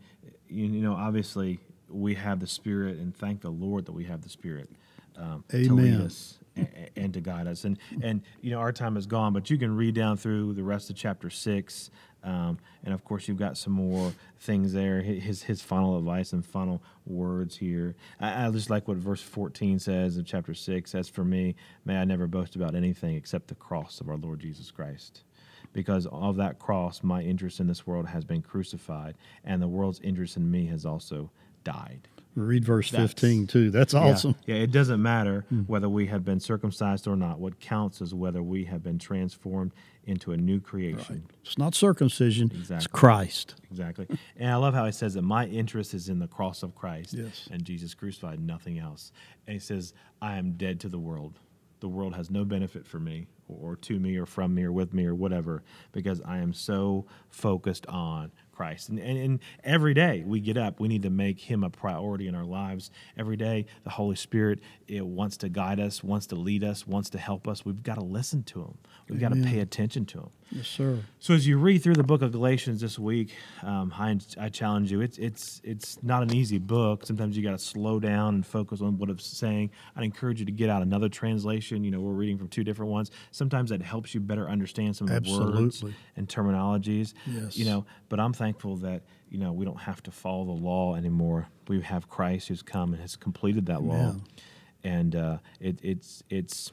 you, 0.47 0.65
you 0.67 0.81
know, 0.81 0.93
obviously 0.93 1.59
we 1.93 2.15
have 2.15 2.39
the 2.39 2.47
Spirit, 2.47 2.97
and 2.97 3.15
thank 3.15 3.41
the 3.41 3.49
Lord 3.49 3.85
that 3.85 3.93
we 3.93 4.05
have 4.05 4.21
the 4.21 4.29
Spirit 4.29 4.69
um, 5.17 5.43
to 5.49 5.73
lead 5.73 6.01
us 6.01 6.39
and, 6.55 6.89
and 6.95 7.13
to 7.13 7.21
guide 7.21 7.47
us. 7.47 7.63
And 7.63 7.77
and 8.01 8.21
you 8.41 8.51
know, 8.51 8.59
our 8.59 8.71
time 8.71 8.97
is 8.97 9.05
gone, 9.05 9.33
but 9.33 9.49
you 9.49 9.57
can 9.57 9.75
read 9.75 9.95
down 9.95 10.17
through 10.17 10.53
the 10.53 10.63
rest 10.63 10.89
of 10.89 10.95
chapter 10.95 11.29
six, 11.29 11.89
um, 12.23 12.57
and 12.83 12.93
of 12.93 13.03
course, 13.03 13.27
you've 13.27 13.37
got 13.37 13.57
some 13.57 13.73
more 13.73 14.13
things 14.39 14.73
there. 14.73 15.01
His 15.01 15.43
his 15.43 15.61
final 15.61 15.97
advice 15.97 16.33
and 16.33 16.45
final 16.45 16.81
words 17.05 17.57
here. 17.57 17.95
I, 18.19 18.47
I 18.47 18.51
just 18.51 18.69
like 18.69 18.87
what 18.87 18.97
verse 18.97 19.21
fourteen 19.21 19.79
says 19.79 20.17
in 20.17 20.25
chapter 20.25 20.53
six. 20.53 20.95
As 20.95 21.09
for 21.09 21.23
me, 21.23 21.55
may 21.85 21.97
I 21.97 22.05
never 22.05 22.27
boast 22.27 22.55
about 22.55 22.75
anything 22.75 23.15
except 23.15 23.47
the 23.47 23.55
cross 23.55 24.01
of 24.01 24.09
our 24.09 24.17
Lord 24.17 24.39
Jesus 24.39 24.71
Christ 24.71 25.23
because 25.73 26.05
of 26.11 26.35
that 26.37 26.59
cross, 26.59 27.03
my 27.03 27.21
interest 27.21 27.59
in 27.59 27.67
this 27.67 27.85
world 27.85 28.07
has 28.07 28.23
been 28.23 28.41
crucified, 28.41 29.15
and 29.43 29.61
the 29.61 29.67
world's 29.67 29.99
interest 30.01 30.37
in 30.37 30.49
me 30.49 30.67
has 30.67 30.85
also 30.85 31.31
died. 31.63 32.07
Read 32.35 32.65
verse 32.65 32.89
That's- 32.89 33.11
15 33.11 33.47
too. 33.47 33.69
That's 33.69 33.93
awesome. 33.93 34.35
Yeah, 34.47 34.55
it 34.55 34.71
doesn't 34.71 35.01
matter 35.01 35.45
hmm. 35.49 35.61
whether 35.61 35.87
we 35.87 36.07
have 36.07 36.25
been 36.25 36.39
circumcised 36.39 37.07
or 37.07 37.15
not. 37.15 37.39
What 37.39 37.59
counts 37.59 38.01
is 38.01 38.13
whether 38.13 38.41
we 38.41 38.65
have 38.65 38.81
been 38.81 38.97
transformed 38.97 39.71
into 40.05 40.31
a 40.31 40.37
new 40.37 40.59
creation. 40.59 41.27
It's 41.43 41.57
not 41.57 41.75
circumcision, 41.75 42.51
it's 42.69 42.87
Christ. 42.87 43.55
Exactly. 43.69 44.07
And 44.35 44.51
I 44.51 44.55
love 44.55 44.73
how 44.73 44.85
he 44.85 44.91
says 44.91 45.13
that 45.13 45.21
my 45.21 45.45
interest 45.45 45.93
is 45.93 46.09
in 46.09 46.19
the 46.19 46.27
cross 46.27 46.63
of 46.63 46.75
Christ 46.75 47.13
Yes. 47.13 47.47
and 47.51 47.63
Jesus 47.63 47.93
crucified, 47.93 48.39
nothing 48.39 48.79
else. 48.79 49.11
And 49.47 49.53
he 49.53 49.59
says, 49.59 49.93
I 50.21 50.37
am 50.37 50.53
dead 50.53 50.79
to 50.81 50.89
the 50.89 50.99
world. 50.99 51.39
The 51.79 51.87
world 51.87 52.15
has 52.15 52.31
no 52.31 52.45
benefit 52.45 52.87
for 52.87 52.99
me 52.99 53.27
or 53.47 53.75
to 53.75 53.99
me 53.99 54.17
or 54.17 54.25
from 54.25 54.55
me 54.55 54.63
or 54.63 54.71
with 54.71 54.93
me 54.93 55.05
or 55.05 55.15
whatever 55.15 55.63
because 55.91 56.21
I 56.21 56.37
am 56.37 56.53
so 56.53 57.05
focused 57.29 57.85
on 57.87 58.31
Christ. 58.53 58.89
And, 58.89 58.99
and, 58.99 59.17
and 59.17 59.39
every 59.63 59.93
day 59.93 60.23
we 60.25 60.39
get 60.39 60.57
up, 60.57 60.79
we 60.79 60.87
need 60.87 61.03
to 61.03 61.09
make 61.09 61.39
him 61.39 61.63
a 61.63 61.69
priority 61.69 62.27
in 62.27 62.35
our 62.35 62.45
lives. 62.45 62.91
Every 63.17 63.35
day, 63.35 63.65
the 63.83 63.89
Holy 63.89 64.15
Spirit 64.15 64.59
it 64.87 65.05
wants 65.05 65.37
to 65.37 65.49
guide 65.49 65.79
us, 65.79 66.03
wants 66.03 66.27
to 66.27 66.35
lead 66.35 66.63
us, 66.63 66.87
wants 66.87 67.09
to 67.11 67.17
help 67.17 67.47
us. 67.47 67.65
We've 67.65 67.83
got 67.83 67.95
to 67.95 68.03
listen 68.03 68.43
to 68.43 68.61
him. 68.61 68.77
We've 69.09 69.19
got 69.19 69.33
to 69.33 69.41
pay 69.41 69.59
attention 69.59 70.05
to 70.07 70.19
him. 70.19 70.29
Yes, 70.55 70.67
sir. 70.67 70.99
So 71.19 71.33
as 71.33 71.47
you 71.47 71.57
read 71.57 71.81
through 71.81 71.95
the 71.95 72.03
book 72.03 72.21
of 72.21 72.31
Galatians 72.31 72.79
this 72.79 72.99
week, 72.99 73.33
um, 73.63 73.91
I, 73.97 74.19
I 74.39 74.49
challenge 74.49 74.91
you. 74.91 75.01
It's 75.01 75.17
it's 75.17 75.59
it's 75.63 76.01
not 76.03 76.21
an 76.21 76.31
easy 76.31 76.59
book. 76.59 77.07
Sometimes 77.07 77.35
you 77.35 77.41
got 77.41 77.57
to 77.57 77.57
slow 77.57 77.99
down 77.99 78.35
and 78.35 78.45
focus 78.45 78.79
on 78.79 78.99
what 78.99 79.09
it's 79.09 79.25
saying. 79.25 79.71
I'd 79.95 80.03
encourage 80.03 80.39
you 80.39 80.45
to 80.45 80.51
get 80.51 80.69
out 80.69 80.83
another 80.83 81.09
translation. 81.09 81.83
You 81.83 81.89
know, 81.89 82.01
we're 82.01 82.11
reading 82.11 82.37
from 82.37 82.49
two 82.49 82.63
different 82.63 82.91
ones. 82.91 83.09
Sometimes 83.31 83.71
that 83.71 83.81
helps 83.81 84.13
you 84.13 84.19
better 84.19 84.47
understand 84.47 84.95
some 84.95 85.09
of 85.09 85.23
the 85.23 85.31
words 85.31 85.83
and 86.15 86.27
terminologies. 86.27 87.13
Yes. 87.25 87.57
You 87.57 87.65
know, 87.65 87.85
but 88.09 88.19
I'm 88.19 88.33
thankful 88.33 88.75
that 88.77 89.01
you 89.29 89.39
know 89.39 89.53
we 89.53 89.65
don't 89.65 89.81
have 89.81 90.03
to 90.03 90.11
follow 90.11 90.45
the 90.45 90.51
law 90.51 90.95
anymore. 90.95 91.47
We 91.67 91.81
have 91.81 92.09
Christ 92.09 92.49
who's 92.49 92.61
come 92.61 92.93
and 92.93 93.01
has 93.01 93.15
completed 93.15 93.65
that 93.65 93.81
law, 93.81 93.95
Amen. 93.95 94.23
and 94.83 95.15
uh, 95.15 95.37
it, 95.59 95.79
it's 95.81 96.21
it's 96.29 96.71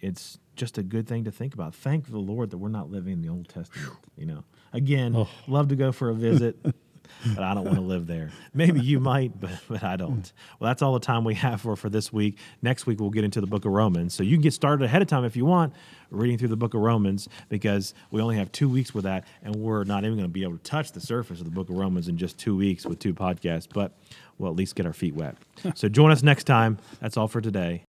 it's 0.00 0.38
just 0.60 0.78
a 0.78 0.82
good 0.82 1.08
thing 1.08 1.24
to 1.24 1.32
think 1.32 1.54
about. 1.54 1.74
Thank 1.74 2.10
the 2.10 2.18
Lord 2.18 2.50
that 2.50 2.58
we're 2.58 2.68
not 2.68 2.90
living 2.90 3.14
in 3.14 3.22
the 3.22 3.28
Old 3.28 3.48
Testament. 3.48 3.96
You 4.16 4.26
know, 4.26 4.44
again, 4.72 5.14
Oh. 5.16 5.28
love 5.48 5.68
to 5.68 5.76
go 5.76 5.90
for 5.90 6.10
a 6.10 6.14
visit. 6.14 6.56
but 7.34 7.42
I 7.42 7.54
don't 7.54 7.64
want 7.64 7.76
to 7.76 7.82
live 7.82 8.06
there. 8.06 8.30
Maybe 8.54 8.80
you 8.80 9.00
might, 9.12 9.40
but 9.40 9.50
but 9.68 9.82
I 9.82 9.96
don't. 9.96 10.28
Hmm. 10.28 10.56
Well, 10.60 10.70
that's 10.70 10.80
all 10.82 10.92
the 10.94 11.00
time 11.00 11.24
we 11.24 11.34
have 11.34 11.60
for 11.62 11.74
for 11.76 11.88
this 11.90 12.12
week. 12.12 12.38
Next 12.62 12.86
week 12.86 13.00
we'll 13.00 13.10
get 13.10 13.24
into 13.24 13.40
the 13.40 13.46
Book 13.48 13.64
of 13.64 13.72
Romans, 13.72 14.14
so 14.14 14.22
you 14.22 14.36
can 14.36 14.42
get 14.42 14.52
started 14.52 14.84
ahead 14.84 15.02
of 15.02 15.08
time 15.08 15.24
if 15.24 15.34
you 15.34 15.44
want 15.44 15.72
reading 16.10 16.38
through 16.38 16.48
the 16.48 16.56
Book 16.56 16.74
of 16.74 16.80
Romans 16.82 17.28
because 17.48 17.94
we 18.10 18.20
only 18.20 18.36
have 18.36 18.52
two 18.52 18.68
weeks 18.68 18.94
with 18.94 19.04
that, 19.04 19.24
and 19.42 19.56
we're 19.56 19.84
not 19.84 20.04
even 20.04 20.16
going 20.16 20.28
to 20.28 20.32
be 20.32 20.42
able 20.44 20.56
to 20.58 20.62
touch 20.62 20.92
the 20.92 21.00
surface 21.00 21.38
of 21.40 21.46
the 21.46 21.50
Book 21.52 21.68
of 21.68 21.76
Romans 21.76 22.06
in 22.08 22.16
just 22.16 22.38
two 22.38 22.56
weeks 22.56 22.84
with 22.86 22.98
two 23.00 23.14
podcasts. 23.14 23.66
But 23.72 23.92
we'll 24.38 24.50
at 24.50 24.56
least 24.56 24.74
get 24.76 24.86
our 24.86 24.92
feet 24.92 25.14
wet. 25.14 25.36
so 25.74 25.88
join 25.88 26.10
us 26.12 26.22
next 26.22 26.44
time. 26.44 26.78
That's 27.00 27.16
all 27.16 27.28
for 27.28 27.40
today. 27.40 27.82